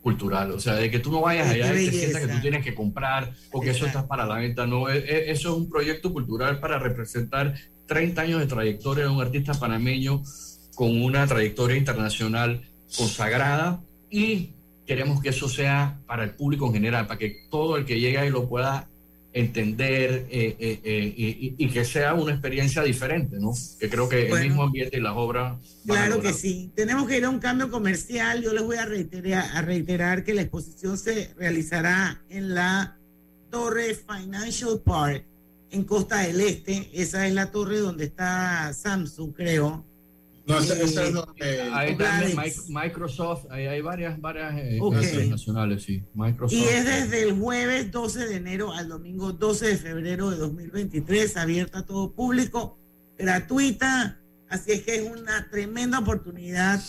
cultural, 0.00 0.50
o 0.52 0.60
sea, 0.60 0.74
de 0.74 0.90
que 0.90 0.98
tú 0.98 1.10
no 1.10 1.22
vayas 1.22 1.48
allá 1.48 1.80
y 1.80 1.86
te 1.86 1.92
sientas 1.92 2.20
que 2.20 2.28
tú 2.28 2.40
tienes 2.40 2.62
que 2.62 2.74
comprar 2.74 3.32
o 3.52 3.60
que 3.60 3.70
eso 3.70 3.86
está 3.86 4.06
para 4.06 4.26
la 4.26 4.36
venta, 4.36 4.66
no, 4.66 4.90
e- 4.90 4.98
e- 4.98 5.30
eso 5.30 5.50
es 5.50 5.56
un 5.56 5.70
proyecto 5.70 6.12
cultural 6.12 6.60
para 6.60 6.78
representar 6.78 7.54
30 7.86 8.20
años 8.20 8.40
de 8.40 8.46
trayectoria 8.46 9.04
de 9.04 9.10
un 9.10 9.22
artista 9.22 9.54
panameño 9.54 10.22
con 10.74 11.02
una 11.02 11.26
trayectoria 11.26 11.76
internacional 11.76 12.62
consagrada 12.96 13.80
y 14.10 14.50
queremos 14.86 15.22
que 15.22 15.30
eso 15.30 15.48
sea 15.48 15.98
para 16.06 16.24
el 16.24 16.30
público 16.32 16.66
en 16.66 16.74
general, 16.74 17.06
para 17.06 17.18
que 17.18 17.46
todo 17.50 17.78
el 17.78 17.86
que 17.86 17.98
llegue 17.98 18.18
ahí 18.18 18.30
lo 18.30 18.46
pueda 18.48 18.88
entender 19.34 20.28
eh, 20.30 20.56
eh, 20.60 20.80
eh, 20.84 21.54
y, 21.58 21.68
que 21.68 21.84
sea 21.84 22.14
una 22.14 22.32
experiencia 22.32 22.82
diferente, 22.84 23.38
¿no? 23.40 23.52
Que 23.80 23.90
creo 23.90 24.08
que 24.08 24.28
Bueno. 24.28 24.36
el 24.36 24.48
mismo 24.48 24.62
ambiente 24.62 24.96
y 24.96 25.00
las 25.00 25.14
obras... 25.16 25.58
Claro 25.84 26.20
que 26.20 26.32
sí. 26.32 26.70
Tenemos 26.76 27.08
que 27.08 27.18
ir 27.18 27.24
a 27.24 27.30
un 27.30 27.40
cambio 27.40 27.68
comercial. 27.68 28.42
Yo 28.42 28.52
les 28.52 28.62
voy 28.62 28.76
a 28.76 28.86
reiterar, 28.86 29.44
a 29.56 29.60
reiterar 29.60 30.22
que 30.22 30.34
la 30.34 30.42
exposición 30.42 30.96
se 30.96 31.34
realizará 31.36 32.22
en 32.30 32.54
la 32.54 32.96
Torre 33.50 33.96
Financial 33.96 34.80
Park 34.84 35.26
en 35.72 35.82
Costa 35.82 36.18
del 36.18 36.40
Este. 36.40 36.88
Esa 36.92 37.26
es 37.26 37.34
la 37.34 37.50
torre 37.50 37.78
donde 37.78 38.04
está 38.04 38.72
Samsung, 38.72 39.34
creo. 39.34 39.84
No, 40.46 40.58
esa- 40.58 40.74
esa 40.74 41.02
es 41.04 41.08
Eh, 41.08 41.12
donde- 41.12 41.60
Ahí 41.72 41.96
también 41.96 42.36
Mi- 42.36 42.74
Microsoft, 42.74 43.46
ahí 43.50 43.66
hay 43.66 43.80
varias, 43.80 44.20
varias 44.20 44.54
eh, 44.58 44.78
nacionales, 45.30 45.82
sí. 45.84 46.04
Microsoft. 46.14 46.52
Y 46.58 46.64
es 46.64 46.84
desde 46.84 47.22
el 47.22 47.32
jueves 47.38 47.90
12 47.90 48.26
de 48.26 48.36
enero 48.36 48.72
al 48.72 48.88
domingo 48.88 49.32
12 49.32 49.68
de 49.68 49.76
febrero 49.78 50.30
de 50.30 50.36
2023, 50.36 51.36
abierta 51.38 51.78
a 51.80 51.86
todo 51.86 52.12
público, 52.12 52.78
gratuita. 53.18 54.20
Así 54.50 54.72
es 54.72 54.82
que 54.82 54.96
es 54.96 55.10
una 55.10 55.48
tremenda 55.50 55.98
oportunidad 56.00 56.80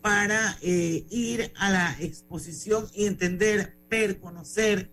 para 0.00 0.56
eh, 0.62 1.04
ir 1.10 1.52
a 1.56 1.70
la 1.70 1.96
exposición 2.00 2.86
y 2.94 3.04
entender, 3.06 3.76
ver, 3.90 4.18
conocer 4.18 4.90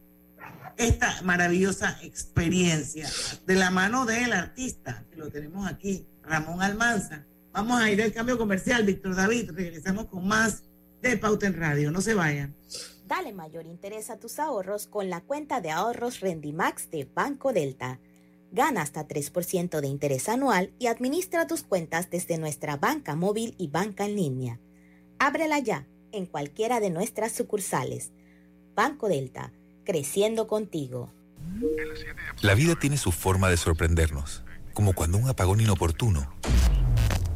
esta 0.78 1.22
maravillosa 1.24 1.98
experiencia 2.02 3.08
de 3.46 3.56
la 3.56 3.72
mano 3.72 4.06
del 4.06 4.34
artista, 4.34 5.06
que 5.10 5.18
lo 5.18 5.30
tenemos 5.30 5.66
aquí, 5.70 6.06
Ramón 6.24 6.62
Almanza. 6.62 7.26
Vamos 7.54 7.82
a 7.82 7.92
ir 7.92 8.02
al 8.02 8.14
cambio 8.14 8.38
comercial, 8.38 8.86
Víctor 8.86 9.16
David. 9.16 9.52
Regresamos 9.52 10.06
con 10.06 10.26
más 10.26 10.64
de 11.02 11.18
Pauta 11.18 11.48
en 11.48 11.56
Radio. 11.56 11.92
No 11.92 12.02
se 12.02 12.14
vayan. 12.14 12.56
Dale 13.06 13.34
mayor 13.34 13.66
interés 13.66 14.10
a 14.10 14.18
tus 14.18 14.40
ahorros 14.40 14.88
con 14.88 15.10
la 15.10 15.20
cuenta 15.20 15.60
de 15.60 15.70
ahorros 15.70 16.22
Rendimax 16.22 16.90
de 16.92 17.10
Banco 17.14 17.52
Delta. 17.52 18.00
Gana 18.54 18.82
hasta 18.82 19.06
3% 19.06 19.82
de 19.82 19.88
interés 19.88 20.30
anual 20.30 20.74
y 20.80 20.88
administra 20.88 21.46
tus 21.46 21.64
cuentas 21.64 22.10
desde 22.10 22.38
nuestra 22.38 22.78
banca 22.78 23.16
móvil 23.16 23.56
y 23.58 23.68
banca 23.68 24.06
en 24.06 24.16
línea. 24.16 24.60
Ábrela 25.20 25.60
ya 25.60 25.88
en 26.14 26.26
cualquiera 26.26 26.80
de 26.80 26.90
nuestras 26.90 27.34
sucursales. 27.34 28.12
Banco 28.76 29.10
Delta, 29.10 29.52
creciendo 29.84 30.48
contigo. 30.48 31.12
La 32.42 32.56
vida 32.56 32.76
tiene 32.80 32.98
su 32.98 33.12
forma 33.12 33.50
de 33.50 33.58
sorprendernos, 33.58 34.44
como 34.74 34.94
cuando 34.94 35.18
un 35.18 35.28
apagón 35.28 35.60
inoportuno 35.60 36.34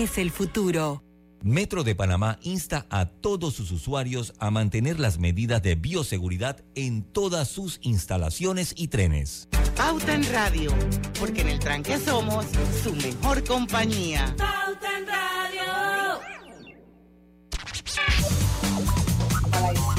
el 0.00 0.30
futuro. 0.30 1.04
Metro 1.42 1.84
de 1.84 1.94
Panamá 1.94 2.38
insta 2.40 2.86
a 2.88 3.04
todos 3.04 3.52
sus 3.52 3.70
usuarios 3.70 4.32
a 4.38 4.50
mantener 4.50 4.98
las 4.98 5.18
medidas 5.18 5.62
de 5.62 5.74
bioseguridad 5.74 6.64
en 6.74 7.02
todas 7.02 7.48
sus 7.48 7.78
instalaciones 7.82 8.72
y 8.76 8.88
trenes. 8.88 9.46
Pauta 9.76 10.14
en 10.14 10.24
Radio, 10.32 10.72
porque 11.18 11.42
en 11.42 11.48
el 11.48 11.58
tranque 11.58 11.98
somos 11.98 12.46
su 12.82 12.94
mejor 12.94 13.44
compañía. 13.44 14.34
Pauta 14.38 14.88
en 14.98 15.06
Radio. 15.06 16.20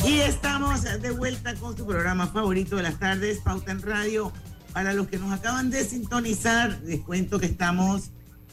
Y 0.08 0.20
estamos 0.22 0.82
de 0.82 1.12
vuelta 1.12 1.54
con 1.56 1.78
su 1.78 1.86
programa 1.86 2.26
favorito 2.26 2.76
de 2.78 2.84
las 2.84 2.98
tardes, 2.98 3.38
Pauta 3.42 3.72
en 3.72 3.84
Radio. 3.84 4.32
Para 4.74 4.94
los 4.94 5.08
que 5.08 5.20
nos 5.20 5.32
acaban 5.32 5.70
de 5.70 5.86
sintonizar, 5.86 6.82
les 6.86 7.02
cuento 7.02 7.40
que 7.40 7.46
estamos 7.46 8.10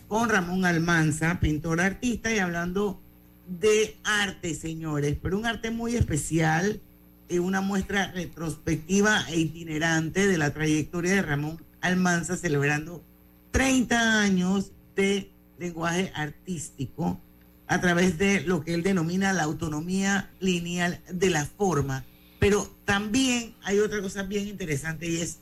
con 0.08 0.30
Ramón 0.30 0.64
Almanza, 0.64 1.38
pintor 1.38 1.80
artista, 1.80 2.34
y 2.34 2.38
hablando 2.38 3.00
de 3.46 3.96
arte, 4.04 4.54
señores, 4.54 5.16
pero 5.22 5.38
un 5.38 5.46
arte 5.46 5.70
muy 5.70 5.96
especial, 5.96 6.80
eh, 7.28 7.40
una 7.40 7.60
muestra 7.60 8.10
retrospectiva 8.12 9.24
e 9.28 9.38
itinerante 9.38 10.26
de 10.26 10.38
la 10.38 10.52
trayectoria 10.52 11.12
de 11.12 11.22
Ramón 11.22 11.62
Almanza, 11.80 12.36
celebrando 12.36 13.04
30 13.50 14.22
años 14.22 14.72
de 14.96 15.30
lenguaje 15.58 16.10
artístico 16.14 17.20
a 17.66 17.80
través 17.80 18.18
de 18.18 18.40
lo 18.40 18.64
que 18.64 18.74
él 18.74 18.82
denomina 18.82 19.34
la 19.34 19.42
autonomía 19.42 20.30
lineal 20.40 21.00
de 21.12 21.30
la 21.30 21.44
forma. 21.44 22.04
Pero 22.38 22.68
también 22.84 23.54
hay 23.62 23.78
otra 23.80 24.00
cosa 24.00 24.22
bien 24.22 24.48
interesante 24.48 25.08
y 25.08 25.18
es 25.18 25.40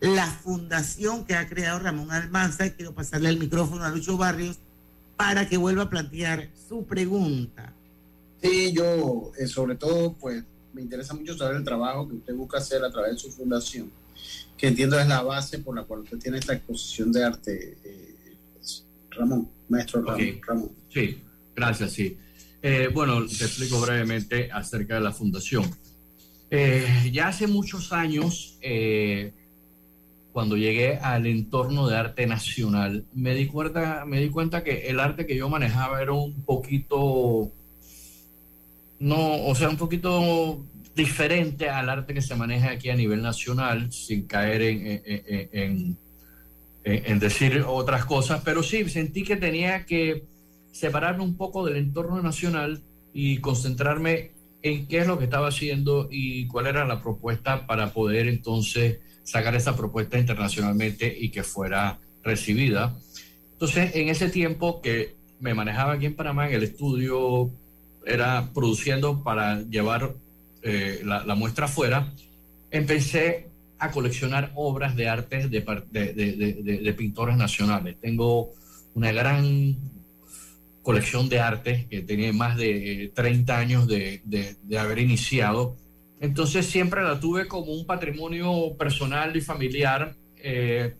la 0.00 0.26
fundación 0.26 1.24
que 1.24 1.34
ha 1.34 1.48
creado 1.48 1.78
Ramón 1.78 2.10
Almanza. 2.10 2.70
Quiero 2.70 2.94
pasarle 2.94 3.30
el 3.30 3.38
micrófono 3.38 3.84
a 3.84 3.90
Lucho 3.90 4.16
Barrios 4.16 4.58
para 5.16 5.48
que 5.48 5.56
vuelva 5.56 5.84
a 5.84 5.90
plantear 5.90 6.48
su 6.68 6.84
pregunta. 6.84 7.72
Sí, 8.40 8.72
yo 8.72 9.32
eh, 9.38 9.48
sobre 9.48 9.74
todo 9.74 10.12
pues 10.14 10.44
me 10.72 10.82
interesa 10.82 11.12
mucho 11.14 11.36
saber 11.36 11.56
el 11.56 11.64
trabajo 11.64 12.08
que 12.08 12.14
usted 12.14 12.34
busca 12.34 12.58
hacer 12.58 12.84
a 12.84 12.90
través 12.90 13.12
de 13.12 13.18
su 13.18 13.32
fundación. 13.32 13.90
que 14.56 14.68
entiendo 14.68 14.98
es 14.98 15.06
la 15.06 15.22
base 15.22 15.58
por 15.58 15.74
la 15.74 15.82
cual 15.82 16.00
usted 16.00 16.18
tiene 16.18 16.38
esta 16.38 16.52
exposición 16.52 17.12
de 17.12 17.24
arte, 17.24 17.78
eh, 17.84 18.34
Ramón, 19.10 19.48
maestro 19.68 20.02
Ramón. 20.02 20.72
Sí, 20.92 21.20
gracias, 21.54 21.92
sí. 21.92 22.16
Eh, 22.62 22.88
bueno, 22.92 23.24
te 23.26 23.44
explico 23.44 23.80
brevemente 23.80 24.50
acerca 24.52 24.94
de 24.94 25.00
la 25.00 25.12
fundación. 25.12 25.68
Eh, 26.50 27.10
ya 27.12 27.28
hace 27.28 27.46
muchos 27.46 27.92
años, 27.92 28.58
cuando 30.32 30.56
llegué 30.56 30.98
al 30.98 31.26
entorno 31.26 31.88
de 31.88 31.96
arte 31.96 32.26
nacional, 32.26 33.04
me 33.12 33.34
di, 33.34 33.46
cuenta, 33.46 34.04
me 34.06 34.20
di 34.20 34.30
cuenta 34.30 34.62
que 34.62 34.88
el 34.88 35.00
arte 35.00 35.26
que 35.26 35.36
yo 35.36 35.48
manejaba 35.48 36.02
era 36.02 36.12
un 36.12 36.42
poquito, 36.42 37.50
no, 39.00 39.46
o 39.46 39.54
sea, 39.54 39.68
un 39.68 39.76
poquito 39.76 40.64
diferente 40.94 41.68
al 41.70 41.88
arte 41.88 42.14
que 42.14 42.22
se 42.22 42.34
maneja 42.34 42.70
aquí 42.70 42.90
a 42.90 42.96
nivel 42.96 43.22
nacional, 43.22 43.92
sin 43.92 44.26
caer 44.26 44.62
en, 44.62 45.96
en, 46.84 47.18
decir 47.18 47.64
otras 47.66 48.04
cosas, 48.04 48.42
pero 48.44 48.62
sí 48.62 48.88
sentí 48.88 49.22
que 49.22 49.36
tenía 49.36 49.84
que 49.86 50.24
separarme 50.72 51.24
un 51.24 51.36
poco 51.36 51.64
del 51.64 51.76
entorno 51.76 52.22
nacional 52.22 52.82
y 53.12 53.38
concentrarme 53.38 54.32
en 54.62 54.86
qué 54.86 54.98
es 54.98 55.06
lo 55.06 55.18
que 55.18 55.24
estaba 55.24 55.48
haciendo 55.48 56.08
y 56.10 56.46
cuál 56.46 56.66
era 56.66 56.84
la 56.84 57.02
propuesta 57.02 57.66
para 57.66 57.92
poder 57.92 58.28
entonces 58.28 58.98
sacar 59.28 59.54
esa 59.54 59.76
propuesta 59.76 60.18
internacionalmente 60.18 61.14
y 61.18 61.28
que 61.28 61.42
fuera 61.42 61.98
recibida. 62.22 62.96
Entonces, 63.52 63.94
en 63.94 64.08
ese 64.08 64.30
tiempo 64.30 64.80
que 64.80 65.16
me 65.38 65.52
manejaba 65.52 65.92
aquí 65.92 66.06
en 66.06 66.16
Panamá, 66.16 66.48
en 66.48 66.54
el 66.54 66.62
estudio, 66.62 67.50
era 68.06 68.48
produciendo 68.54 69.22
para 69.22 69.60
llevar 69.62 70.14
eh, 70.62 71.02
la, 71.04 71.34
muestra 71.34 71.66
afuera, 71.66 72.10
empecé 72.70 73.48
a 73.78 73.90
coleccionar 73.90 74.50
obras 74.54 74.96
de 74.96 75.08
arte 75.08 75.48
de, 75.48 75.60
de, 75.60 76.92
pintores 76.94 77.36
nacionales. 77.36 77.96
Tengo 78.00 78.50
una 78.94 79.12
gran 79.12 79.76
colección 80.82 81.28
de 81.28 81.38
arte 81.38 81.86
que 81.90 82.00
tenía 82.00 82.32
más 82.32 82.56
de 82.56 83.12
30 83.14 83.58
años 83.58 83.86
de, 83.86 84.22
haber 84.78 85.00
iniciado. 85.00 85.76
Entonces 86.20 86.66
siempre 86.66 87.02
la 87.02 87.20
tuve 87.20 87.46
como 87.46 87.72
un 87.72 87.86
patrimonio 87.86 88.76
personal 88.76 89.36
y 89.36 89.40
familiar 89.40 90.14
eh, 90.36 90.94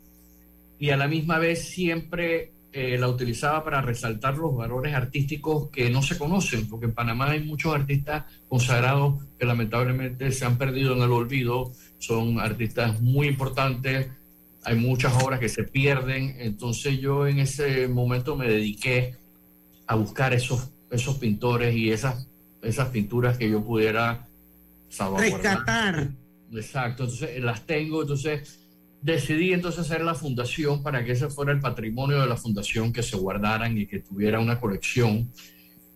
y 0.78 0.90
a 0.90 0.96
la 0.96 1.08
misma 1.08 1.38
vez 1.38 1.68
siempre 1.68 2.52
eh, 2.70 2.96
la 2.98 3.08
utilizaba 3.08 3.64
para 3.64 3.82
resaltar 3.82 4.36
los 4.36 4.54
valores 4.54 4.94
artísticos 4.94 5.70
que 5.70 5.90
no 5.90 6.02
se 6.02 6.16
conocen, 6.16 6.68
porque 6.68 6.86
en 6.86 6.92
Panamá 6.92 7.30
hay 7.30 7.42
muchos 7.42 7.74
artistas 7.74 8.26
consagrados 8.48 9.24
que 9.38 9.46
lamentablemente 9.46 10.30
se 10.30 10.44
han 10.44 10.58
perdido 10.58 10.94
en 10.94 11.02
el 11.02 11.10
olvido, 11.10 11.72
son 11.98 12.38
artistas 12.38 13.00
muy 13.00 13.26
importantes, 13.26 14.08
hay 14.64 14.76
muchas 14.76 15.14
obras 15.22 15.40
que 15.40 15.48
se 15.48 15.64
pierden, 15.64 16.36
entonces 16.38 17.00
yo 17.00 17.26
en 17.26 17.40
ese 17.40 17.88
momento 17.88 18.36
me 18.36 18.46
dediqué 18.46 19.16
a 19.86 19.94
buscar 19.96 20.34
esos, 20.34 20.68
esos 20.90 21.16
pintores 21.16 21.74
y 21.74 21.90
esas, 21.90 22.28
esas 22.62 22.88
pinturas 22.90 23.38
que 23.38 23.50
yo 23.50 23.64
pudiera 23.64 24.27
Rescatar. 25.18 26.10
Exacto, 26.52 27.04
entonces 27.04 27.42
las 27.42 27.66
tengo, 27.66 28.02
entonces 28.02 28.60
decidí 29.02 29.52
entonces 29.52 29.80
hacer 29.80 30.02
la 30.02 30.14
fundación 30.14 30.82
para 30.82 31.04
que 31.04 31.12
ese 31.12 31.28
fuera 31.28 31.52
el 31.52 31.60
patrimonio 31.60 32.20
de 32.20 32.26
la 32.26 32.36
fundación, 32.36 32.92
que 32.92 33.02
se 33.02 33.16
guardaran 33.16 33.76
y 33.78 33.86
que 33.86 34.00
tuviera 34.00 34.40
una 34.40 34.58
colección. 34.58 35.30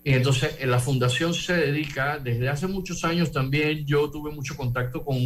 Y 0.04 0.12
entonces 0.12 0.64
la 0.66 0.78
fundación 0.78 1.32
se 1.32 1.54
dedica, 1.54 2.18
desde 2.18 2.48
hace 2.48 2.66
muchos 2.66 3.04
años 3.04 3.32
también 3.32 3.86
yo 3.86 4.10
tuve 4.10 4.30
mucho 4.32 4.56
contacto 4.56 5.04
con 5.04 5.16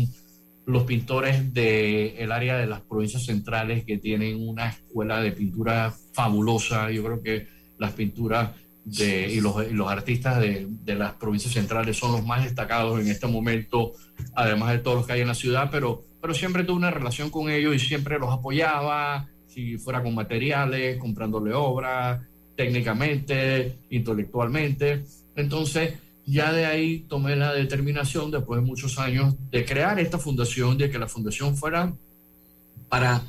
los 0.66 0.82
pintores 0.82 1.54
del 1.54 2.32
área 2.32 2.58
de 2.58 2.66
las 2.66 2.80
provincias 2.82 3.24
centrales 3.24 3.84
que 3.84 3.98
tienen 3.98 4.36
una 4.46 4.68
escuela 4.68 5.20
de 5.20 5.32
pintura 5.32 5.94
fabulosa. 6.12 6.90
Yo 6.90 7.04
creo 7.04 7.22
que 7.22 7.46
las 7.78 7.92
pinturas 7.92 8.50
de, 8.86 9.30
y, 9.30 9.40
los, 9.40 9.66
y 9.68 9.74
los 9.74 9.90
artistas 9.90 10.40
de, 10.40 10.66
de, 10.70 10.94
las 10.94 11.12
provincias 11.14 11.52
centrales 11.52 11.98
son 11.98 12.12
los 12.12 12.24
más 12.24 12.44
destacados 12.44 12.98
en 13.00 13.08
este 13.08 13.26
momento, 13.26 13.92
además 14.34 14.72
de 14.72 14.78
todos 14.78 14.96
los 14.96 15.06
que 15.06 15.12
hay 15.12 15.20
en 15.20 15.28
la 15.28 15.34
ciudad, 15.34 15.68
pero 15.70 16.02
pero 16.26 16.34
siempre 16.34 16.64
tuve 16.64 16.78
una 16.78 16.90
relación 16.90 17.30
con 17.30 17.48
ellos 17.50 17.76
y 17.76 17.78
siempre 17.78 18.18
los 18.18 18.32
apoyaba, 18.32 19.28
si 19.46 19.78
fuera 19.78 20.02
con 20.02 20.12
materiales, 20.12 20.98
comprándole 20.98 21.54
obras, 21.54 22.20
técnicamente, 22.56 23.78
intelectualmente. 23.90 25.04
Entonces, 25.36 25.94
ya 26.24 26.52
de 26.52 26.66
ahí 26.66 27.06
tomé 27.08 27.36
la 27.36 27.54
determinación, 27.54 28.32
después 28.32 28.60
de 28.60 28.66
muchos 28.66 28.98
años, 28.98 29.36
de 29.52 29.64
crear 29.64 30.00
esta 30.00 30.18
fundación, 30.18 30.76
de 30.76 30.90
que 30.90 30.98
la 30.98 31.06
fundación 31.06 31.56
fuera 31.56 31.94
para, 32.88 33.22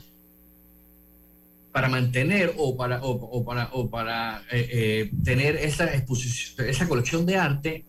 para 1.78 1.90
mantener 1.90 2.56
o 2.58 2.76
para, 2.76 3.04
o, 3.04 3.46
para, 3.46 3.70
o 3.72 3.88
para 3.88 4.42
eh, 4.52 4.68
eh, 4.72 5.12
tener 5.24 5.58
esa, 5.58 5.94
exposición, 5.94 6.68
esa 6.68 6.88
colección 6.88 7.24
de 7.24 7.38
arte 7.38 7.86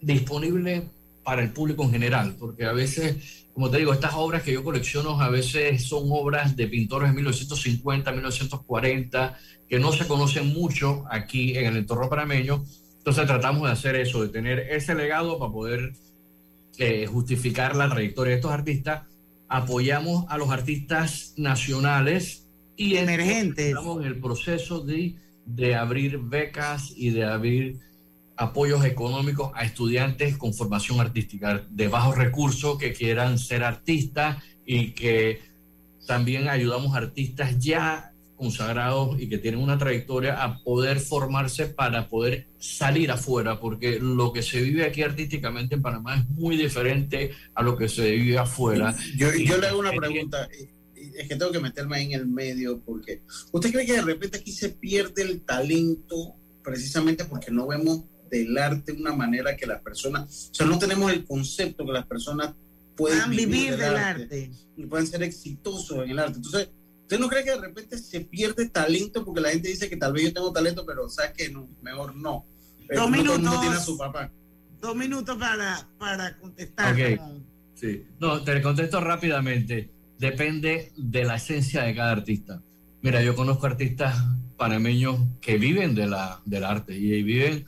disponible 0.00 0.84
para 1.22 1.42
el 1.42 1.50
público 1.50 1.82
en 1.82 1.90
general, 1.90 2.36
porque 2.38 2.64
a 2.64 2.72
veces 2.72 3.44
como 3.52 3.70
te 3.70 3.76
digo, 3.76 3.92
estas 3.92 4.14
obras 4.14 4.42
que 4.42 4.54
yo 4.54 4.64
colecciono 4.64 5.20
a 5.20 5.28
veces 5.28 5.82
son 5.82 6.04
obras 6.08 6.56
de 6.56 6.68
pintores 6.68 7.10
de 7.10 7.16
1950, 7.16 8.12
1940, 8.12 9.38
que 9.68 9.78
no 9.78 9.92
se 9.92 10.06
conocen 10.06 10.46
mucho 10.54 11.04
aquí 11.10 11.58
en 11.58 11.66
el 11.66 11.76
entorno 11.76 12.08
panameño. 12.08 12.64
Entonces 12.96 13.26
tratamos 13.26 13.64
de 13.64 13.72
hacer 13.72 13.96
eso, 13.96 14.22
de 14.22 14.30
tener 14.30 14.60
ese 14.70 14.94
legado 14.94 15.38
para 15.38 15.52
poder 15.52 15.92
eh, 16.78 17.06
justificar 17.06 17.76
la 17.76 17.90
trayectoria 17.90 18.30
de 18.30 18.36
estos 18.36 18.52
artistas. 18.52 19.02
Apoyamos 19.50 20.24
a 20.30 20.38
los 20.38 20.48
artistas 20.48 21.34
nacionales 21.36 22.47
y 22.78 22.96
emergentes. 22.96 23.66
Estamos 23.66 24.00
en 24.00 24.06
el 24.06 24.20
proceso 24.20 24.80
de, 24.80 25.16
de 25.44 25.74
abrir 25.74 26.18
becas 26.18 26.92
y 26.96 27.10
de 27.10 27.24
abrir 27.24 27.80
apoyos 28.36 28.84
económicos 28.84 29.50
a 29.54 29.64
estudiantes 29.64 30.36
con 30.38 30.54
formación 30.54 31.00
artística 31.00 31.66
de 31.68 31.88
bajos 31.88 32.16
recursos 32.16 32.78
que 32.78 32.92
quieran 32.92 33.36
ser 33.38 33.64
artistas 33.64 34.42
y 34.64 34.92
que 34.92 35.40
también 36.06 36.48
ayudamos 36.48 36.94
a 36.94 36.98
artistas 36.98 37.58
ya 37.58 38.12
consagrados 38.36 39.20
y 39.20 39.28
que 39.28 39.38
tienen 39.38 39.60
una 39.60 39.76
trayectoria 39.76 40.40
a 40.40 40.60
poder 40.60 41.00
formarse 41.00 41.66
para 41.66 42.08
poder 42.08 42.46
salir 42.58 43.10
afuera, 43.10 43.58
porque 43.58 43.98
lo 44.00 44.32
que 44.32 44.44
se 44.44 44.62
vive 44.62 44.84
aquí 44.84 45.02
artísticamente 45.02 45.74
en 45.74 45.82
Panamá 45.82 46.14
es 46.14 46.28
muy 46.28 46.56
diferente 46.56 47.32
a 47.56 47.64
lo 47.64 47.76
que 47.76 47.88
se 47.88 48.12
vive 48.12 48.38
afuera. 48.38 48.94
Yo, 49.16 49.34
yo 49.34 49.58
le 49.58 49.66
hago 49.66 49.80
una 49.80 49.90
pregunta, 49.90 50.48
es 51.18 51.28
que 51.28 51.36
tengo 51.36 51.50
que 51.50 51.60
meterme 51.60 51.96
ahí 51.96 52.06
en 52.06 52.20
el 52.20 52.26
medio, 52.26 52.80
porque 52.80 53.22
¿usted 53.52 53.72
cree 53.72 53.86
que 53.86 53.94
de 53.94 54.02
repente 54.02 54.38
aquí 54.38 54.52
se 54.52 54.70
pierde 54.70 55.22
el 55.22 55.42
talento 55.42 56.36
precisamente 56.62 57.24
porque 57.24 57.50
no 57.50 57.66
vemos 57.66 58.04
del 58.30 58.56
arte 58.56 58.92
de 58.92 59.00
una 59.00 59.12
manera 59.12 59.56
que 59.56 59.66
las 59.66 59.80
personas, 59.82 60.50
o 60.52 60.54
sea, 60.54 60.66
no 60.66 60.78
tenemos 60.78 61.10
el 61.12 61.24
concepto 61.24 61.84
que 61.84 61.92
las 61.92 62.06
personas 62.06 62.54
pueden 62.96 63.30
vivir, 63.30 63.76
del 63.76 63.96
arte, 63.96 64.50
y 64.76 64.86
pueden 64.86 65.06
ser 65.06 65.22
exitosos 65.22 66.04
en 66.04 66.10
el 66.10 66.18
arte. 66.18 66.36
Entonces, 66.36 66.68
¿usted 67.02 67.18
no 67.18 67.28
cree 67.28 67.44
que 67.44 67.52
de 67.52 67.60
repente 67.60 67.98
se 67.98 68.20
pierde 68.20 68.68
talento 68.68 69.24
porque 69.24 69.40
la 69.40 69.50
gente 69.50 69.68
dice 69.68 69.88
que 69.88 69.96
tal 69.96 70.12
vez 70.12 70.24
yo 70.24 70.32
tengo 70.34 70.52
talento, 70.52 70.84
pero 70.84 71.08
sabes 71.08 71.32
que 71.32 71.48
no, 71.48 71.68
mejor 71.82 72.14
no? 72.14 72.44
Dos 72.94 73.10
minutos. 73.10 73.60
tiene 73.60 73.76
a 73.76 73.80
su 73.80 73.96
papá. 73.96 74.30
Dos 74.80 74.94
minutos 74.94 75.36
para, 75.36 75.88
para 75.98 76.38
contestar. 76.38 76.96
Sí. 77.74 78.06
No, 78.18 78.42
te 78.42 78.60
contesto 78.60 79.00
rápidamente. 79.00 79.97
Depende 80.18 80.92
de 80.96 81.24
la 81.24 81.36
esencia 81.36 81.82
de 81.82 81.94
cada 81.94 82.12
artista. 82.12 82.60
Mira, 83.02 83.22
yo 83.22 83.36
conozco 83.36 83.66
artistas 83.66 84.16
panameños 84.56 85.20
que 85.40 85.56
viven 85.56 85.94
de 85.94 86.06
la, 86.06 86.40
del 86.44 86.64
arte 86.64 86.96
y 86.96 87.22
viven 87.22 87.64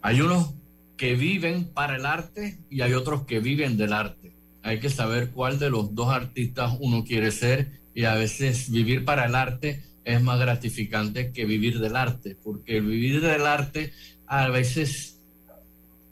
hay 0.00 0.20
unos 0.20 0.54
que 0.96 1.14
viven 1.14 1.64
para 1.64 1.96
el 1.96 2.06
arte 2.06 2.58
y 2.70 2.80
hay 2.80 2.92
otros 2.94 3.24
que 3.24 3.40
viven 3.40 3.76
del 3.76 3.92
arte. 3.92 4.32
Hay 4.62 4.80
que 4.80 4.90
saber 4.90 5.30
cuál 5.30 5.58
de 5.58 5.70
los 5.70 5.94
dos 5.94 6.08
artistas 6.12 6.76
uno 6.80 7.04
quiere 7.04 7.30
ser 7.30 7.80
y 7.94 8.04
a 8.04 8.14
veces 8.14 8.70
vivir 8.70 9.04
para 9.04 9.26
el 9.26 9.34
arte 9.34 9.82
es 10.04 10.22
más 10.22 10.38
gratificante 10.38 11.32
que 11.32 11.44
vivir 11.44 11.80
del 11.80 11.96
arte, 11.96 12.36
porque 12.42 12.80
vivir 12.80 13.20
del 13.20 13.46
arte 13.46 13.92
a 14.26 14.48
veces 14.48 15.20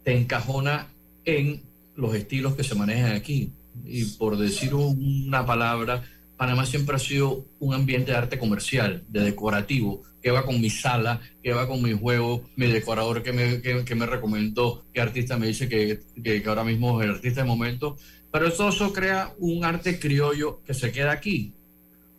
te 0.04 0.16
encajona 0.16 0.88
en 1.24 1.62
los 1.94 2.14
estilos 2.14 2.54
que 2.54 2.64
se 2.64 2.74
manejan 2.74 3.12
aquí. 3.12 3.52
Y 3.84 4.04
por 4.04 4.36
decir 4.36 4.74
una 4.74 5.44
palabra, 5.44 6.02
Panamá 6.36 6.66
siempre 6.66 6.96
ha 6.96 6.98
sido 6.98 7.46
un 7.58 7.74
ambiente 7.74 8.12
de 8.12 8.18
arte 8.18 8.38
comercial, 8.38 9.04
de 9.08 9.20
decorativo, 9.20 10.02
que 10.22 10.30
va 10.30 10.44
con 10.44 10.60
mi 10.60 10.70
sala, 10.70 11.20
que 11.42 11.52
va 11.52 11.66
con 11.66 11.82
mi 11.82 11.92
juego, 11.92 12.42
mi 12.56 12.66
decorador 12.66 13.22
que 13.22 13.32
me, 13.32 13.62
que, 13.62 13.94
me 13.94 14.06
recomendó, 14.06 14.84
qué 14.92 15.00
artista 15.00 15.38
me 15.38 15.46
dice 15.46 15.68
que, 15.68 16.00
que, 16.22 16.42
ahora 16.46 16.64
mismo 16.64 17.00
es 17.00 17.08
el 17.08 17.14
artista 17.14 17.42
de 17.42 17.46
momento. 17.46 17.96
Pero 18.30 18.48
eso, 18.48 18.68
eso 18.68 18.92
crea 18.92 19.32
un 19.38 19.64
arte 19.64 19.98
criollo 19.98 20.60
que 20.64 20.74
se 20.74 20.92
queda 20.92 21.12
aquí. 21.12 21.52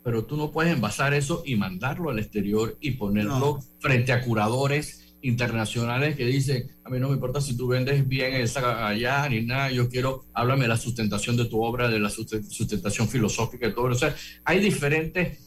Pero 0.03 0.24
tú 0.24 0.38
no 0.38 0.51
puedes 0.51 0.74
envasar 0.74 1.14
eso 1.14 1.43
y 1.45 1.55
mandarlo 1.55 2.10
al 2.10 2.20
exterior 2.20 2.78
y 2.80 2.91
ponerlo 2.91 3.60
frente 3.80 4.14
a 4.14 4.22
curadores 4.22 5.07
internacionales 5.22 6.15
que 6.15 6.26
dicen, 6.26 6.72
a 6.84 6.89
mí 6.89 6.99
no 6.99 7.09
me 7.09 7.15
importa 7.15 7.41
si 7.41 7.57
tú 7.57 7.68
vendes 7.68 8.07
bien 8.07 8.34
esa 8.34 8.88
allá 8.88 9.28
ni 9.30 9.41
nada, 9.41 9.72
yo 9.72 9.89
quiero, 9.89 10.26
háblame 10.34 10.63
de 10.63 10.70
la 10.70 10.78
sustentación 10.78 11.36
de 11.38 11.45
tu 11.45 11.61
obra, 11.61 11.89
de 11.89 11.99
la 11.99 12.09
sustentación 12.09 13.07
filosófica 13.07 13.68
y 13.68 13.74
todo. 13.74 13.86
O 13.86 13.95
sea, 13.95 14.15
hay 14.45 14.59
diferentes 14.59 15.39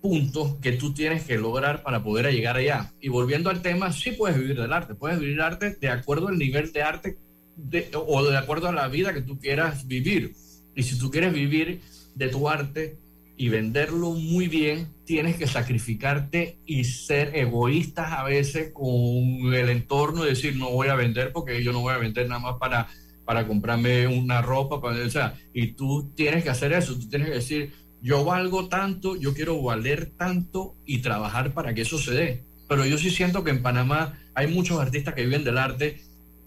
puntos 0.00 0.56
que 0.62 0.72
tú 0.72 0.94
tienes 0.94 1.24
que 1.24 1.36
lograr 1.36 1.82
para 1.82 2.02
poder 2.02 2.32
llegar 2.32 2.56
allá. 2.56 2.92
Y 3.00 3.08
volviendo 3.08 3.50
al 3.50 3.62
tema, 3.62 3.92
sí 3.92 4.12
puedes 4.12 4.38
vivir 4.38 4.58
del 4.58 4.72
arte, 4.72 4.94
puedes 4.94 5.18
vivir 5.18 5.36
del 5.36 5.44
arte 5.44 5.76
de 5.80 5.88
acuerdo 5.88 6.28
al 6.28 6.38
nivel 6.38 6.72
de 6.72 6.82
arte 6.82 7.18
o 7.94 8.22
de 8.22 8.38
acuerdo 8.38 8.68
a 8.68 8.72
la 8.72 8.88
vida 8.88 9.12
que 9.12 9.22
tú 9.22 9.38
quieras 9.38 9.86
vivir. 9.86 10.34
Y 10.74 10.82
si 10.82 10.98
tú 10.98 11.10
quieres 11.10 11.32
vivir 11.32 11.80
de 12.14 12.28
tu 12.28 12.48
arte 12.48 12.98
y 13.40 13.48
venderlo 13.48 14.10
muy 14.10 14.48
bien, 14.48 14.88
tienes 15.06 15.36
que 15.36 15.46
sacrificarte 15.46 16.58
y 16.66 16.84
ser 16.84 17.34
egoístas 17.34 18.12
a 18.12 18.22
veces 18.22 18.70
con 18.74 19.54
el 19.54 19.70
entorno 19.70 20.26
y 20.26 20.28
decir, 20.28 20.56
no 20.56 20.68
voy 20.68 20.88
a 20.88 20.94
vender 20.94 21.32
porque 21.32 21.64
yo 21.64 21.72
no 21.72 21.80
voy 21.80 21.94
a 21.94 21.96
vender 21.96 22.28
nada 22.28 22.38
más 22.38 22.56
para, 22.58 22.88
para 23.24 23.46
comprarme 23.46 24.06
una 24.08 24.42
ropa. 24.42 24.82
Para, 24.82 25.02
o 25.06 25.08
sea, 25.08 25.38
y 25.54 25.68
tú 25.68 26.12
tienes 26.14 26.44
que 26.44 26.50
hacer 26.50 26.74
eso, 26.74 26.98
tú 26.98 27.08
tienes 27.08 27.28
que 27.28 27.36
decir, 27.36 27.72
yo 28.02 28.26
valgo 28.26 28.68
tanto, 28.68 29.16
yo 29.16 29.32
quiero 29.32 29.62
valer 29.62 30.10
tanto 30.18 30.74
y 30.84 30.98
trabajar 30.98 31.54
para 31.54 31.72
que 31.72 31.80
eso 31.80 31.96
se 31.96 32.12
dé. 32.12 32.44
Pero 32.68 32.84
yo 32.84 32.98
sí 32.98 33.08
siento 33.08 33.42
que 33.42 33.52
en 33.52 33.62
Panamá 33.62 34.18
hay 34.34 34.48
muchos 34.48 34.78
artistas 34.78 35.14
que 35.14 35.24
viven 35.24 35.44
del 35.44 35.56
arte. 35.56 36.02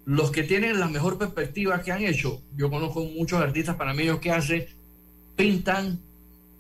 Los 0.06 0.30
que 0.30 0.44
tienen 0.44 0.80
la 0.80 0.89
mejor 0.89 1.18
perspectiva 1.18 1.82
que 1.82 1.91
han 1.91 2.04
hecho, 2.04 2.44
yo 2.56 2.70
conozco 2.70 3.04
muchos 3.04 3.41
artistas 3.41 3.78
panameños 3.78 4.20
que 4.20 4.30
hacen, 4.30 4.68
pintan 5.36 6.00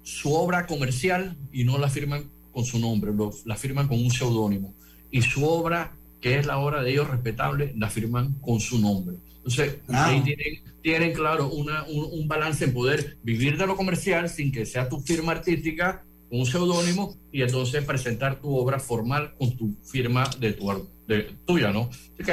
su 0.03 0.33
obra 0.33 0.67
comercial 0.67 1.35
y 1.51 1.63
no 1.63 1.77
la 1.77 1.89
firman 1.89 2.29
con 2.51 2.65
su 2.65 2.77
nombre, 2.77 3.11
la 3.45 3.55
firman 3.55 3.87
con 3.87 3.99
un 3.99 4.11
seudónimo. 4.11 4.73
Y 5.09 5.21
su 5.21 5.45
obra, 5.45 5.93
que 6.21 6.37
es 6.37 6.45
la 6.45 6.57
obra 6.59 6.83
de 6.83 6.91
ellos 6.91 7.09
respetable, 7.09 7.73
la 7.75 7.89
firman 7.89 8.33
con 8.41 8.59
su 8.59 8.79
nombre. 8.79 9.15
Entonces, 9.37 9.77
ah. 9.89 10.07
ahí 10.07 10.21
tienen, 10.21 10.63
tienen 10.81 11.13
claro, 11.13 11.49
una, 11.49 11.83
un, 11.83 12.27
balance 12.27 12.63
en 12.65 12.73
poder 12.73 13.17
vivir 13.23 13.57
de 13.57 13.67
lo 13.67 13.75
comercial 13.75 14.29
sin 14.29 14.51
que 14.51 14.65
sea 14.65 14.87
tu 14.87 14.99
firma 14.99 15.33
artística, 15.33 16.03
un 16.29 16.45
seudónimo, 16.45 17.15
y 17.31 17.41
entonces 17.41 17.83
presentar 17.83 18.39
tu 18.39 18.55
obra 18.55 18.79
formal 18.79 19.35
con 19.37 19.55
tu 19.57 19.75
firma 19.83 20.29
de 20.39 20.53
tu 20.53 20.89
de, 21.07 21.35
tuya, 21.45 21.71
¿no? 21.71 21.89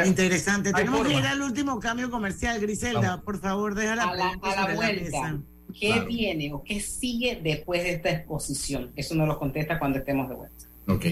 Interesante. 0.06 0.72
Tenemos 0.72 1.06
que 1.06 1.14
ir 1.14 1.26
al 1.26 1.42
último 1.42 1.80
cambio 1.80 2.10
comercial, 2.10 2.60
Griselda. 2.60 3.20
Por 3.22 3.40
favor, 3.40 3.74
déjala 3.74 4.04
a 4.04 4.14
la, 4.14 4.38
a 4.42 4.68
la 4.68 4.74
vuelta. 4.74 5.40
¿Qué 5.78 6.00
viene 6.00 6.52
o 6.52 6.62
qué 6.62 6.80
sigue 6.80 7.40
después 7.42 7.82
de 7.82 7.92
esta 7.92 8.10
exposición? 8.10 8.90
Eso 8.96 9.14
nos 9.14 9.28
lo 9.28 9.38
contesta 9.38 9.78
cuando 9.78 9.98
estemos 9.98 10.28
de 10.28 10.34
vuelta. 10.34 10.64
Ok. 10.88 11.06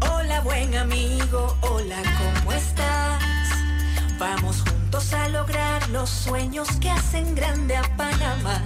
Hola 0.00 0.40
buen 0.42 0.74
amigo, 0.74 1.56
hola, 1.62 2.02
¿cómo 2.18 2.52
estás? 2.52 3.22
Vamos 4.18 4.62
juntos 4.62 5.12
a 5.12 5.28
lograr 5.28 5.88
los 5.90 6.08
sueños 6.08 6.68
que 6.80 6.90
hacen 6.90 7.34
grande 7.34 7.76
a 7.76 7.82
Panamá. 7.96 8.62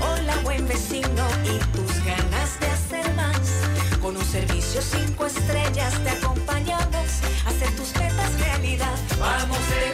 Hola 0.00 0.36
buen 0.42 0.66
vecino 0.66 1.26
y 1.44 1.58
tus 1.76 2.04
ganas 2.04 2.60
de 2.60 2.66
hacer 2.66 3.14
más. 3.14 3.62
Con 4.00 4.16
un 4.16 4.24
servicio 4.24 4.82
cinco 4.82 5.26
estrellas 5.26 5.98
te 6.02 6.10
acompañamos 6.10 7.22
a 7.46 7.48
hacer 7.48 7.74
tus 7.76 7.94
metas 7.94 8.40
realidad. 8.40 8.98
Vamos 9.18 9.58
de 9.70 9.93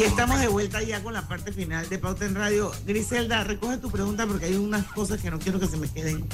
Y 0.00 0.04
estamos 0.04 0.40
de 0.40 0.48
vuelta 0.48 0.82
ya 0.82 1.02
con 1.02 1.12
la 1.12 1.28
parte 1.28 1.52
final 1.52 1.86
de 1.86 1.98
Pauta 1.98 2.24
en 2.24 2.34
Radio. 2.34 2.72
Griselda, 2.86 3.44
recoge 3.44 3.76
tu 3.76 3.90
pregunta 3.90 4.26
porque 4.26 4.46
hay 4.46 4.54
unas 4.54 4.86
cosas 4.86 5.20
que 5.20 5.30
no 5.30 5.38
quiero 5.38 5.60
que 5.60 5.66
se 5.66 5.76
me 5.76 5.90
queden. 5.90 6.24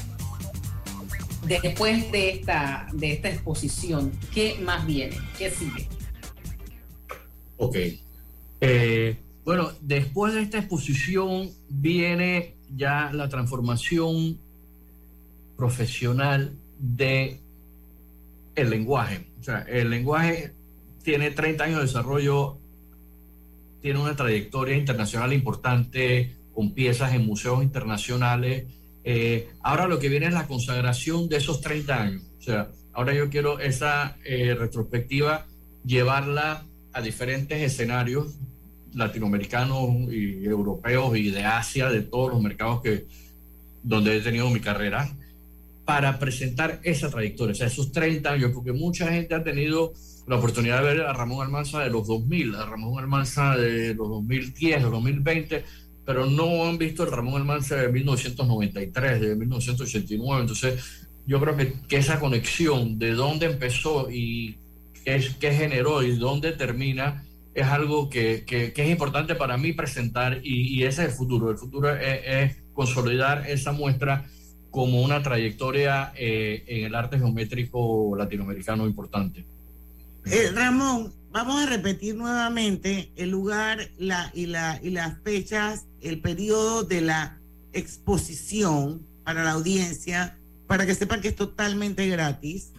Después 1.48 2.12
de 2.12 2.30
esta, 2.30 2.86
de 2.92 3.14
esta 3.14 3.28
exposición, 3.28 4.12
¿qué 4.32 4.56
más 4.62 4.86
viene? 4.86 5.16
¿Qué 5.36 5.50
sigue? 5.50 5.88
Ok. 7.56 7.76
Eh, 8.60 9.16
bueno, 9.44 9.72
después 9.80 10.34
de 10.34 10.42
esta 10.42 10.58
exposición 10.58 11.50
viene 11.68 12.54
ya 12.72 13.10
la 13.12 13.28
transformación 13.28 14.38
profesional 15.56 16.52
de 16.78 17.40
el 18.54 18.70
lenguaje. 18.70 19.26
O 19.40 19.42
sea, 19.42 19.62
el 19.62 19.90
lenguaje 19.90 20.54
tiene 21.02 21.32
30 21.32 21.64
años 21.64 21.78
de 21.78 21.86
desarrollo 21.86 22.60
tiene 23.86 24.00
una 24.00 24.16
trayectoria 24.16 24.76
internacional 24.76 25.32
importante, 25.32 26.34
con 26.52 26.72
piezas 26.74 27.14
en 27.14 27.24
museos 27.24 27.62
internacionales. 27.62 28.64
Eh, 29.04 29.50
ahora 29.62 29.86
lo 29.86 30.00
que 30.00 30.08
viene 30.08 30.26
es 30.26 30.32
la 30.32 30.48
consagración 30.48 31.28
de 31.28 31.36
esos 31.36 31.60
30 31.60 32.02
años. 32.02 32.22
O 32.36 32.42
sea, 32.42 32.66
ahora 32.92 33.14
yo 33.14 33.30
quiero 33.30 33.60
esa 33.60 34.16
eh, 34.24 34.56
retrospectiva 34.58 35.46
llevarla 35.84 36.64
a 36.92 37.00
diferentes 37.00 37.62
escenarios 37.62 38.34
latinoamericanos 38.92 40.12
y 40.12 40.44
europeos 40.44 41.16
y 41.16 41.30
de 41.30 41.44
Asia, 41.44 41.88
de 41.88 42.02
todos 42.02 42.32
los 42.32 42.42
mercados 42.42 42.82
que, 42.82 43.06
donde 43.84 44.16
he 44.16 44.20
tenido 44.20 44.50
mi 44.50 44.58
carrera, 44.58 45.08
para 45.84 46.18
presentar 46.18 46.80
esa 46.82 47.08
trayectoria, 47.08 47.52
o 47.52 47.54
sea, 47.54 47.68
esos 47.68 47.92
30 47.92 48.32
años, 48.32 48.50
porque 48.52 48.72
mucha 48.72 49.12
gente 49.12 49.32
ha 49.32 49.44
tenido 49.44 49.92
la 50.26 50.36
oportunidad 50.36 50.78
de 50.82 50.94
ver 50.94 51.00
a 51.02 51.12
Ramón 51.12 51.44
Almanza 51.44 51.80
de 51.80 51.90
los 51.90 52.06
2000, 52.06 52.54
a 52.56 52.66
Ramón 52.66 52.98
Almanza 53.02 53.56
de 53.56 53.94
los 53.94 54.08
2010, 54.08 54.76
de 54.76 54.82
los 54.82 54.90
2020, 54.92 55.64
pero 56.04 56.26
no 56.26 56.64
han 56.66 56.78
visto 56.78 57.04
el 57.04 57.12
Ramón 57.12 57.40
Almanza 57.40 57.76
de 57.76 57.88
1993, 57.92 59.20
de 59.20 59.36
1989. 59.36 60.40
Entonces, 60.40 61.08
yo 61.26 61.40
creo 61.40 61.56
que, 61.56 61.72
que 61.88 61.96
esa 61.96 62.18
conexión 62.20 62.98
de 62.98 63.12
dónde 63.12 63.46
empezó 63.46 64.08
y 64.10 64.56
qué, 65.04 65.24
qué 65.40 65.52
generó 65.52 66.02
y 66.02 66.16
dónde 66.16 66.52
termina 66.52 67.24
es 67.54 67.64
algo 67.66 68.10
que, 68.10 68.44
que- 68.46 68.72
que 68.72 68.84
es 68.84 68.90
importante 68.90 69.34
para 69.34 69.56
mí 69.56 69.72
presentar 69.72 70.40
y, 70.42 70.74
y 70.78 70.82
ese 70.84 71.02
es 71.04 71.08
el 71.10 71.14
futuro. 71.14 71.50
El 71.50 71.56
futuro 71.58 71.94
es, 71.94 72.20
es 72.26 72.56
consolidar 72.74 73.48
esa 73.48 73.72
muestra 73.72 74.26
como 74.70 75.00
una 75.02 75.22
trayectoria 75.22 76.12
eh, 76.16 76.64
en 76.66 76.84
el 76.84 76.94
arte 76.94 77.16
geométrico 77.18 78.14
latinoamericano 78.16 78.86
importante. 78.86 79.46
Eh, 80.28 80.50
Ramón, 80.52 81.12
vamos 81.30 81.62
a 81.62 81.66
repetir 81.66 82.16
nuevamente 82.16 83.12
el 83.14 83.30
lugar 83.30 83.78
la, 83.96 84.32
y, 84.34 84.46
la, 84.46 84.80
y 84.82 84.90
las 84.90 85.20
fechas, 85.22 85.86
el 86.00 86.20
periodo 86.20 86.82
de 86.82 87.00
la 87.00 87.38
exposición 87.72 89.06
para 89.22 89.44
la 89.44 89.52
audiencia, 89.52 90.36
para 90.66 90.84
que 90.84 90.96
sepan 90.96 91.20
que 91.20 91.28
es 91.28 91.36
totalmente 91.36 92.08
gratis 92.08 92.72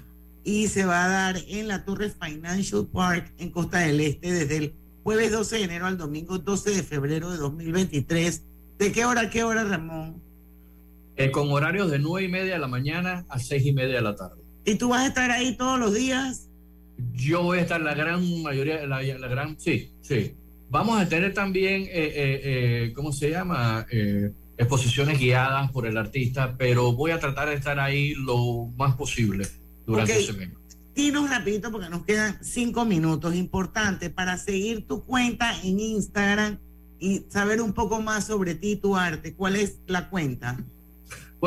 y 0.43 0.67
se 0.67 0.85
va 0.85 1.05
a 1.05 1.07
dar 1.07 1.37
en 1.47 1.69
la 1.69 1.85
Torre 1.85 2.09
Financial 2.09 2.85
Park 2.85 3.31
en 3.37 3.49
Costa 3.51 3.79
del 3.79 4.01
Este 4.01 4.33
desde 4.33 4.57
el 4.57 4.73
jueves 5.03 5.31
12 5.31 5.57
de 5.57 5.63
enero 5.63 5.85
al 5.85 5.97
domingo 5.97 6.37
12 6.37 6.71
de 6.71 6.83
febrero 6.83 7.31
de 7.31 7.37
2023. 7.37 8.43
¿De 8.77 8.91
qué 8.91 9.05
hora 9.05 9.21
a 9.21 9.29
qué 9.29 9.45
hora, 9.45 9.63
Ramón? 9.63 10.21
Eh, 11.15 11.31
con 11.31 11.49
horarios 11.49 11.89
de 11.89 11.99
nueve 11.99 12.27
y 12.27 12.29
media 12.29 12.53
de 12.53 12.59
la 12.59 12.67
mañana 12.67 13.25
a 13.29 13.39
seis 13.39 13.65
y 13.65 13.71
media 13.71 13.95
de 13.95 14.01
la 14.01 14.15
tarde. 14.15 14.41
¿Y 14.65 14.75
tú 14.75 14.89
vas 14.89 15.01
a 15.01 15.07
estar 15.07 15.31
ahí 15.31 15.55
todos 15.55 15.79
los 15.79 15.93
días? 15.93 16.46
Yo 17.13 17.43
voy 17.43 17.59
a 17.59 17.61
estar 17.61 17.79
la 17.81 17.93
gran 17.93 18.41
mayoría, 18.41 18.85
la, 18.87 19.01
la 19.01 19.27
gran, 19.27 19.59
sí, 19.59 19.91
sí. 20.01 20.33
Vamos 20.69 20.99
a 20.99 21.07
tener 21.07 21.33
también, 21.33 21.83
eh, 21.83 21.89
eh, 21.93 22.41
eh, 22.43 22.93
¿cómo 22.93 23.11
se 23.13 23.29
llama? 23.29 23.85
Exposiciones 24.57 25.19
guiadas 25.19 25.71
por 25.71 25.85
el 25.85 25.97
artista, 25.97 26.55
pero 26.57 26.91
voy 26.93 27.11
a 27.11 27.19
tratar 27.19 27.49
de 27.49 27.55
estar 27.55 27.79
ahí 27.79 28.15
lo 28.15 28.65
más 28.75 28.95
posible 28.95 29.47
durante 29.85 30.13
Ok. 30.13 30.19
ese 30.19 30.33
mes. 30.33 30.49
Dinos 30.95 31.29
rapidito 31.29 31.71
porque 31.71 31.89
nos 31.89 32.03
quedan 32.05 32.39
cinco 32.41 32.83
minutos. 32.83 33.35
Importante 33.35 34.09
para 34.09 34.35
seguir 34.37 34.87
tu 34.87 35.05
cuenta 35.05 35.53
en 35.61 35.79
Instagram 35.79 36.57
y 36.99 37.23
saber 37.29 37.61
un 37.61 37.73
poco 37.73 38.01
más 38.01 38.25
sobre 38.25 38.55
ti 38.55 38.71
y 38.71 38.75
tu 38.77 38.95
arte. 38.95 39.35
¿Cuál 39.35 39.57
es 39.57 39.79
la 39.85 40.09
cuenta? 40.09 40.57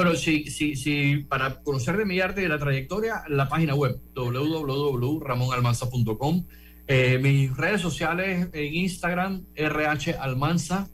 Bueno, 0.03 0.16
sí, 0.16 0.46
sí, 0.48 0.76
sí, 0.76 1.26
para 1.28 1.57
conocer 1.57 1.98
de 1.98 2.07
mi 2.07 2.20
arte 2.20 2.40
y 2.40 2.44
de 2.44 2.48
la 2.48 2.59
trayectoria, 2.59 3.22
la 3.28 3.51
página 3.51 3.74
web 3.74 4.01
www.ramonalmanza.com. 4.14 6.46
Eh, 6.86 7.18
mis 7.22 7.55
redes 7.55 7.82
sociales 7.82 8.48
en 8.55 8.74
Instagram, 8.76 9.44
RH 9.55 10.14
Almanza, 10.14 10.88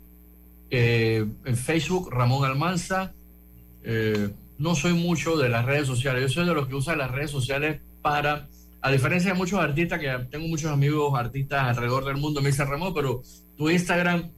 eh, 0.70 1.24
en 1.44 1.56
Facebook, 1.56 2.10
Ramón 2.10 2.44
Almanza. 2.44 3.12
Eh, 3.84 4.30
no 4.58 4.74
soy 4.74 4.94
mucho 4.94 5.36
de 5.36 5.50
las 5.50 5.64
redes 5.64 5.86
sociales, 5.86 6.22
yo 6.22 6.28
soy 6.28 6.44
de 6.44 6.54
los 6.54 6.66
que 6.66 6.74
usan 6.74 6.98
las 6.98 7.12
redes 7.12 7.30
sociales 7.30 7.80
para, 8.02 8.48
a 8.80 8.90
diferencia 8.90 9.30
de 9.30 9.38
muchos 9.38 9.60
artistas, 9.60 10.00
que 10.00 10.12
tengo 10.32 10.48
muchos 10.48 10.72
amigos 10.72 11.16
artistas 11.16 11.62
alrededor 11.62 12.06
del 12.06 12.16
mundo, 12.16 12.42
me 12.42 12.48
dicen, 12.48 12.66
Ramón, 12.66 12.92
pero 12.92 13.22
tu 13.56 13.70
Instagram 13.70 14.32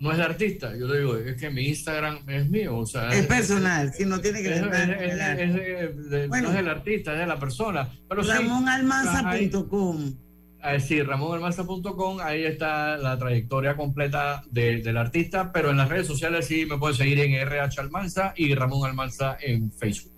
no 0.00 0.12
es 0.12 0.18
de 0.18 0.22
artista. 0.24 0.76
Yo 0.76 0.86
le 0.86 0.98
digo, 1.00 1.16
es 1.16 1.36
que 1.40 1.50
mi 1.50 1.66
Instagram 1.68 2.18
es 2.28 2.48
mío, 2.48 2.76
o 2.78 2.86
sea, 2.86 3.08
Es 3.10 3.26
personal, 3.26 3.92
si 3.92 4.04
no 4.04 4.20
tiene 4.20 4.42
que 4.42 4.54
es, 4.54 4.60
ver 4.62 4.70
nada 4.70 4.84
con 4.86 4.94
es- 4.94 5.00
el 5.12 5.18
es- 5.18 5.20
arte. 5.24 5.44
es 5.44 5.54
de- 5.54 6.18
de- 6.18 6.28
Bueno. 6.28 6.42
no 6.44 6.50
es 6.50 6.56
del 6.56 6.68
artista, 6.68 7.12
es 7.14 7.18
de 7.18 7.26
la 7.26 7.38
persona. 7.38 7.88
Pero 8.08 8.22
sí, 8.22 8.30
RamónAlmanza.com. 8.30 10.14
ahí- 10.60 10.80
sí, 10.80 11.02
ramonalmanza.com, 11.02 12.18
ahí 12.20 12.44
está 12.44 12.96
la 12.96 13.18
trayectoria 13.18 13.76
completa 13.76 14.42
de- 14.50 14.82
del 14.82 14.96
artista, 14.96 15.52
pero 15.52 15.70
en 15.70 15.76
las 15.76 15.88
redes 15.88 16.06
sociales 16.06 16.46
sí 16.46 16.66
me 16.66 16.78
pueden 16.78 16.96
seguir 16.96 17.18
en 17.20 17.32
RH 17.34 17.80
Almanza 17.80 18.32
y 18.36 18.54
Ramón 18.54 18.88
Almanza 18.88 19.36
en 19.40 19.70
Facebook. 19.72 20.12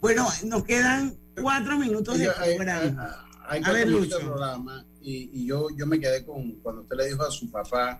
Bueno, 0.00 0.26
nos 0.46 0.64
quedan 0.64 1.14
cuatro 1.40 1.78
minutos 1.78 2.18
de 2.18 2.28
Oiga, 2.28 2.42
hay- 2.42 2.56
programa. 2.56 3.24
Hay 3.50 3.58
A 3.60 3.62
cuatro 3.62 3.72
ver, 3.74 3.86
minutos 3.86 4.06
Lucho. 4.08 4.18
de 4.18 4.24
programa 4.24 4.84
y, 5.02 5.30
y 5.32 5.46
yo, 5.46 5.68
yo 5.76 5.86
me 5.86 5.98
quedé 5.98 6.22
con 6.24 6.52
cuando 6.62 6.82
usted 6.82 6.96
le 6.98 7.06
dijo 7.08 7.22
a 7.24 7.30
su 7.30 7.50
papá 7.50 7.98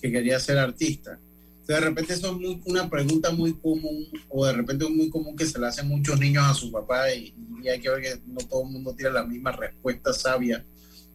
que 0.00 0.10
quería 0.10 0.38
ser 0.40 0.58
artista. 0.58 1.18
Entonces, 1.60 1.76
de 1.76 1.80
repente 1.80 2.14
eso 2.14 2.40
es 2.40 2.58
una 2.64 2.88
pregunta 2.88 3.30
muy 3.30 3.52
común 3.54 4.06
o 4.28 4.46
de 4.46 4.52
repente 4.52 4.84
es 4.84 4.90
muy 4.90 5.10
común 5.10 5.36
que 5.36 5.46
se 5.46 5.58
le 5.58 5.66
hacen 5.66 5.88
muchos 5.88 6.18
niños 6.18 6.44
a 6.44 6.54
su 6.54 6.72
papá 6.72 7.12
y, 7.12 7.34
y 7.62 7.68
hay 7.68 7.80
que 7.80 7.90
ver 7.90 8.02
que 8.02 8.20
no 8.26 8.38
todo 8.48 8.62
el 8.62 8.70
mundo 8.70 8.94
tiene 8.94 9.12
la 9.12 9.24
misma 9.24 9.52
respuesta 9.52 10.12
sabia 10.12 10.64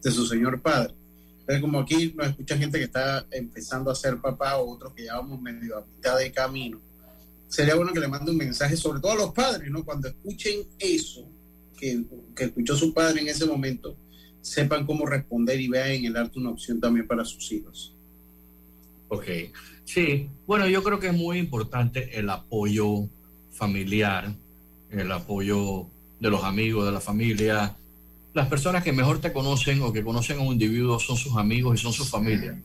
de 0.02 0.10
su 0.10 0.26
señor 0.26 0.60
padre. 0.60 0.94
Entonces, 1.40 1.60
como 1.60 1.80
aquí 1.80 2.14
nos 2.16 2.28
escucha 2.28 2.56
gente 2.56 2.78
que 2.78 2.84
está 2.84 3.26
empezando 3.30 3.90
a 3.90 3.94
ser 3.94 4.18
papá 4.18 4.56
o 4.58 4.70
otros 4.70 4.94
que 4.94 5.04
ya 5.04 5.16
vamos 5.16 5.40
medio 5.40 5.76
a 5.76 5.84
mitad 5.84 6.18
de 6.18 6.32
camino, 6.32 6.80
sería 7.48 7.74
bueno 7.74 7.92
que 7.92 8.00
le 8.00 8.08
mande 8.08 8.30
un 8.30 8.36
mensaje, 8.36 8.76
sobre 8.76 9.00
todo 9.00 9.12
a 9.12 9.16
los 9.16 9.32
padres, 9.32 9.70
¿no? 9.70 9.84
Cuando 9.84 10.08
escuchen 10.08 10.66
eso, 10.78 11.28
que, 11.78 12.02
que 12.34 12.44
escuchó 12.44 12.76
su 12.76 12.94
padre 12.94 13.20
en 13.20 13.28
ese 13.28 13.44
momento, 13.44 13.96
sepan 14.40 14.86
cómo 14.86 15.06
responder 15.06 15.60
y 15.60 15.68
vean 15.68 15.90
en 15.90 16.04
el 16.06 16.16
arte 16.16 16.38
una 16.38 16.50
opción 16.50 16.80
también 16.80 17.06
para 17.06 17.24
sus 17.24 17.50
hijos. 17.52 17.93
Ok, 19.14 19.26
sí, 19.84 20.28
bueno, 20.44 20.66
yo 20.66 20.82
creo 20.82 20.98
que 20.98 21.06
es 21.06 21.14
muy 21.14 21.38
importante 21.38 22.18
el 22.18 22.28
apoyo 22.30 23.08
familiar, 23.52 24.34
el 24.90 25.12
apoyo 25.12 25.86
de 26.18 26.30
los 26.30 26.42
amigos, 26.42 26.84
de 26.84 26.90
la 26.90 27.00
familia. 27.00 27.76
Las 28.32 28.48
personas 28.48 28.82
que 28.82 28.92
mejor 28.92 29.20
te 29.20 29.32
conocen 29.32 29.80
o 29.82 29.92
que 29.92 30.02
conocen 30.02 30.38
a 30.38 30.42
un 30.42 30.54
individuo 30.54 30.98
son 30.98 31.16
sus 31.16 31.36
amigos 31.36 31.78
y 31.78 31.82
son 31.82 31.92
su 31.92 32.04
familia. 32.04 32.60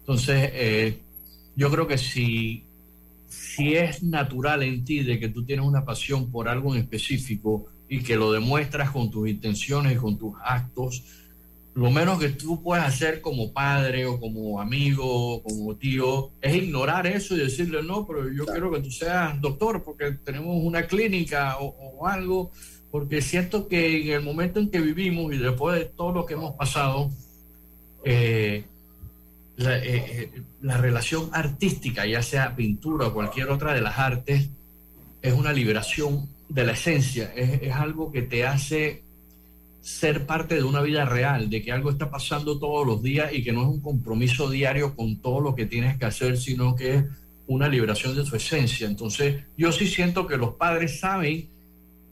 Entonces, 0.00 0.50
eh, 0.52 0.98
yo 1.56 1.70
creo 1.70 1.86
que 1.86 1.96
si, 1.96 2.64
si 3.26 3.74
es 3.74 4.02
natural 4.02 4.62
en 4.62 4.84
ti 4.84 5.02
de 5.02 5.18
que 5.18 5.30
tú 5.30 5.42
tienes 5.46 5.64
una 5.64 5.86
pasión 5.86 6.30
por 6.30 6.50
algo 6.50 6.74
en 6.74 6.82
específico 6.82 7.66
y 7.88 8.00
que 8.00 8.16
lo 8.16 8.30
demuestras 8.30 8.90
con 8.90 9.10
tus 9.10 9.26
intenciones 9.26 9.94
y 9.94 9.96
con 9.96 10.18
tus 10.18 10.34
actos, 10.44 11.02
lo 11.74 11.90
menos 11.90 12.20
que 12.20 12.28
tú 12.28 12.62
puedes 12.62 12.84
hacer 12.84 13.20
como 13.20 13.52
padre 13.52 14.06
o 14.06 14.20
como 14.20 14.60
amigo 14.60 15.04
o 15.04 15.42
como 15.42 15.74
tío 15.74 16.30
es 16.40 16.54
ignorar 16.54 17.06
eso 17.06 17.34
y 17.34 17.40
decirle, 17.40 17.82
no, 17.82 18.06
pero 18.06 18.30
yo 18.32 18.46
quiero 18.46 18.70
que 18.70 18.80
tú 18.80 18.90
seas 18.90 19.40
doctor 19.40 19.82
porque 19.82 20.12
tenemos 20.24 20.56
una 20.62 20.86
clínica 20.86 21.58
o, 21.58 21.66
o 21.66 22.06
algo, 22.06 22.52
porque 22.92 23.20
siento 23.20 23.66
que 23.66 24.02
en 24.02 24.12
el 24.12 24.22
momento 24.22 24.60
en 24.60 24.70
que 24.70 24.80
vivimos 24.80 25.34
y 25.34 25.38
después 25.38 25.80
de 25.80 25.86
todo 25.86 26.12
lo 26.12 26.26
que 26.26 26.34
hemos 26.34 26.54
pasado, 26.54 27.10
eh, 28.04 28.64
la, 29.56 29.78
eh, 29.78 29.82
eh, 29.86 30.42
la 30.62 30.76
relación 30.76 31.28
artística, 31.32 32.06
ya 32.06 32.22
sea 32.22 32.54
pintura 32.54 33.08
o 33.08 33.14
cualquier 33.14 33.50
otra 33.50 33.74
de 33.74 33.80
las 33.80 33.98
artes, 33.98 34.48
es 35.22 35.32
una 35.32 35.52
liberación 35.52 36.28
de 36.48 36.64
la 36.64 36.72
esencia, 36.72 37.32
es, 37.34 37.62
es 37.62 37.74
algo 37.74 38.12
que 38.12 38.22
te 38.22 38.46
hace 38.46 39.03
ser 39.84 40.24
parte 40.24 40.54
de 40.54 40.62
una 40.62 40.80
vida 40.80 41.04
real, 41.04 41.50
de 41.50 41.62
que 41.62 41.70
algo 41.70 41.90
está 41.90 42.10
pasando 42.10 42.58
todos 42.58 42.86
los 42.86 43.02
días 43.02 43.34
y 43.34 43.44
que 43.44 43.52
no 43.52 43.60
es 43.60 43.68
un 43.68 43.82
compromiso 43.82 44.48
diario 44.48 44.96
con 44.96 45.20
todo 45.20 45.40
lo 45.40 45.54
que 45.54 45.66
tienes 45.66 45.98
que 45.98 46.06
hacer, 46.06 46.38
sino 46.38 46.74
que 46.74 46.94
es 46.94 47.04
una 47.46 47.68
liberación 47.68 48.16
de 48.16 48.24
tu 48.24 48.34
esencia. 48.34 48.86
Entonces, 48.86 49.44
yo 49.58 49.72
sí 49.72 49.86
siento 49.86 50.26
que 50.26 50.38
los 50.38 50.54
padres 50.54 51.00
saben 51.00 51.50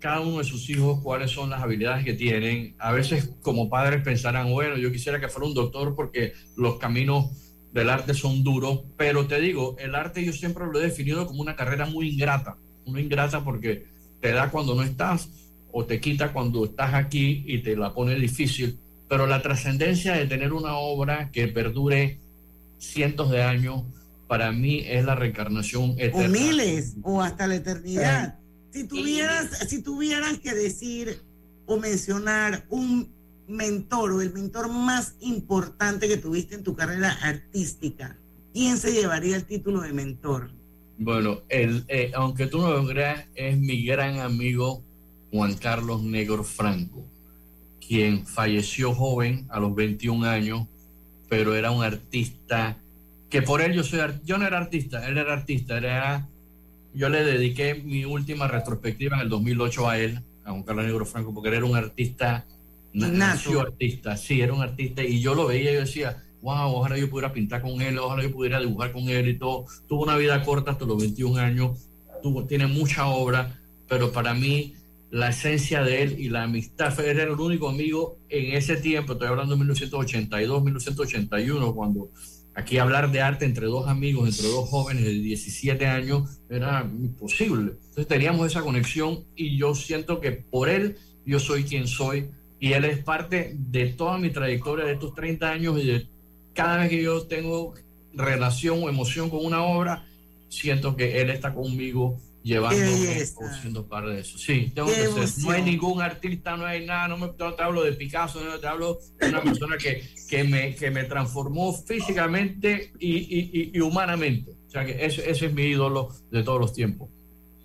cada 0.00 0.20
uno 0.20 0.38
de 0.38 0.44
sus 0.44 0.68
hijos 0.68 1.00
cuáles 1.02 1.30
son 1.30 1.48
las 1.48 1.62
habilidades 1.62 2.04
que 2.04 2.12
tienen. 2.12 2.74
A 2.78 2.92
veces 2.92 3.30
como 3.40 3.70
padres 3.70 4.02
pensarán, 4.02 4.50
bueno, 4.50 4.76
yo 4.76 4.92
quisiera 4.92 5.18
que 5.18 5.28
fuera 5.28 5.48
un 5.48 5.54
doctor 5.54 5.94
porque 5.96 6.34
los 6.56 6.76
caminos 6.76 7.30
del 7.72 7.88
arte 7.88 8.12
son 8.12 8.44
duros, 8.44 8.80
pero 8.98 9.26
te 9.26 9.40
digo, 9.40 9.76
el 9.78 9.94
arte 9.94 10.22
yo 10.22 10.34
siempre 10.34 10.66
lo 10.70 10.78
he 10.78 10.82
definido 10.82 11.26
como 11.26 11.40
una 11.40 11.56
carrera 11.56 11.86
muy 11.86 12.10
ingrata, 12.10 12.58
una 12.84 13.00
ingrata 13.00 13.42
porque 13.42 13.86
te 14.20 14.32
da 14.32 14.50
cuando 14.50 14.74
no 14.74 14.82
estás 14.82 15.30
o 15.72 15.84
te 15.84 16.00
quita 16.00 16.32
cuando 16.32 16.64
estás 16.66 16.94
aquí 16.94 17.44
y 17.46 17.58
te 17.62 17.74
la 17.76 17.92
pone 17.94 18.14
difícil, 18.14 18.78
pero 19.08 19.26
la 19.26 19.42
trascendencia 19.42 20.14
de 20.14 20.26
tener 20.26 20.52
una 20.52 20.76
obra 20.76 21.30
que 21.32 21.48
perdure 21.48 22.18
cientos 22.78 23.30
de 23.30 23.42
años, 23.42 23.82
para 24.28 24.52
mí 24.52 24.82
es 24.86 25.04
la 25.04 25.14
reencarnación 25.14 25.90
O 25.90 25.94
eterna. 25.98 26.28
miles, 26.28 26.94
o 27.02 27.20
hasta 27.20 27.46
la 27.46 27.56
eternidad. 27.56 28.38
Si 28.70 28.84
tuvieras, 28.84 29.68
si 29.68 29.82
tuvieras 29.82 30.38
que 30.38 30.54
decir 30.54 31.20
o 31.66 31.78
mencionar 31.78 32.64
un 32.70 33.08
mentor 33.48 34.12
o 34.12 34.22
el 34.22 34.32
mentor 34.32 34.70
más 34.70 35.16
importante 35.20 36.08
que 36.08 36.16
tuviste 36.16 36.54
en 36.54 36.62
tu 36.62 36.74
carrera 36.74 37.12
artística, 37.22 38.16
¿quién 38.54 38.78
se 38.78 38.92
llevaría 38.92 39.36
el 39.36 39.44
título 39.44 39.82
de 39.82 39.92
mentor? 39.92 40.50
Bueno, 40.98 41.40
el, 41.48 41.84
eh, 41.88 42.12
aunque 42.14 42.46
tú 42.46 42.58
no 42.58 42.70
lo 42.72 42.86
creas, 42.86 43.26
es 43.34 43.58
mi 43.58 43.84
gran 43.84 44.20
amigo 44.20 44.82
Juan 45.32 45.54
Carlos 45.54 46.02
Negro 46.02 46.44
Franco, 46.44 47.04
quien 47.84 48.26
falleció 48.26 48.94
joven 48.94 49.46
a 49.48 49.58
los 49.58 49.74
21 49.74 50.28
años, 50.28 50.68
pero 51.28 51.54
era 51.54 51.70
un 51.70 51.82
artista 51.82 52.76
que 53.30 53.40
por 53.40 53.62
él 53.62 53.72
yo 53.72 53.82
soy, 53.82 54.00
yo 54.24 54.36
no 54.36 54.46
era 54.46 54.58
artista, 54.58 55.08
él 55.08 55.16
era 55.16 55.32
artista, 55.32 55.78
era, 55.78 56.28
yo 56.92 57.08
le 57.08 57.24
dediqué 57.24 57.74
mi 57.74 58.04
última 58.04 58.46
retrospectiva 58.46 59.16
en 59.16 59.22
el 59.22 59.28
2008 59.30 59.88
a 59.88 59.98
él, 59.98 60.20
a 60.44 60.50
Juan 60.50 60.62
Carlos 60.64 60.84
Negro 60.84 61.06
Franco, 61.06 61.32
porque 61.32 61.48
él 61.48 61.54
era 61.54 61.64
un 61.64 61.76
artista, 61.76 62.44
nació 62.92 63.62
artista, 63.62 64.18
sí, 64.18 64.42
era 64.42 64.52
un 64.52 64.60
artista, 64.60 65.02
y 65.02 65.22
yo 65.22 65.34
lo 65.34 65.46
veía 65.46 65.70
y 65.70 65.74
yo 65.74 65.80
decía, 65.80 66.22
wow, 66.42 66.74
ojalá 66.74 66.98
yo 66.98 67.08
pudiera 67.08 67.32
pintar 67.32 67.62
con 67.62 67.80
él, 67.80 67.98
ojalá 67.98 68.22
yo 68.22 68.32
pudiera 68.32 68.60
dibujar 68.60 68.92
con 68.92 69.08
él 69.08 69.28
y 69.28 69.38
todo. 69.38 69.64
Tuvo 69.88 70.02
una 70.02 70.16
vida 70.16 70.42
corta 70.44 70.72
hasta 70.72 70.84
los 70.84 71.00
21 71.00 71.40
años, 71.40 71.88
tuvo, 72.22 72.44
tiene 72.44 72.66
mucha 72.66 73.06
obra, 73.06 73.58
pero 73.88 74.12
para 74.12 74.34
mí 74.34 74.74
la 75.12 75.28
esencia 75.28 75.82
de 75.84 76.02
él 76.02 76.18
y 76.18 76.30
la 76.30 76.44
amistad. 76.44 76.98
Era 76.98 77.24
el 77.24 77.30
único 77.32 77.68
amigo 77.68 78.16
en 78.30 78.56
ese 78.56 78.76
tiempo, 78.76 79.12
estoy 79.12 79.28
hablando 79.28 79.52
de 79.52 79.58
1982, 79.58 80.64
1981, 80.64 81.74
cuando 81.74 82.10
aquí 82.54 82.78
hablar 82.78 83.12
de 83.12 83.20
arte 83.20 83.44
entre 83.44 83.66
dos 83.66 83.88
amigos, 83.88 84.26
entre 84.26 84.48
dos 84.48 84.70
jóvenes 84.70 85.04
de 85.04 85.12
17 85.12 85.86
años, 85.86 86.38
era 86.48 86.90
imposible. 86.90 87.72
Entonces 87.72 88.08
teníamos 88.08 88.46
esa 88.46 88.62
conexión 88.62 89.24
y 89.36 89.58
yo 89.58 89.74
siento 89.74 90.18
que 90.18 90.32
por 90.32 90.70
él 90.70 90.96
yo 91.26 91.38
soy 91.38 91.64
quien 91.64 91.86
soy 91.86 92.30
y 92.58 92.72
él 92.72 92.86
es 92.86 93.04
parte 93.04 93.54
de 93.54 93.88
toda 93.88 94.16
mi 94.16 94.30
trayectoria 94.30 94.86
de 94.86 94.94
estos 94.94 95.14
30 95.14 95.50
años 95.50 95.78
y 95.78 95.88
de 95.88 96.06
cada 96.54 96.78
vez 96.78 96.88
que 96.88 97.02
yo 97.02 97.22
tengo 97.26 97.74
relación 98.14 98.82
o 98.82 98.88
emoción 98.88 99.28
con 99.28 99.44
una 99.44 99.62
obra, 99.62 100.06
siento 100.48 100.96
que 100.96 101.20
él 101.20 101.28
está 101.28 101.52
conmigo 101.52 102.18
llevándome 102.42 103.22
o 103.36 103.60
siendo 103.60 103.86
parte 103.86 104.10
de 104.10 104.20
eso. 104.20 104.38
Sí, 104.38 104.72
tengo 104.74 104.88
que 104.88 105.26
ser. 105.26 105.44
No 105.44 105.50
hay 105.50 105.62
ningún 105.62 106.02
artista, 106.02 106.56
no 106.56 106.66
hay 106.66 106.84
nada, 106.84 107.08
no, 107.08 107.18
me, 107.18 107.28
te 107.28 107.62
hablo 107.62 107.82
de 107.82 107.92
Picasso, 107.92 108.42
no 108.42 108.58
te 108.58 108.66
hablo 108.66 108.98
de 109.20 109.28
una 109.28 109.42
persona 109.42 109.76
que, 109.76 110.02
que, 110.28 110.44
me, 110.44 110.74
que 110.74 110.90
me 110.90 111.04
transformó 111.04 111.72
físicamente 111.72 112.92
y, 112.98 113.16
y, 113.16 113.70
y, 113.74 113.80
humanamente. 113.80 114.52
O 114.66 114.70
sea 114.70 114.84
que 114.84 115.04
ese, 115.04 115.30
ese, 115.30 115.46
es 115.46 115.52
mi 115.52 115.62
ídolo 115.62 116.08
de 116.30 116.42
todos 116.42 116.60
los 116.60 116.72
tiempos. 116.72 117.08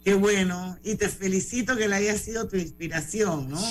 Qué 0.03 0.13
bueno, 0.13 0.77
y 0.83 0.95
te 0.95 1.09
felicito 1.09 1.75
que 1.75 1.87
le 1.87 1.95
haya 1.95 2.17
sido 2.17 2.47
tu 2.47 2.55
inspiración, 2.55 3.49
¿no? 3.49 3.61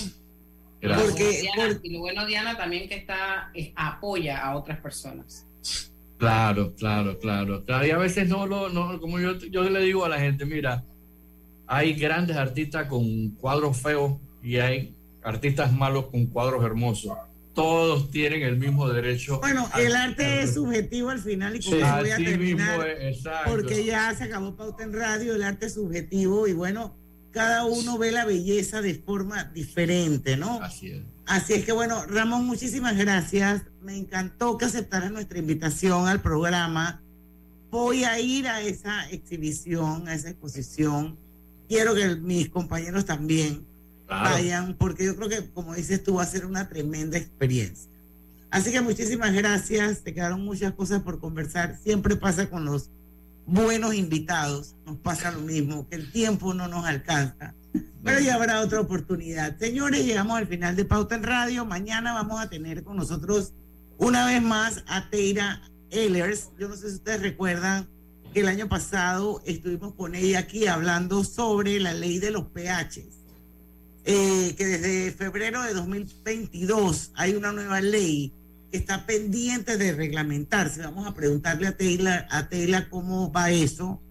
Gracias. 0.81 1.11
Porque, 1.11 1.81
Y 1.83 1.93
lo 1.93 2.01
bueno, 2.01 2.27
Diana, 2.27 2.57
también 2.57 2.89
que 2.89 2.97
está, 2.97 3.51
apoya 3.75 4.45
a 4.45 4.57
otras 4.57 4.79
personas. 4.81 5.47
Claro, 6.19 6.75
claro, 6.75 7.19
claro, 7.19 7.65
claro. 7.65 7.87
Y 7.87 7.91
a 7.91 7.99
veces 7.99 8.29
no 8.29 8.47
lo, 8.47 8.69
no, 8.69 9.01
como 9.01 9.19
yo, 9.21 9.37
yo 9.39 9.69
le 9.69 9.81
digo 9.81 10.05
a 10.05 10.09
la 10.09 10.19
gente, 10.19 10.45
mira, 10.47 10.85
hay 11.67 11.95
grandes 11.95 12.37
artistas 12.37 12.89
con 12.89 13.31
cuadros 13.31 13.77
feos 13.77 14.19
y 14.43 14.57
hay 14.57 14.95
artistas 15.23 15.73
malos 15.73 16.07
con 16.07 16.27
cuadros 16.27 16.65
hermosos. 16.65 17.17
Todos 17.55 18.11
tienen 18.11 18.43
el 18.43 18.57
mismo 18.57 18.89
derecho. 18.89 19.41
Bueno, 19.41 19.69
el 19.79 19.97
arte 19.97 20.43
es 20.43 20.55
subjetivo 20.55 21.09
al 21.11 21.21
final 21.21 21.57
y 21.57 21.59
eso 21.59 21.71
voy 21.71 22.11
a 22.11 22.17
terminar. 22.17 22.81
porque 23.47 23.85
ya 23.85 24.15
se 24.15 24.25
acabó 24.25 24.55
Pauta 24.55 24.85
en 24.85 24.93
Radio, 24.93 25.35
el 25.35 25.43
arte 25.43 25.67
es 25.67 25.75
subjetivo 25.75 26.47
y 26.47 26.53
bueno, 26.53 26.95
cada 27.33 27.65
uno 27.65 27.99
ve 27.99 28.13
la 28.13 28.25
belleza 28.25 28.83
de 28.83 28.95
forma 28.95 29.45
diferente, 29.45 30.37
¿no? 30.37 30.63
Así 30.63 30.89
es. 30.89 31.03
Así 31.27 31.55
es 31.55 31.65
que 31.65 31.73
bueno, 31.73 32.05
Ramón, 32.07 32.47
muchísimas 32.47 32.97
gracias. 32.97 33.63
Me 33.83 33.97
encantó 33.97 34.59
que 34.59 34.67
aceptaras 34.67 35.11
nuestra 35.11 35.39
invitación 35.39 36.07
al 36.07 36.21
programa. 36.21 37.03
Voy 37.71 38.05
a 38.05 38.21
ir 38.21 38.47
a 38.49 38.61
esa 38.61 39.09
exhibición, 39.11 40.09
a 40.09 40.15
esa 40.15 40.31
exposición 40.31 41.17
quiero 41.69 41.95
que 41.95 42.17
mis 42.17 42.49
compañeros 42.49 43.05
también 43.05 43.67
vayan, 44.09 44.77
porque 44.79 45.05
yo 45.05 45.17
creo 45.17 45.29
que, 45.29 45.51
como 45.51 45.75
dices 45.75 46.03
tú, 46.03 46.15
va 46.15 46.23
a 46.23 46.27
ser 46.27 46.47
una 46.47 46.69
tremenda 46.69 47.19
experiencia. 47.19 47.91
Así 48.51 48.73
que 48.73 48.81
muchísimas 48.81 49.35
gracias, 49.35 50.03
te 50.03 50.15
quedaron 50.15 50.45
muchas 50.45 50.73
cosas 50.73 51.03
por 51.03 51.21
conversar. 51.21 51.79
Siempre 51.83 52.17
pasa 52.17 52.49
con 52.49 52.65
los 52.65 52.91
buenos 53.47 53.95
invitados, 53.95 54.77
nos 54.87 54.97
pasa 54.99 55.31
lo 55.33 55.41
mismo, 55.41 55.89
que 55.89 55.97
el 55.97 56.13
tiempo 56.13 56.55
no 56.55 56.69
nos 56.69 56.87
alcanza. 56.87 57.55
Pero 58.03 58.21
ya 58.21 58.37
habrá 58.37 58.61
otra 58.61 58.81
oportunidad. 58.81 59.59
Señores, 59.59 60.07
llegamos 60.07 60.39
al 60.39 60.47
final 60.47 60.77
de 60.77 60.85
Pauta 60.85 61.17
en 61.17 61.25
Radio. 61.25 61.65
Mañana 61.65 62.13
vamos 62.13 62.41
a 62.41 62.49
tener 62.49 62.85
con 62.85 62.97
nosotros 62.97 63.53
una 63.99 64.27
vez 64.27 64.41
más 64.41 64.85
a 64.87 65.11
Teira 65.11 65.61
Ehlers. 65.91 66.51
Yo 66.59 66.69
no 66.69 66.77
sé 66.77 66.89
si 66.89 66.97
ustedes 66.97 67.21
recuerdan 67.23 67.89
el 68.41 68.49
año 68.49 68.69
pasado 68.69 69.41
estuvimos 69.47 69.95
con 69.95 70.15
ella 70.15 70.41
aquí 70.41 70.67
hablando 70.67 71.25
sobre 71.25 71.81
la 71.81 71.95
ley 71.95 72.19
de 72.19 72.31
los 72.31 72.45
pH, 72.49 73.09
eh, 74.05 74.55
que 74.57 74.67
desde 74.67 75.13
febrero 75.13 75.63
de 75.63 75.73
2022 75.73 77.13
hay 77.15 77.35
una 77.35 77.53
nueva 77.53 77.81
ley 77.81 78.35
que 78.71 78.77
está 78.77 79.07
pendiente 79.07 79.79
de 79.79 79.93
reglamentarse. 79.93 80.83
Vamos 80.83 81.07
a 81.07 81.15
preguntarle 81.15 81.67
a 81.67 81.79
Teila, 81.79 82.27
a 82.31 82.51
Teila 82.51 82.91
cómo 82.91 83.33
va 83.33 83.51
eso, 83.51 84.03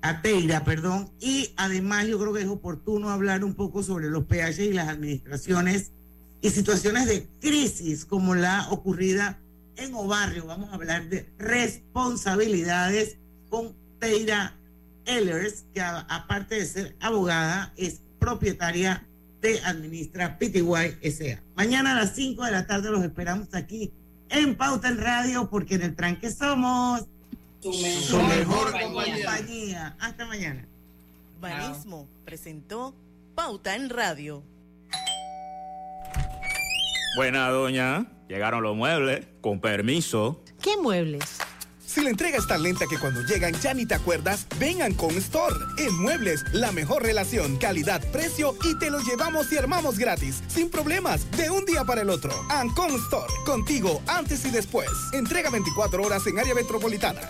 a 0.00 0.22
Teira, 0.22 0.64
perdón, 0.64 1.10
y 1.20 1.52
además 1.56 2.06
yo 2.06 2.18
creo 2.18 2.32
que 2.32 2.42
es 2.42 2.48
oportuno 2.48 3.10
hablar 3.10 3.44
un 3.44 3.54
poco 3.54 3.82
sobre 3.82 4.08
los 4.08 4.24
pH 4.24 4.64
y 4.64 4.72
las 4.72 4.88
administraciones 4.88 5.92
y 6.40 6.48
situaciones 6.48 7.06
de 7.06 7.28
crisis 7.38 8.06
como 8.06 8.34
la 8.34 8.66
ocurrida 8.70 9.38
en 9.76 9.94
Obarrio. 9.94 10.46
Vamos 10.46 10.70
a 10.70 10.74
hablar 10.76 11.10
de 11.10 11.28
responsabilidades 11.36 13.18
con 13.48 13.74
Teira 13.98 14.54
Ellers, 15.04 15.64
que 15.72 15.80
aparte 15.80 16.56
de 16.56 16.66
ser 16.66 16.96
abogada, 17.00 17.72
es 17.76 18.02
propietaria 18.18 19.06
de 19.40 19.60
Administra 19.60 20.38
PTY 20.38 20.98
SA. 21.10 21.42
Mañana 21.54 21.92
a 21.92 21.94
las 21.94 22.14
5 22.14 22.44
de 22.44 22.50
la 22.50 22.66
tarde 22.66 22.90
los 22.90 23.02
esperamos 23.04 23.48
aquí 23.54 23.92
en 24.30 24.56
Pauta 24.56 24.88
en 24.88 24.98
Radio, 24.98 25.48
porque 25.48 25.76
en 25.76 25.82
el 25.82 25.96
tranque 25.96 26.30
somos 26.30 27.06
su 27.60 28.22
mejor, 28.22 28.72
compañía. 28.72 29.96
Hasta 29.98 30.26
mañana. 30.26 30.66
Banismo 31.40 32.08
presentó 32.24 32.94
Pauta 33.34 33.74
en 33.74 33.90
Radio. 33.90 34.42
Buena, 37.16 37.48
doña. 37.48 38.06
Llegaron 38.28 38.62
los 38.62 38.76
muebles. 38.76 39.26
Con 39.40 39.60
permiso. 39.60 40.42
¿Qué 40.60 40.76
muebles? 40.76 41.38
Si 41.98 42.04
la 42.04 42.10
entrega 42.10 42.38
es 42.38 42.46
tan 42.46 42.62
lenta 42.62 42.86
que 42.86 42.96
cuando 42.96 43.22
llegan 43.22 43.52
ya 43.54 43.74
ni 43.74 43.84
te 43.84 43.96
acuerdas, 43.96 44.46
vengan 44.60 44.94
con 44.94 45.16
Store. 45.16 45.56
En 45.78 45.92
Muebles, 45.98 46.44
la 46.52 46.70
mejor 46.70 47.02
relación, 47.02 47.56
calidad, 47.56 48.00
precio 48.12 48.54
y 48.62 48.78
te 48.78 48.88
lo 48.88 49.00
llevamos 49.00 49.50
y 49.50 49.58
armamos 49.58 49.98
gratis, 49.98 50.40
sin 50.46 50.70
problemas, 50.70 51.28
de 51.32 51.50
un 51.50 51.64
día 51.64 51.82
para 51.82 52.02
el 52.02 52.10
otro. 52.10 52.30
Ancon 52.50 52.94
Store, 52.94 53.26
contigo 53.44 54.00
antes 54.06 54.44
y 54.44 54.52
después. 54.52 54.88
Entrega 55.12 55.50
24 55.50 56.00
horas 56.00 56.24
en 56.28 56.38
área 56.38 56.54
metropolitana. 56.54 57.20